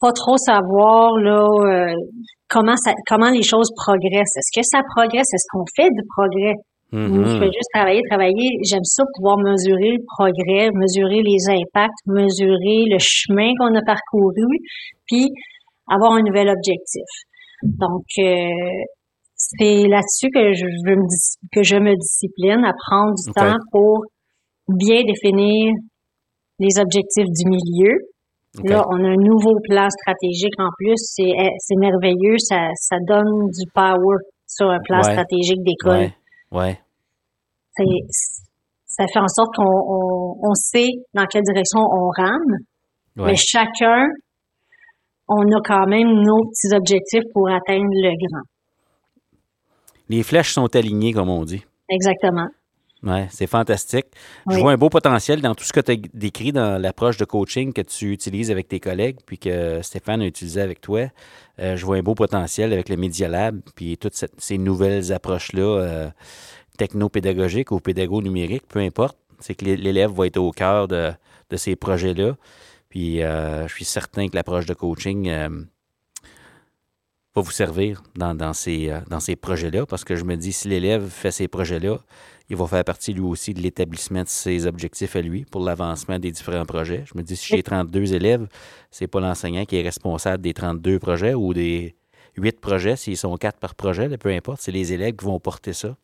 pas 0.00 0.12
trop 0.12 0.36
savoir 0.36 1.16
là 1.18 1.44
euh, 1.44 1.94
comment 2.48 2.76
ça, 2.76 2.92
comment 3.06 3.30
les 3.30 3.42
choses 3.42 3.70
progressent. 3.76 4.36
Est-ce 4.36 4.60
que 4.60 4.64
ça 4.64 4.80
progresse? 4.96 5.28
Est-ce 5.32 5.46
qu'on 5.52 5.64
fait 5.76 5.90
du 5.90 6.02
progrès? 6.16 6.54
Ou 6.94 7.24
je 7.24 7.38
fais 7.38 7.50
juste 7.50 7.70
travailler, 7.74 8.00
travailler. 8.08 8.48
J'aime 8.62 8.84
ça 8.84 9.02
pouvoir 9.16 9.36
mesurer 9.38 9.98
le 9.98 10.04
progrès, 10.16 10.70
mesurer 10.74 11.22
les 11.22 11.42
impacts, 11.50 11.98
mesurer 12.06 12.86
le 12.86 12.98
chemin 13.00 13.50
qu'on 13.58 13.74
a 13.74 13.82
parcouru, 13.84 14.46
puis 15.06 15.28
avoir 15.90 16.12
un 16.12 16.22
nouvel 16.22 16.48
objectif. 16.48 17.02
Donc, 17.62 18.04
c'est 19.36 19.88
là-dessus 19.88 20.30
que 20.32 20.52
je 20.52 20.66
veux 20.86 20.96
me 20.96 21.06
que 21.52 21.62
je 21.62 21.76
me 21.76 21.94
discipline 21.96 22.64
à 22.64 22.72
prendre 22.88 23.14
du 23.14 23.32
temps 23.32 23.58
pour 23.72 24.04
bien 24.68 25.02
définir 25.04 25.72
les 26.60 26.78
objectifs 26.78 27.26
du 27.26 27.50
milieu. 27.50 27.98
Là, 28.62 28.84
on 28.88 29.04
a 29.04 29.08
un 29.08 29.16
nouveau 29.16 29.58
plan 29.68 29.88
stratégique 29.90 30.54
en 30.58 30.68
plus. 30.78 30.94
C'est, 30.96 31.22
eh, 31.24 31.76
merveilleux. 31.76 32.38
Ça, 32.38 32.68
ça 32.76 32.96
donne 33.06 33.48
du 33.48 33.68
power 33.74 34.16
sur 34.46 34.70
un 34.70 34.78
plan 34.84 35.02
stratégique 35.02 35.62
d'école. 35.64 35.98
Ouais. 35.98 36.14
Ça 38.86 39.04
fait 39.12 39.18
en 39.18 39.28
sorte 39.28 39.54
qu'on 39.56 39.64
on, 39.64 40.36
on 40.42 40.54
sait 40.54 40.90
dans 41.14 41.26
quelle 41.26 41.42
direction 41.42 41.80
on 41.80 42.10
rame. 42.16 42.56
Mais 43.16 43.36
chacun, 43.36 44.06
on 45.28 45.42
a 45.42 45.60
quand 45.64 45.86
même 45.86 46.08
nos 46.08 46.42
petits 46.50 46.74
objectifs 46.74 47.24
pour 47.32 47.48
atteindre 47.48 47.86
le 47.90 48.28
grand 48.28 48.44
les 50.08 50.22
flèches 50.22 50.52
sont 50.52 50.74
alignées, 50.74 51.12
comme 51.12 51.30
on 51.30 51.44
dit. 51.44 51.64
Exactement. 51.88 52.48
Ouais, 53.04 53.28
c'est 53.30 53.46
fantastique. 53.46 54.06
Je 54.50 54.58
vois 54.58 54.72
un 54.72 54.78
beau 54.78 54.88
potentiel 54.88 55.42
dans 55.42 55.54
tout 55.54 55.64
ce 55.64 55.74
que 55.74 55.80
tu 55.80 55.92
as 55.92 55.96
décrit 56.14 56.52
dans 56.52 56.80
l'approche 56.80 57.18
de 57.18 57.26
coaching 57.26 57.74
que 57.74 57.82
tu 57.82 58.12
utilises 58.12 58.50
avec 58.50 58.66
tes 58.66 58.80
collègues, 58.80 59.18
puis 59.26 59.36
que 59.36 59.82
Stéphane 59.82 60.22
a 60.22 60.26
utilisé 60.26 60.62
avec 60.62 60.80
toi. 60.80 61.10
Euh, 61.58 61.76
je 61.76 61.84
vois 61.84 61.96
un 61.96 62.02
beau 62.02 62.14
potentiel 62.14 62.72
avec 62.72 62.88
le 62.88 62.96
Media 62.96 63.28
Lab, 63.28 63.60
puis 63.74 63.98
toutes 63.98 64.14
ces 64.38 64.56
nouvelles 64.56 65.12
approches-là, 65.12 65.62
euh, 65.62 66.10
techno-pédagogiques 66.78 67.72
ou 67.72 67.78
pédago-numériques, 67.78 68.66
peu 68.68 68.78
importe. 68.78 69.18
C'est 69.38 69.54
que 69.54 69.66
l'élève 69.66 70.10
va 70.10 70.26
être 70.26 70.38
au 70.38 70.50
cœur 70.50 70.88
de, 70.88 71.12
ces 71.56 71.76
projets-là. 71.76 72.36
Puis 72.88 73.22
euh, 73.22 73.68
je 73.68 73.74
suis 73.74 73.84
certain 73.84 74.28
que 74.28 74.34
l'approche 74.34 74.64
de 74.64 74.74
coaching 74.74 75.28
va 77.34 77.42
vous 77.42 77.50
servir 77.50 78.02
dans, 78.14 78.34
dans 78.34 78.52
ces, 78.52 78.90
euh, 78.90 79.00
dans 79.08 79.20
ces 79.20 79.36
projets-là, 79.36 79.86
parce 79.86 80.04
que 80.04 80.14
je 80.14 80.24
me 80.24 80.36
dis, 80.36 80.52
si 80.52 80.68
l'élève 80.68 81.08
fait 81.08 81.32
ces 81.32 81.48
projets-là, 81.48 81.98
il 82.50 82.56
va 82.56 82.66
faire 82.66 82.84
partie 82.84 83.12
lui 83.12 83.22
aussi 83.22 83.54
de 83.54 83.60
l'établissement 83.60 84.22
de 84.22 84.28
ses 84.28 84.66
objectifs 84.66 85.16
à 85.16 85.22
lui 85.22 85.44
pour 85.50 85.62
l'avancement 85.62 86.18
des 86.18 86.30
différents 86.30 86.66
projets. 86.66 87.04
Je 87.06 87.16
me 87.16 87.22
dis, 87.22 87.36
si 87.36 87.56
j'ai 87.56 87.62
32 87.62 88.14
élèves, 88.14 88.46
c'est 88.90 89.06
pas 89.06 89.20
l'enseignant 89.20 89.64
qui 89.64 89.78
est 89.78 89.82
responsable 89.82 90.42
des 90.42 90.52
32 90.52 90.98
projets 90.98 91.34
ou 91.34 91.54
des 91.54 91.94
8 92.36 92.60
projets, 92.60 92.96
s'ils 92.96 93.16
sont 93.16 93.34
4 93.36 93.58
par 93.58 93.74
projet, 93.74 94.08
peu 94.18 94.30
importe, 94.30 94.60
c'est 94.60 94.72
les 94.72 94.92
élèves 94.92 95.14
qui 95.14 95.24
vont 95.24 95.38
porter 95.38 95.72
ça. 95.72 95.96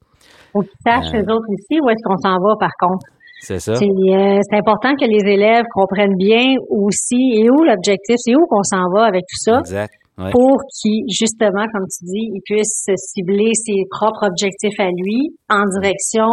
Faut 0.52 0.62
qu'ils 0.62 0.70
sachent, 0.86 1.14
euh, 1.14 1.22
autres 1.22 1.50
aussi, 1.50 1.80
où 1.82 1.90
est-ce 1.90 2.02
qu'on 2.04 2.16
s'en 2.16 2.38
va, 2.38 2.54
par 2.58 2.70
contre. 2.78 3.06
C'est 3.40 3.58
ça. 3.58 3.72
Euh, 3.72 3.76
c'est 3.78 4.56
important 4.56 4.94
que 4.94 5.06
les 5.06 5.32
élèves 5.32 5.64
comprennent 5.72 6.16
bien 6.16 6.54
aussi 6.68 7.32
et 7.36 7.50
où 7.50 7.64
l'objectif, 7.64 8.16
c'est 8.18 8.34
où 8.34 8.46
qu'on 8.46 8.62
s'en 8.62 8.90
va 8.92 9.04
avec 9.04 9.22
tout 9.22 9.38
ça. 9.38 9.58
Exact 9.60 9.99
pour 10.32 10.58
qu'il, 10.68 11.04
justement, 11.08 11.64
comme 11.72 11.86
tu 11.86 12.04
dis, 12.04 12.28
il 12.34 12.40
puisse 12.44 12.84
cibler 12.96 13.50
ses 13.54 13.84
propres 13.90 14.26
objectifs 14.28 14.78
à 14.78 14.88
lui 14.88 15.36
en 15.48 15.64
direction 15.80 16.28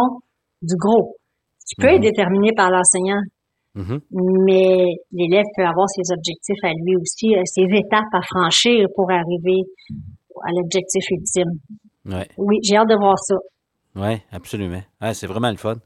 du 0.62 0.74
gros, 0.76 1.16
qui 1.66 1.74
peut 1.76 1.88
être 1.88 2.00
mm-hmm. 2.00 2.02
déterminé 2.02 2.50
par 2.56 2.70
l'enseignant. 2.70 3.20
Mm-hmm. 3.76 4.00
Mais 4.46 4.84
l'élève 5.12 5.46
peut 5.56 5.64
avoir 5.64 5.88
ses 5.88 6.12
objectifs 6.12 6.62
à 6.64 6.72
lui 6.72 6.96
aussi, 6.96 7.34
euh, 7.34 7.42
ses 7.44 7.62
étapes 7.62 8.12
à 8.12 8.20
franchir 8.22 8.86
pour 8.94 9.10
arriver 9.10 9.62
à 10.44 10.50
l'objectif 10.52 11.04
ultime. 11.10 11.52
Oui, 12.38 12.56
j'ai 12.62 12.76
hâte 12.76 12.88
de 12.88 12.96
voir 12.96 13.18
ça. 13.18 13.34
Oui, 13.96 14.20
absolument. 14.32 14.82
c'est 15.12 15.26
vraiment 15.26 15.50
le 15.50 15.56
fun. 15.56 15.76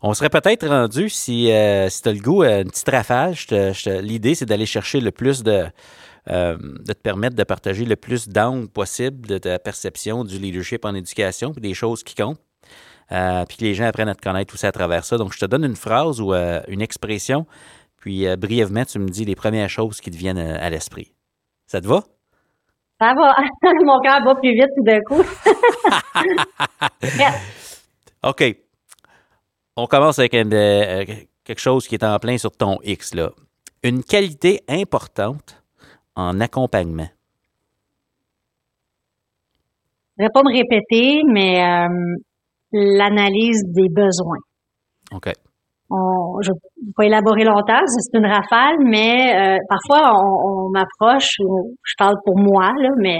On 0.00 0.14
serait 0.14 0.30
peut-être 0.30 0.68
rendu, 0.68 1.08
si, 1.08 1.50
euh, 1.50 1.88
si 1.88 2.02
tu 2.02 2.08
as 2.08 2.12
le 2.12 2.20
goût, 2.20 2.44
euh, 2.44 2.62
une 2.62 2.70
petite 2.70 2.88
rafale. 2.88 3.34
L'idée, 4.00 4.36
c'est 4.36 4.46
d'aller 4.46 4.66
chercher 4.66 5.00
le 5.00 5.10
plus 5.10 5.42
de, 5.42 5.64
euh, 6.30 6.58
de 6.58 6.92
te 6.92 7.00
permettre 7.00 7.36
de 7.36 7.44
partager 7.44 7.86
le 7.86 7.96
plus 7.96 8.28
d'angles 8.28 8.68
possible 8.68 9.26
de 9.26 9.38
ta 9.38 9.58
perception 9.58 10.24
du 10.24 10.38
leadership 10.38 10.84
en 10.84 10.94
éducation, 10.94 11.52
puis 11.52 11.62
des 11.62 11.72
choses 11.72 12.02
qui 12.02 12.14
comptent. 12.14 12.40
Euh, 13.12 13.46
puis 13.46 13.56
que 13.56 13.64
les 13.64 13.72
gens 13.72 13.86
apprennent 13.86 14.10
à 14.10 14.14
te 14.14 14.20
connaître 14.20 14.50
tout 14.50 14.58
ça 14.58 14.68
à 14.68 14.72
travers 14.72 15.04
ça. 15.04 15.16
Donc, 15.16 15.32
je 15.32 15.38
te 15.38 15.46
donne 15.46 15.64
une 15.64 15.76
phrase 15.76 16.20
ou 16.20 16.34
euh, 16.34 16.60
une 16.68 16.82
expression, 16.82 17.46
puis 17.96 18.26
brièvement, 18.36 18.84
tu 18.84 18.98
me 18.98 19.08
dis 19.08 19.24
les 19.24 19.34
premières 19.34 19.70
choses 19.70 20.02
qui 20.02 20.10
te 20.10 20.16
viennent 20.16 20.38
à, 20.38 20.68
l'esprit. 20.68 21.14
Ça 21.66 21.80
te 21.80 21.86
va? 21.86 22.02
Ça 23.00 23.14
va. 23.14 23.34
Mon 23.84 23.98
cœur 24.00 24.22
va 24.22 24.34
plus 24.34 24.52
vite 24.52 24.68
tout 24.76 24.84
d'un 24.84 25.00
coup. 25.00 25.24
OK. 28.28 28.44
On 29.76 29.86
commence 29.86 30.18
avec 30.18 30.32
quelque 30.32 31.60
chose 31.60 31.88
qui 31.88 31.94
est 31.94 32.04
en 32.04 32.18
plein 32.18 32.36
sur 32.36 32.50
ton 32.50 32.78
X. 32.84 33.14
Là. 33.14 33.30
Une 33.82 34.04
qualité 34.04 34.60
importante 34.68 35.57
en 36.18 36.40
accompagnement? 36.40 37.08
Je 40.18 40.24
ne 40.24 40.26
vais 40.26 40.32
pas 40.34 40.42
me 40.42 40.52
répéter, 40.52 41.22
mais 41.24 41.62
euh, 41.62 41.88
l'analyse 42.72 43.62
des 43.68 43.88
besoins. 43.88 44.42
OK. 45.12 45.30
je 46.42 46.50
ne 46.50 46.54
vais 46.54 46.92
pas 46.96 47.04
élaborer 47.04 47.44
longtemps, 47.44 47.86
c'est 47.86 48.18
une 48.18 48.26
rafale, 48.26 48.78
mais 48.84 49.32
euh, 49.32 49.58
parfois 49.68 50.12
on, 50.44 50.70
m'approche, 50.70 51.36
je 51.38 51.94
parle 51.96 52.16
pour 52.24 52.36
moi, 52.36 52.72
là, 52.80 52.90
mais 52.98 53.18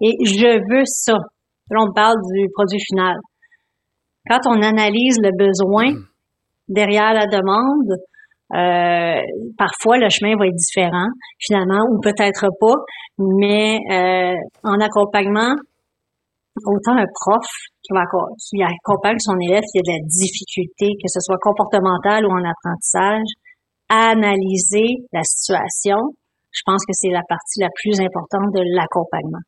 et 0.00 0.24
je 0.24 0.60
veux 0.70 0.84
ça. 0.84 1.14
Là, 1.70 1.80
on 1.82 1.92
parle 1.92 2.16
du 2.32 2.48
produit 2.54 2.80
final. 2.80 3.16
Quand 4.30 4.40
on 4.46 4.62
analyse 4.62 5.18
le 5.20 5.30
besoin 5.36 5.90
hmm. 5.90 6.04
derrière 6.68 7.12
la 7.12 7.26
demande, 7.26 7.98
euh, 8.54 9.20
parfois, 9.58 9.98
le 9.98 10.08
chemin 10.08 10.36
va 10.38 10.46
être 10.46 10.54
différent, 10.54 11.08
finalement, 11.40 11.82
ou 11.90 12.00
peut-être 12.00 12.46
pas, 12.60 12.76
mais 13.18 13.80
euh, 13.90 14.36
en 14.62 14.78
accompagnement, 14.80 15.54
autant 16.64 16.96
un 16.96 17.06
prof 17.20 17.46
qui, 17.82 17.92
va, 17.92 18.04
qui 18.48 18.62
accompagne 18.62 19.18
son 19.18 19.36
élève 19.40 19.62
qui 19.72 19.78
a 19.78 19.82
de 19.82 19.92
la 19.98 20.02
difficulté, 20.06 20.94
que 20.94 21.08
ce 21.08 21.20
soit 21.20 21.38
comportemental 21.40 22.24
ou 22.24 22.30
en 22.30 22.44
apprentissage, 22.44 23.28
à 23.88 24.10
analyser 24.10 25.02
la 25.12 25.22
situation, 25.22 25.98
je 26.50 26.62
pense 26.64 26.84
que 26.86 26.92
c'est 26.92 27.10
la 27.10 27.22
partie 27.28 27.60
la 27.60 27.68
plus 27.82 28.00
importante 28.00 28.54
de 28.54 28.62
l'accompagnement. 28.74 29.44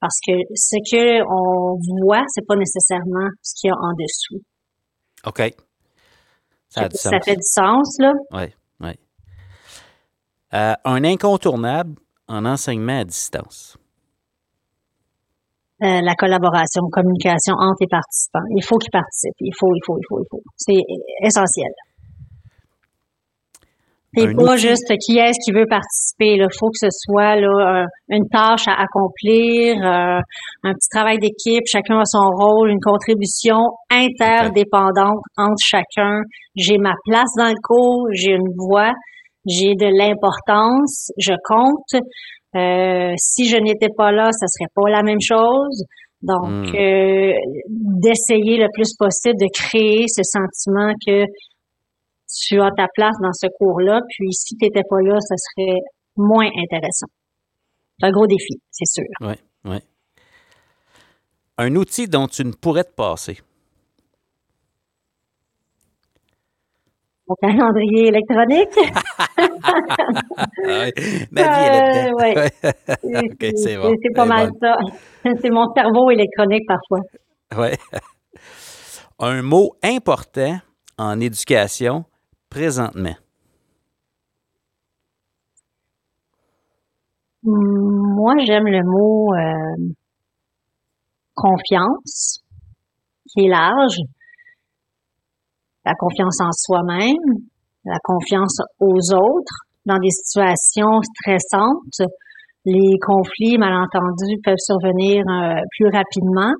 Parce 0.00 0.18
que 0.26 0.32
ce 0.54 0.76
que 0.90 1.22
on 1.24 1.78
voit, 2.04 2.22
c'est 2.28 2.46
pas 2.46 2.56
nécessairement 2.56 3.28
ce 3.42 3.54
qu'il 3.58 3.68
y 3.68 3.72
a 3.72 3.76
en 3.76 3.92
dessous. 3.92 4.44
OK. 5.26 5.66
Ça, 6.76 7.20
fait 7.24 7.36
du 7.36 7.42
sens, 7.42 7.96
là. 7.98 8.12
Oui, 8.32 8.54
oui. 8.80 8.90
Euh, 10.54 10.74
un 10.84 11.04
incontournable 11.04 11.94
en 12.28 12.44
enseignement 12.44 13.00
à 13.00 13.04
distance. 13.04 13.76
Euh, 15.82 16.00
la 16.00 16.14
collaboration, 16.14 16.82
communication 16.90 17.54
entre 17.54 17.78
les 17.80 17.88
participants. 17.88 18.46
Il 18.56 18.64
faut 18.64 18.78
qu'ils 18.78 18.90
participent. 18.90 19.34
Il 19.40 19.52
faut, 19.58 19.74
il 19.74 19.80
faut, 19.84 19.98
il 19.98 20.06
faut, 20.08 20.20
il 20.20 20.26
faut. 20.30 20.42
C'est 20.56 20.82
essentiel. 21.22 21.70
C'est 24.16 24.34
pas 24.34 24.56
juste 24.56 24.90
qui 25.04 25.18
est-ce 25.18 25.38
qui 25.44 25.52
veut 25.52 25.66
participer. 25.68 26.36
Il 26.36 26.46
faut 26.58 26.68
que 26.68 26.78
ce 26.80 26.88
soit 26.90 27.36
là, 27.36 27.84
une 28.08 28.26
tâche 28.28 28.66
à 28.66 28.72
accomplir, 28.80 29.76
euh, 29.76 30.20
un 30.64 30.72
petit 30.72 30.88
travail 30.90 31.18
d'équipe, 31.18 31.64
chacun 31.66 31.98
a 31.98 32.04
son 32.04 32.30
rôle, 32.30 32.70
une 32.70 32.80
contribution 32.80 33.58
interdépendante 33.90 35.20
entre 35.36 35.62
chacun. 35.62 36.22
J'ai 36.56 36.78
ma 36.78 36.94
place 37.04 37.30
dans 37.36 37.48
le 37.48 37.60
cours, 37.62 38.06
j'ai 38.12 38.32
une 38.32 38.54
voix, 38.56 38.92
j'ai 39.46 39.74
de 39.74 39.86
l'importance, 39.86 41.10
je 41.18 41.34
compte. 41.44 42.02
Euh, 42.56 43.12
si 43.18 43.46
je 43.46 43.58
n'étais 43.58 43.90
pas 43.94 44.12
là, 44.12 44.30
ça 44.32 44.46
serait 44.46 44.70
pas 44.74 44.90
la 44.90 45.02
même 45.02 45.20
chose. 45.20 45.84
Donc, 46.22 46.48
hmm. 46.48 46.74
euh, 46.74 47.32
d'essayer 47.68 48.56
le 48.56 48.68
plus 48.72 48.96
possible 48.98 49.36
de 49.38 49.46
créer 49.52 50.04
ce 50.08 50.22
sentiment 50.22 50.92
que 51.06 51.24
tu 52.28 52.60
as 52.60 52.70
ta 52.76 52.86
place 52.94 53.16
dans 53.22 53.32
ce 53.32 53.46
cours-là, 53.58 54.00
puis 54.08 54.32
si 54.32 54.56
tu 54.56 54.64
n'étais 54.64 54.82
pas 54.88 55.00
là, 55.02 55.18
ça 55.20 55.34
serait 55.36 55.78
moins 56.16 56.46
intéressant. 56.46 57.06
C'est 57.98 58.06
un 58.06 58.10
gros 58.10 58.26
défi, 58.26 58.60
c'est 58.70 58.86
sûr. 58.86 59.04
Oui, 59.20 59.34
oui. 59.64 59.78
Un 61.58 61.74
outil 61.76 62.06
dont 62.06 62.26
tu 62.26 62.44
ne 62.44 62.52
pourrais 62.52 62.84
te 62.84 62.92
passer. 62.92 63.38
Mon 67.28 67.34
calendrier 67.36 68.08
électronique. 68.08 68.76
Ma 71.32 71.42
vie 71.42 71.64
est. 71.74 72.08
Euh, 72.08 72.12
ouais. 72.12 72.34
c'est 73.56 73.76
bon. 73.76 73.94
C'est 74.00 74.14
pas 74.14 74.26
mal 74.26 74.50
ça. 74.60 74.76
C'est 75.42 75.50
mon 75.50 75.66
cerveau 75.74 76.10
électronique 76.10 76.64
parfois. 76.68 77.00
Oui. 77.56 77.70
Un 79.18 79.42
mot 79.42 79.72
important 79.82 80.58
en 80.98 81.20
éducation 81.20 82.04
présentement? 82.56 83.16
Moi, 87.44 88.34
j'aime 88.46 88.64
le 88.64 88.82
mot 88.82 89.34
euh, 89.34 89.92
confiance, 91.34 92.40
qui 93.28 93.44
est 93.44 93.48
large. 93.48 93.98
La 95.84 95.92
confiance 95.98 96.40
en 96.40 96.50
soi-même, 96.50 97.44
la 97.84 97.98
confiance 98.02 98.58
aux 98.80 99.14
autres 99.14 99.56
dans 99.84 99.98
des 99.98 100.10
situations 100.10 101.02
stressantes. 101.02 102.08
Les 102.64 102.98
conflits, 103.06 103.58
malentendus, 103.58 104.40
peuvent 104.42 104.54
survenir 104.58 105.22
euh, 105.28 105.60
plus 105.76 105.90
rapidement. 105.92 106.52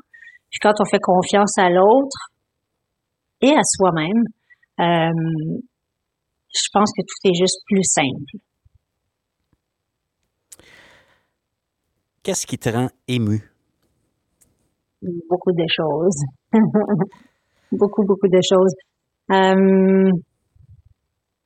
Puis 0.50 0.60
quand 0.60 0.74
on 0.78 0.84
fait 0.84 1.00
confiance 1.02 1.56
à 1.58 1.70
l'autre 1.70 2.18
et 3.40 3.52
à 3.52 3.62
soi-même, 3.64 4.22
euh, 4.78 5.58
je 6.54 6.68
pense 6.72 6.90
que 6.96 7.02
tout 7.02 7.30
est 7.30 7.34
juste 7.34 7.60
plus 7.66 7.82
simple. 7.84 8.38
Qu'est-ce 12.22 12.46
qui 12.46 12.58
te 12.58 12.68
rend 12.68 12.88
ému? 13.06 13.40
Beaucoup 15.28 15.52
de 15.52 15.64
choses. 15.68 16.24
beaucoup, 17.70 18.04
beaucoup 18.04 18.26
de 18.26 18.40
choses. 18.42 18.74
Euh, 19.30 20.10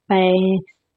ben, 0.09 0.32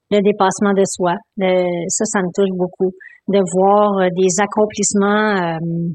le 0.09 0.21
dépassement 0.21 0.73
de 0.73 0.83
soi, 0.85 1.15
ça, 1.37 2.05
ça 2.05 2.19
me 2.21 2.31
touche 2.33 2.55
beaucoup. 2.57 2.91
De 3.27 3.39
voir 3.53 3.99
euh, 3.99 4.09
des 4.15 4.39
accomplissements 4.41 5.35
euh, 5.35 5.93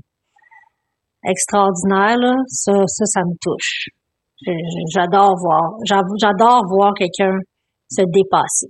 extraordinaires, 1.25 2.19
là, 2.19 2.35
ça, 2.47 2.73
ça, 2.87 3.05
ça 3.07 3.21
me 3.21 3.35
touche. 3.41 3.89
J'adore 4.95 5.35
voir, 5.41 5.79
j'adore 6.21 6.63
voir 6.69 6.93
quelqu'un 6.95 7.37
se 7.89 8.03
dépasser 8.03 8.69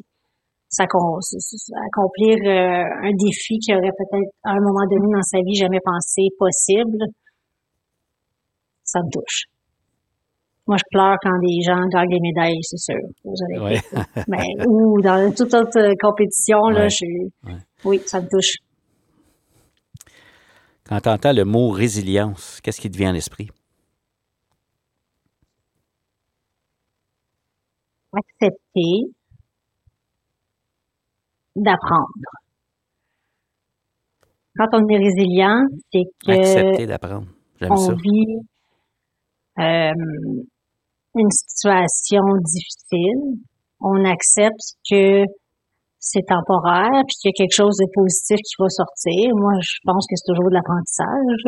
accomplir 1.86 2.36
euh, 2.44 3.08
un 3.08 3.12
défi 3.16 3.58
qui 3.58 3.72
aurait 3.72 3.92
peut-être 3.96 4.30
à 4.44 4.50
un 4.50 4.60
moment 4.60 4.84
donné 4.90 5.06
dans 5.14 5.22
sa 5.22 5.38
vie 5.38 5.54
jamais 5.54 5.80
pensé 5.84 6.22
possible, 6.38 6.98
ça 8.84 9.00
me 9.00 9.10
touche. 9.10 9.44
Moi, 10.66 10.76
je 10.76 10.84
pleure 10.90 11.16
quand 11.22 11.38
des 11.40 11.62
gens 11.66 11.80
gagnent 11.88 12.10
des 12.10 12.20
médailles, 12.20 12.58
c'est 12.60 12.76
sûr. 12.76 13.00
Mais, 14.28 14.44
ou 14.66 15.00
dans 15.00 15.32
toute 15.34 15.54
autre 15.54 15.94
compétition, 15.98 16.68
là, 16.68 16.88
je, 16.88 17.06
oui, 17.84 18.02
ça 18.04 18.20
me 18.20 18.28
touche. 18.28 18.56
Quand 20.86 21.00
tu 21.00 21.08
entends 21.08 21.32
le 21.32 21.44
mot 21.44 21.70
résilience, 21.70 22.60
qu'est-ce 22.62 22.80
qui 22.80 22.90
te 22.90 22.98
vient 22.98 23.10
à 23.10 23.12
l'esprit? 23.14 23.48
Accepter, 28.12 29.12
d'apprendre. 31.56 32.30
Quand 34.56 34.68
on 34.72 34.88
est 34.88 34.96
résilient, 34.96 35.62
c'est 35.92 36.04
que 36.24 36.32
accepter 36.32 36.86
d'apprendre. 36.86 37.26
on 37.60 37.94
vit 37.94 38.38
euh, 39.58 39.92
une 41.14 41.30
situation 41.30 42.22
difficile, 42.44 43.40
on 43.80 44.04
accepte 44.04 44.76
que 44.90 45.24
c'est 45.98 46.24
temporaire, 46.26 47.02
puis 47.06 47.14
qu'il 47.20 47.30
y 47.30 47.32
a 47.32 47.36
quelque 47.36 47.54
chose 47.54 47.76
de 47.76 47.86
positif 47.92 48.38
qui 48.38 48.54
va 48.58 48.68
sortir. 48.68 49.30
Moi, 49.34 49.52
je 49.60 49.78
pense 49.84 50.06
que 50.06 50.16
c'est 50.16 50.32
toujours 50.32 50.48
de 50.48 50.54
l'apprentissage. 50.54 51.44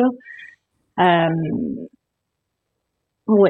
Euh, 0.99 1.87
oui. 3.27 3.49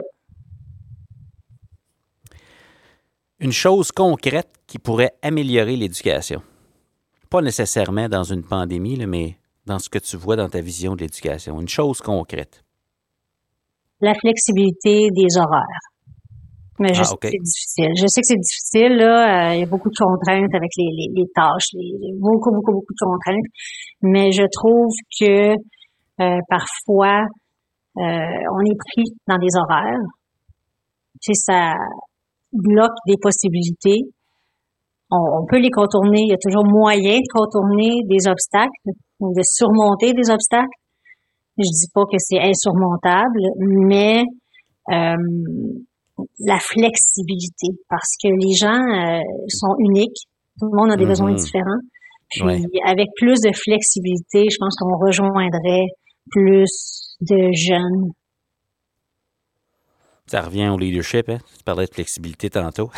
Une 3.42 3.52
chose 3.52 3.92
concrète 3.92 4.50
qui 4.68 4.80
pourrait 4.80 5.14
améliorer 5.22 5.76
l'éducation 5.76 6.42
pas 7.32 7.42
nécessairement 7.42 8.10
dans 8.10 8.24
une 8.24 8.44
pandémie, 8.44 9.04
mais 9.08 9.38
dans 9.66 9.80
ce 9.80 9.90
que 9.90 10.00
tu 10.00 10.18
vois 10.18 10.36
dans 10.36 10.50
ta 10.50 10.60
vision 10.60 10.96
de 10.96 11.02
l'éducation, 11.02 11.62
une 11.62 11.70
chose 11.70 12.02
concrète? 12.02 12.62
La 14.02 14.14
flexibilité 14.14 15.08
des 15.12 15.38
horaires. 15.38 15.86
Mais 16.80 16.94
je 16.94 17.02
ah, 17.02 17.06
sais 17.06 17.16
que 17.16 17.28
c'est 17.30 17.38
difficile. 17.38 17.92
Je 17.96 18.08
sais 18.08 18.22
que 18.22 18.28
c'est 18.28 18.44
difficile, 18.50 18.98
là. 18.98 19.52
Euh, 19.52 19.56
il 19.56 19.60
y 19.62 19.64
a 19.64 19.66
beaucoup 19.66 19.90
de 19.90 19.96
contraintes 19.96 20.54
avec 20.54 20.72
les, 20.78 21.26
tâches, 21.34 21.70
beaucoup, 22.20 22.52
beaucoup, 22.52 22.74
beaucoup 22.74 22.94
de 22.94 23.06
contraintes. 23.06 23.50
Mais 24.02 24.32
je 24.32 24.44
trouve 24.52 24.92
que 25.20 25.54
euh, 25.54 26.40
parfois, 26.50 27.22
euh, 27.98 28.02
on 28.02 28.62
est 28.66 28.78
pris 28.92 29.06
dans 29.28 29.38
des 29.38 29.56
horaires. 29.56 30.04
Tu 31.22 31.34
sais, 31.34 31.54
ça 31.54 31.76
bloque 32.54 32.98
des 33.08 33.16
possibilités 33.22 34.02
on, 35.12 35.46
peut 35.46 35.60
les 35.60 35.70
contourner. 35.70 36.22
Il 36.24 36.32
y 36.32 36.34
a 36.34 36.42
toujours 36.42 36.66
moyen 36.66 37.18
de 37.18 37.30
contourner 37.34 38.02
des 38.08 38.30
obstacles 38.30 38.96
ou 39.20 39.34
de 39.36 39.42
surmonter 39.44 40.14
des 40.14 40.32
obstacles. 40.32 40.72
Je 41.58 41.68
dis 41.68 41.92
pas 41.94 42.04
que 42.06 42.18
c'est 42.18 42.40
insurmontable, 42.40 43.42
mais 43.60 44.24
euh, 44.92 45.16
la 46.40 46.60
flexibilité, 46.60 47.68
parce 47.90 48.16
que 48.24 48.30
les 48.30 48.56
gens 48.56 48.72
euh, 48.72 49.20
sont 49.50 49.76
uniques, 49.80 50.16
tout 50.60 50.68
le 50.72 50.78
monde 50.78 50.92
a 50.92 50.96
des 50.96 51.06
besoins 51.06 51.34
mm-hmm. 51.34 51.44
différents. 51.44 51.82
Puis 52.32 52.80
avec 52.88 53.10
plus 53.18 53.42
de 53.42 53.52
flexibilité, 53.54 54.48
je 54.50 54.56
pense 54.58 54.76
qu'on 54.80 54.98
rejoindrait 55.06 55.88
plus 56.32 57.18
de 57.20 57.50
jeunes 57.54 58.12
ça 60.32 60.40
revient 60.44 60.70
au 60.70 60.78
leadership, 60.78 61.28
hein? 61.28 61.40
Tu 61.58 61.64
parlais 61.66 61.86
de 61.86 61.94
flexibilité 61.94 62.50
tantôt. 62.50 62.90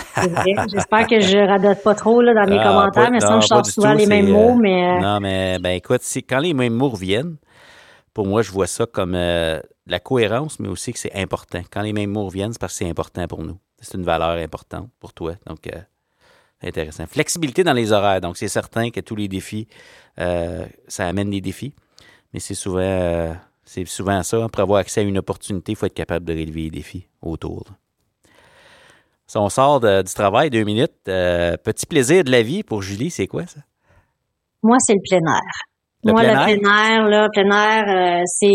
J'espère 0.71 1.07
que 1.07 1.19
je 1.19 1.35
radote 1.35 1.81
pas 1.81 1.95
trop 1.95 2.21
là, 2.21 2.31
dans 2.35 2.47
mes 2.47 2.59
ah, 2.59 2.63
commentaires, 2.63 3.09
mais 3.11 3.21
ça, 3.21 3.39
je 3.39 3.47
sors 3.47 3.65
souvent 3.65 3.93
les 3.93 4.05
mêmes 4.05 4.29
mots. 4.29 4.51
Euh, 4.51 4.61
mais... 4.61 4.97
Euh, 4.97 4.99
non, 4.99 5.19
mais 5.19 5.57
ben 5.57 5.71
écoute, 5.71 6.01
quand 6.29 6.37
les 6.37 6.53
mêmes 6.53 6.75
mots 6.75 6.89
reviennent, 6.89 7.37
pour 8.13 8.27
moi, 8.27 8.43
je 8.43 8.51
vois 8.51 8.67
ça 8.67 8.85
comme 8.85 9.15
euh, 9.15 9.59
la 9.87 9.99
cohérence, 9.99 10.59
mais 10.59 10.67
aussi 10.67 10.93
que 10.93 10.99
c'est 10.99 11.15
important. 11.15 11.63
Quand 11.71 11.81
les 11.81 11.91
mêmes 11.91 12.11
mots 12.11 12.25
reviennent, 12.25 12.53
c'est 12.53 12.61
parce 12.61 12.73
que 12.73 12.85
c'est 12.85 12.89
important 12.89 13.25
pour 13.25 13.41
nous. 13.41 13.57
C'est 13.81 13.97
une 13.97 14.03
valeur 14.03 14.37
importante 14.37 14.89
pour 14.99 15.11
toi. 15.13 15.33
Donc, 15.47 15.67
intéressant. 16.61 17.07
Flexibilité 17.07 17.63
dans 17.63 17.73
les 17.73 17.91
horaires. 17.93 18.21
Donc, 18.21 18.37
c'est 18.37 18.47
certain 18.47 18.91
que 18.91 18.99
tous 18.99 19.15
les 19.15 19.27
défis, 19.27 19.67
ça 20.15 21.07
amène 21.07 21.31
des 21.31 21.41
défis, 21.41 21.73
mais 22.31 22.39
c'est 22.39 22.53
souvent 22.53 23.35
c'est 23.65 23.85
souvent 23.85 24.21
ça. 24.21 24.47
Pour 24.49 24.61
avoir 24.61 24.79
accès 24.81 25.01
à 25.01 25.03
une 25.03 25.17
opportunité, 25.17 25.71
il 25.71 25.75
faut 25.75 25.87
être 25.87 25.95
capable 25.95 26.25
de 26.25 26.33
relever 26.33 26.63
les 26.63 26.69
défis 26.69 27.07
autour. 27.25 27.65
Si 29.27 29.37
on 29.37 29.49
sort 29.49 29.79
du 29.79 30.13
travail, 30.13 30.49
deux 30.49 30.63
minutes, 30.63 30.91
euh, 31.07 31.57
petit 31.57 31.85
plaisir 31.85 32.23
de 32.23 32.31
la 32.31 32.43
vie 32.43 32.63
pour 32.63 32.81
Julie, 32.81 33.09
c'est 33.09 33.27
quoi 33.27 33.45
ça? 33.45 33.61
Moi, 34.61 34.77
c'est 34.79 34.93
le 34.93 34.99
plein 35.09 35.33
air. 35.33 36.13
Moi, 36.13 36.23
le 36.23 36.59
plein 36.59 36.95
air, 36.95 37.07
là, 37.07 37.27
plein 37.33 37.49
air, 37.49 37.83
euh, 37.87 38.21
c'est 38.25 38.47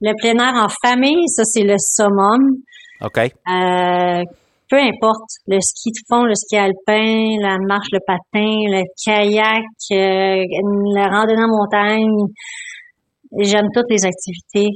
le 0.00 0.12
plein 0.20 0.38
air 0.44 0.54
en 0.54 0.68
famille, 0.84 1.28
ça, 1.28 1.44
c'est 1.44 1.62
le 1.62 1.76
summum. 1.78 2.56
OK. 3.00 3.18
Euh, 3.18 4.22
peu 4.68 4.78
importe, 4.78 5.30
le 5.46 5.58
ski 5.60 5.90
de 5.92 5.98
fond, 6.08 6.24
le 6.24 6.34
ski 6.34 6.56
alpin, 6.56 7.36
la 7.40 7.56
marche, 7.66 7.88
le 7.92 8.00
patin, 8.04 8.18
le 8.34 8.82
kayak, 9.04 9.64
la 9.90 11.08
randonnée 11.08 11.44
en 11.44 11.48
montagne, 11.48 12.26
J'aime 13.38 13.66
toutes 13.74 13.90
les 13.90 14.04
activités 14.06 14.68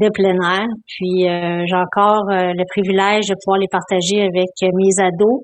de 0.00 0.08
plein 0.10 0.34
air. 0.34 0.66
Puis 0.86 1.28
euh, 1.28 1.64
j'ai 1.66 1.76
encore 1.76 2.26
euh, 2.30 2.52
le 2.52 2.64
privilège 2.68 3.26
de 3.28 3.34
pouvoir 3.44 3.58
les 3.58 3.68
partager 3.70 4.22
avec 4.22 4.50
mes 4.62 4.94
ados. 4.98 5.42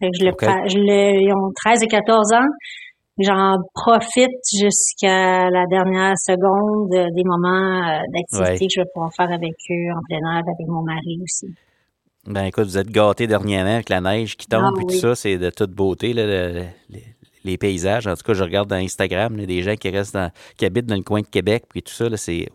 je 0.00 0.24
le, 0.24 0.32
je 0.68 0.78
le, 0.78 1.20
ils 1.22 1.32
ont 1.32 1.50
13 1.64 1.82
et 1.82 1.86
14 1.86 2.32
ans. 2.34 2.50
J'en 3.20 3.56
profite 3.74 4.38
jusqu'à 4.54 5.50
la 5.50 5.66
dernière 5.66 6.14
seconde 6.16 6.90
des 6.90 7.24
moments 7.24 7.82
euh, 7.82 7.98
d'activité 8.14 8.66
que 8.66 8.72
je 8.76 8.80
vais 8.80 8.88
pouvoir 8.94 9.10
faire 9.16 9.32
avec 9.32 9.54
eux 9.70 9.90
en 9.92 10.00
plein 10.08 10.22
air, 10.30 10.38
avec 10.38 10.68
mon 10.68 10.82
mari 10.82 11.18
aussi. 11.20 11.52
Ben 12.26 12.44
écoute, 12.44 12.64
vous 12.64 12.78
êtes 12.78 12.90
gâtés 12.90 13.26
dernièrement 13.26 13.74
avec 13.74 13.88
la 13.88 14.00
neige 14.00 14.36
qui 14.36 14.46
tombe 14.46 14.76
et 14.78 14.82
ah 14.82 14.86
tout 14.88 14.98
ça, 14.98 15.14
c'est 15.14 15.38
de 15.38 15.50
toute 15.50 15.72
beauté. 15.72 16.12
Là, 16.12 16.66
les 17.44 17.56
paysages. 17.56 18.06
En 18.06 18.14
tout 18.14 18.22
cas, 18.24 18.34
je 18.34 18.42
regarde 18.42 18.68
dans 18.68 18.76
Instagram 18.76 19.36
des 19.36 19.62
gens 19.62 19.74
qui 19.76 19.88
restent 19.88 20.18
qui 20.56 20.66
habitent 20.66 20.86
dans 20.86 20.96
le 20.96 21.02
coin 21.02 21.20
de 21.20 21.26
Québec, 21.26 21.64
puis 21.68 21.82
tout 21.82 21.92
ça, 21.92 22.14
c'est 22.16 22.48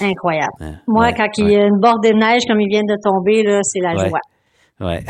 incroyable. 0.00 0.80
Moi, 0.86 1.12
quand 1.12 1.28
il 1.38 1.50
y 1.50 1.56
a 1.56 1.66
une 1.66 1.78
bordée 1.80 2.12
de 2.12 2.18
neige 2.18 2.42
comme 2.46 2.60
il 2.60 2.68
vient 2.68 2.82
de 2.82 2.96
tomber, 3.02 3.42
là, 3.42 3.60
c'est 3.62 3.80
la 3.80 3.96
joie. 3.96 4.20
Ouais. 4.80 5.04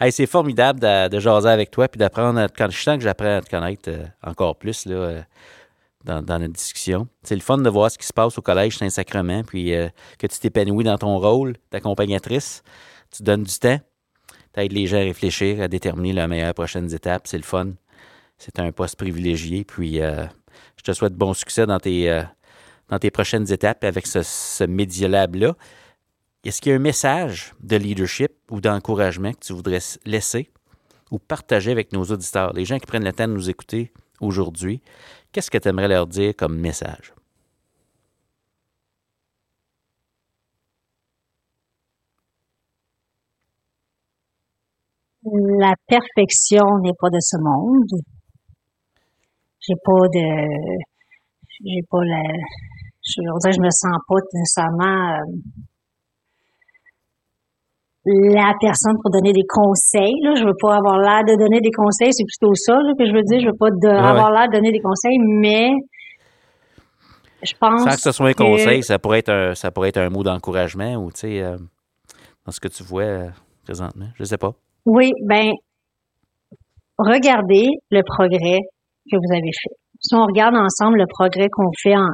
c'est 0.10 0.26
formidable 0.26 0.80
de, 0.80 1.18
jaser 1.18 1.48
avec 1.48 1.70
toi 1.70 1.88
puis 1.88 1.98
d'apprendre. 1.98 2.46
Quand 2.56 2.70
je 2.70 2.82
sens 2.82 2.96
que 2.96 3.02
j'apprends 3.02 3.36
à 3.36 3.40
te 3.40 3.50
connaître 3.50 3.88
euh, 3.88 4.04
encore 4.22 4.56
plus 4.56 4.86
là, 4.86 4.94
euh, 4.94 5.20
dans, 6.04 6.38
notre 6.38 6.52
discussion. 6.52 7.06
C'est 7.22 7.34
le 7.34 7.40
fun 7.40 7.58
de 7.58 7.70
voir 7.70 7.90
ce 7.90 7.98
qui 7.98 8.06
se 8.06 8.12
passe 8.12 8.36
au 8.38 8.42
collège 8.42 8.76
Saint-Sacrement, 8.76 9.42
puis 9.42 9.74
euh, 9.74 9.88
que 10.18 10.26
tu 10.26 10.38
t'épanouis 10.38 10.84
dans 10.84 10.98
ton 10.98 11.18
rôle 11.18 11.54
d'accompagnatrice. 11.70 12.62
Tu 13.14 13.22
donnes 13.22 13.42
du 13.44 13.58
temps. 13.58 13.78
t'aides 14.52 14.72
les 14.72 14.86
gens 14.86 14.98
à 14.98 15.00
réfléchir, 15.00 15.62
à 15.62 15.68
déterminer 15.68 16.12
les 16.12 16.26
meilleures 16.26 16.54
prochaines 16.54 16.92
étapes. 16.92 17.22
C'est 17.26 17.36
le 17.36 17.42
fun. 17.44 17.72
C'est 18.38 18.58
un 18.58 18.72
poste 18.72 18.96
privilégié. 18.96 19.64
Puis, 19.64 20.00
euh, 20.00 20.24
je 20.76 20.82
te 20.82 20.92
souhaite 20.92 21.14
bon 21.14 21.32
succès 21.34 21.66
dans 21.66 21.78
tes, 21.78 22.10
euh, 22.10 22.22
dans 22.88 22.98
tes 22.98 23.10
prochaines 23.10 23.50
étapes 23.52 23.84
avec 23.84 24.06
ce, 24.06 24.22
ce 24.22 24.64
Media-Lab-là. 24.64 25.54
Est-ce 26.44 26.60
qu'il 26.60 26.70
y 26.70 26.72
a 26.72 26.76
un 26.76 26.80
message 26.80 27.54
de 27.60 27.76
leadership 27.76 28.32
ou 28.50 28.60
d'encouragement 28.60 29.32
que 29.32 29.40
tu 29.40 29.52
voudrais 29.52 29.78
laisser 30.04 30.50
ou 31.10 31.18
partager 31.18 31.70
avec 31.70 31.92
nos 31.92 32.04
auditeurs, 32.04 32.52
les 32.52 32.64
gens 32.64 32.78
qui 32.78 32.86
prennent 32.86 33.04
le 33.04 33.12
temps 33.12 33.28
de 33.28 33.32
nous 33.32 33.48
écouter 33.48 33.92
aujourd'hui? 34.20 34.80
Qu'est-ce 35.30 35.50
que 35.50 35.58
tu 35.58 35.68
aimerais 35.68 35.88
leur 35.88 36.06
dire 36.06 36.34
comme 36.36 36.58
message? 36.58 37.14
La 45.24 45.74
perfection 45.86 46.64
n'est 46.82 46.98
pas 46.98 47.08
de 47.08 47.20
ce 47.20 47.36
monde. 47.38 48.02
J'ai 49.60 49.76
pas 49.84 49.92
de, 49.92 50.82
j'ai 51.64 51.82
pas 51.88 52.04
la, 52.04 52.22
je 53.02 53.20
veux 53.20 53.38
dire, 53.42 53.52
je 53.52 53.60
me 53.60 53.70
sens 53.70 53.98
pas 54.08 54.20
nécessairement 54.32 55.14
euh, 55.14 55.24
la 58.04 58.52
personne 58.60 58.96
pour 59.02 59.10
donner 59.10 59.32
des 59.32 59.46
conseils. 59.48 60.14
Là. 60.22 60.34
Je 60.34 60.44
veux 60.44 60.56
pas 60.60 60.76
avoir 60.76 60.98
l'air 60.98 61.22
de 61.24 61.36
donner 61.38 61.60
des 61.60 61.70
conseils, 61.70 62.12
c'est 62.12 62.24
plutôt 62.24 62.54
ça 62.54 62.74
là, 62.74 62.92
que 62.98 63.06
je 63.06 63.12
veux 63.12 63.22
dire. 63.22 63.40
Je 63.40 63.46
veux 63.46 63.58
pas 63.58 63.70
de, 63.70 63.88
avoir 63.88 64.30
l'air 64.30 64.48
de 64.48 64.52
donner 64.52 64.72
des 64.72 64.80
conseils, 64.80 65.18
mais 65.40 65.70
je 67.42 67.54
pense. 67.58 67.82
Sans 67.82 67.90
que 67.90 68.00
ce 68.00 68.12
soit 68.12 68.28
un 68.28 68.34
conseil, 68.34 68.82
ça 68.82 68.98
pourrait 68.98 69.20
être 69.20 69.30
un, 69.30 69.54
ça 69.54 69.70
pourrait 69.70 69.88
être 69.88 69.98
un 69.98 70.10
mot 70.10 70.22
d'encouragement 70.22 70.94
ou 70.96 71.10
tu 71.10 71.20
sais, 71.20 71.42
euh, 71.42 71.56
dans 72.46 72.52
ce 72.52 72.60
que 72.60 72.68
tu 72.68 72.82
vois 72.82 73.02
euh, 73.02 73.28
présentement. 73.64 74.08
Je 74.16 74.24
sais 74.24 74.38
pas. 74.38 74.52
Oui, 74.86 75.12
ben, 75.24 75.50
regardez 76.98 77.68
le 77.90 78.02
progrès 78.04 78.60
que 79.10 79.16
vous 79.16 79.32
avez 79.32 79.50
fait. 79.52 79.74
Si 80.00 80.14
on 80.14 80.24
regarde 80.24 80.56
ensemble 80.56 80.98
le 80.98 81.06
progrès 81.06 81.48
qu'on 81.48 81.70
fait 81.80 81.96
en, 81.96 82.08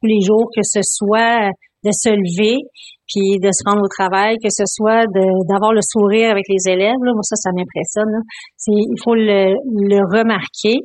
tous 0.00 0.06
les 0.06 0.20
jours, 0.20 0.48
que 0.54 0.62
ce 0.62 0.80
soit 0.82 1.50
de 1.84 1.90
se 1.92 2.10
lever, 2.10 2.58
puis 3.06 3.38
de 3.40 3.48
se 3.50 3.62
rendre 3.64 3.82
au 3.82 3.88
travail, 3.88 4.36
que 4.42 4.50
ce 4.50 4.64
soit 4.66 5.06
d'avoir 5.48 5.72
le 5.72 5.80
sourire 5.82 6.30
avec 6.30 6.44
les 6.48 6.70
élèves, 6.70 6.98
moi 7.00 7.22
ça, 7.22 7.36
ça 7.36 7.50
m'impressionne. 7.52 8.22
il 8.66 8.96
faut 9.02 9.14
le, 9.14 9.98
remarquer 10.16 10.78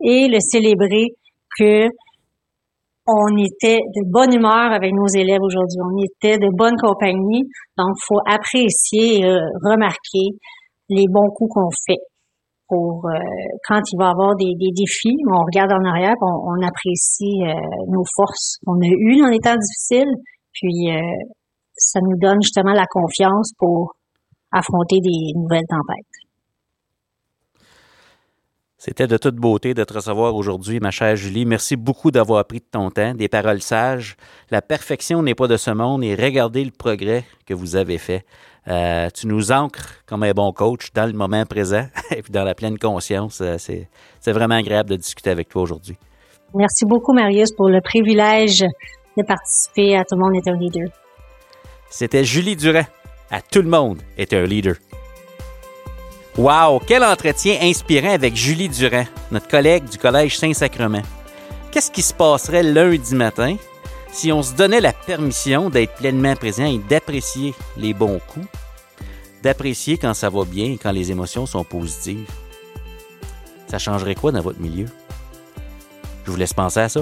et 0.00 0.28
le 0.28 0.38
célébrer 0.40 1.06
que 1.58 1.88
on 3.08 3.36
était 3.38 3.78
de 3.78 4.10
bonne 4.10 4.34
humeur 4.34 4.72
avec 4.72 4.92
nos 4.92 5.06
élèves 5.06 5.40
aujourd'hui. 5.40 5.78
On 5.80 5.96
était 6.02 6.38
de 6.38 6.48
bonne 6.52 6.74
compagnie. 6.74 7.44
Donc, 7.78 7.94
faut 8.04 8.18
apprécier 8.26 9.20
et 9.20 9.24
remarquer 9.62 10.34
les 10.88 11.04
bons 11.08 11.30
coups 11.30 11.54
qu'on 11.54 11.70
fait 11.86 12.02
pour 12.68 13.06
euh, 13.06 13.18
quand 13.68 13.80
il 13.92 13.98
va 13.98 14.06
y 14.06 14.10
avoir 14.10 14.34
des, 14.36 14.54
défis, 14.74 15.16
on 15.30 15.44
regarde 15.44 15.72
en 15.72 15.84
arrière, 15.88 16.14
on, 16.20 16.56
on 16.56 16.66
apprécie 16.66 17.42
euh, 17.42 17.54
nos 17.88 18.04
forces 18.16 18.58
qu'on 18.64 18.74
a 18.74 18.86
eues 18.86 19.20
dans 19.20 19.28
les 19.28 19.38
temps 19.38 19.56
difficiles, 19.56 20.12
puis 20.52 20.90
euh, 20.90 21.00
ça 21.76 22.00
nous 22.02 22.18
donne 22.18 22.38
justement 22.42 22.72
la 22.72 22.86
confiance 22.90 23.52
pour 23.58 23.94
affronter 24.52 24.98
des 25.00 25.32
nouvelles 25.34 25.66
tempêtes. 25.68 26.16
C'était 28.78 29.06
de 29.06 29.16
toute 29.16 29.36
beauté 29.36 29.74
de 29.74 29.82
te 29.84 29.94
recevoir 29.94 30.34
aujourd'hui, 30.34 30.80
ma 30.80 30.90
chère 30.90 31.16
Julie. 31.16 31.44
Merci 31.44 31.76
beaucoup 31.76 32.10
d'avoir 32.10 32.44
pris 32.44 32.58
de 32.58 32.66
ton 32.70 32.90
temps, 32.90 33.14
des 33.14 33.28
paroles 33.28 33.62
sages. 33.62 34.16
La 34.50 34.62
perfection 34.62 35.22
n'est 35.22 35.34
pas 35.34 35.48
de 35.48 35.56
ce 35.56 35.70
monde 35.70 36.04
et 36.04 36.14
regardez 36.14 36.64
le 36.64 36.70
progrès 36.70 37.24
que 37.46 37.54
vous 37.54 37.74
avez 37.74 37.98
fait. 37.98 38.24
Euh, 38.68 39.08
tu 39.14 39.28
nous 39.28 39.52
ancres 39.52 40.02
comme 40.06 40.24
un 40.24 40.32
bon 40.32 40.52
coach 40.52 40.92
dans 40.92 41.06
le 41.06 41.12
moment 41.12 41.44
présent 41.44 41.86
et 42.10 42.22
puis 42.22 42.32
dans 42.32 42.44
la 42.44 42.54
pleine 42.54 42.78
conscience. 42.78 43.40
Euh, 43.40 43.56
c'est, 43.58 43.88
c'est 44.20 44.32
vraiment 44.32 44.56
agréable 44.56 44.90
de 44.90 44.96
discuter 44.96 45.30
avec 45.30 45.48
toi 45.48 45.62
aujourd'hui. 45.62 45.96
Merci 46.54 46.84
beaucoup, 46.86 47.12
Marius, 47.12 47.52
pour 47.52 47.68
le 47.68 47.80
privilège 47.80 48.64
de 49.16 49.22
participer 49.22 49.96
à 49.96 50.04
Tout 50.04 50.16
le 50.16 50.22
monde 50.22 50.36
est 50.36 50.48
un 50.48 50.56
leader. 50.56 50.88
C'était 51.90 52.24
Julie 52.24 52.56
Durand. 52.56 52.86
À 53.30 53.40
Tout 53.40 53.62
le 53.62 53.68
monde 53.68 54.02
est 54.16 54.32
un 54.32 54.44
leader. 54.44 54.74
Wow, 56.38 56.80
quel 56.86 57.02
entretien 57.02 57.58
inspirant 57.62 58.12
avec 58.12 58.36
Julie 58.36 58.68
Durand, 58.68 59.06
notre 59.30 59.48
collègue 59.48 59.84
du 59.88 59.96
Collège 59.96 60.36
Saint-Sacrement. 60.36 61.02
Qu'est-ce 61.70 61.90
qui 61.90 62.02
se 62.02 62.12
passerait 62.12 62.62
lundi 62.62 63.14
matin 63.14 63.56
si 64.12 64.32
on 64.32 64.42
se 64.42 64.54
donnait 64.54 64.80
la 64.80 64.92
permission 64.92 65.70
d'être 65.70 65.94
pleinement 65.94 66.36
présent 66.36 66.64
et 66.66 66.78
d'apprécier 66.78 67.54
les 67.76 67.92
bons 67.92 68.20
coups, 68.26 68.46
d'apprécier 69.42 69.98
quand 69.98 70.14
ça 70.14 70.30
va 70.30 70.44
bien 70.44 70.72
et 70.72 70.78
quand 70.78 70.92
les 70.92 71.10
émotions 71.10 71.46
sont 71.46 71.64
positives, 71.64 72.26
ça 73.68 73.78
changerait 73.78 74.14
quoi 74.14 74.32
dans 74.32 74.40
votre 74.40 74.60
milieu? 74.60 74.86
Je 76.24 76.30
vous 76.30 76.36
laisse 76.36 76.54
penser 76.54 76.80
à 76.80 76.88
ça. 76.88 77.00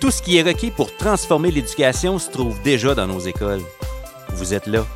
Tout 0.00 0.10
ce 0.10 0.22
qui 0.22 0.36
est 0.36 0.42
requis 0.42 0.70
pour 0.70 0.94
transformer 0.96 1.50
l'éducation 1.50 2.18
se 2.18 2.30
trouve 2.30 2.60
déjà 2.62 2.94
dans 2.94 3.06
nos 3.06 3.20
écoles. 3.20 3.62
Vous 4.34 4.54
êtes 4.54 4.66
là. 4.66 4.86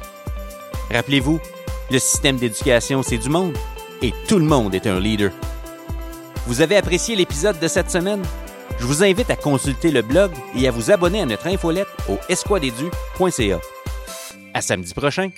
Rappelez-vous, 0.93 1.41
le 1.91 1.99
système 1.99 2.37
d'éducation, 2.37 3.03
c'est 3.03 3.19
du 3.19 3.29
monde 3.29 3.57
et 4.03 4.13
tout 4.29 4.39
le 4.39 4.45
monde 4.45 4.75
est 4.75 4.87
un 4.87 5.01
leader. 5.01 5.31
Vous 6.47 6.61
avez 6.61 6.77
apprécié 6.77 7.17
l'épisode 7.17 7.59
de 7.59 7.69
cette 7.69 7.91
semaine? 7.91 8.23
Je 8.83 8.87
vous 8.89 9.05
invite 9.05 9.31
à 9.31 9.37
consulter 9.37 9.93
le 9.93 10.03
blog 10.03 10.33
et 10.57 10.67
à 10.67 10.73
vous 10.73 10.91
abonner 10.91 11.21
à 11.21 11.25
notre 11.25 11.47
infolette 11.47 11.87
au 12.09 12.19
esquadedu.ca. 12.29 13.61
À 14.55 14.61
samedi 14.61 14.93
prochain! 14.93 15.31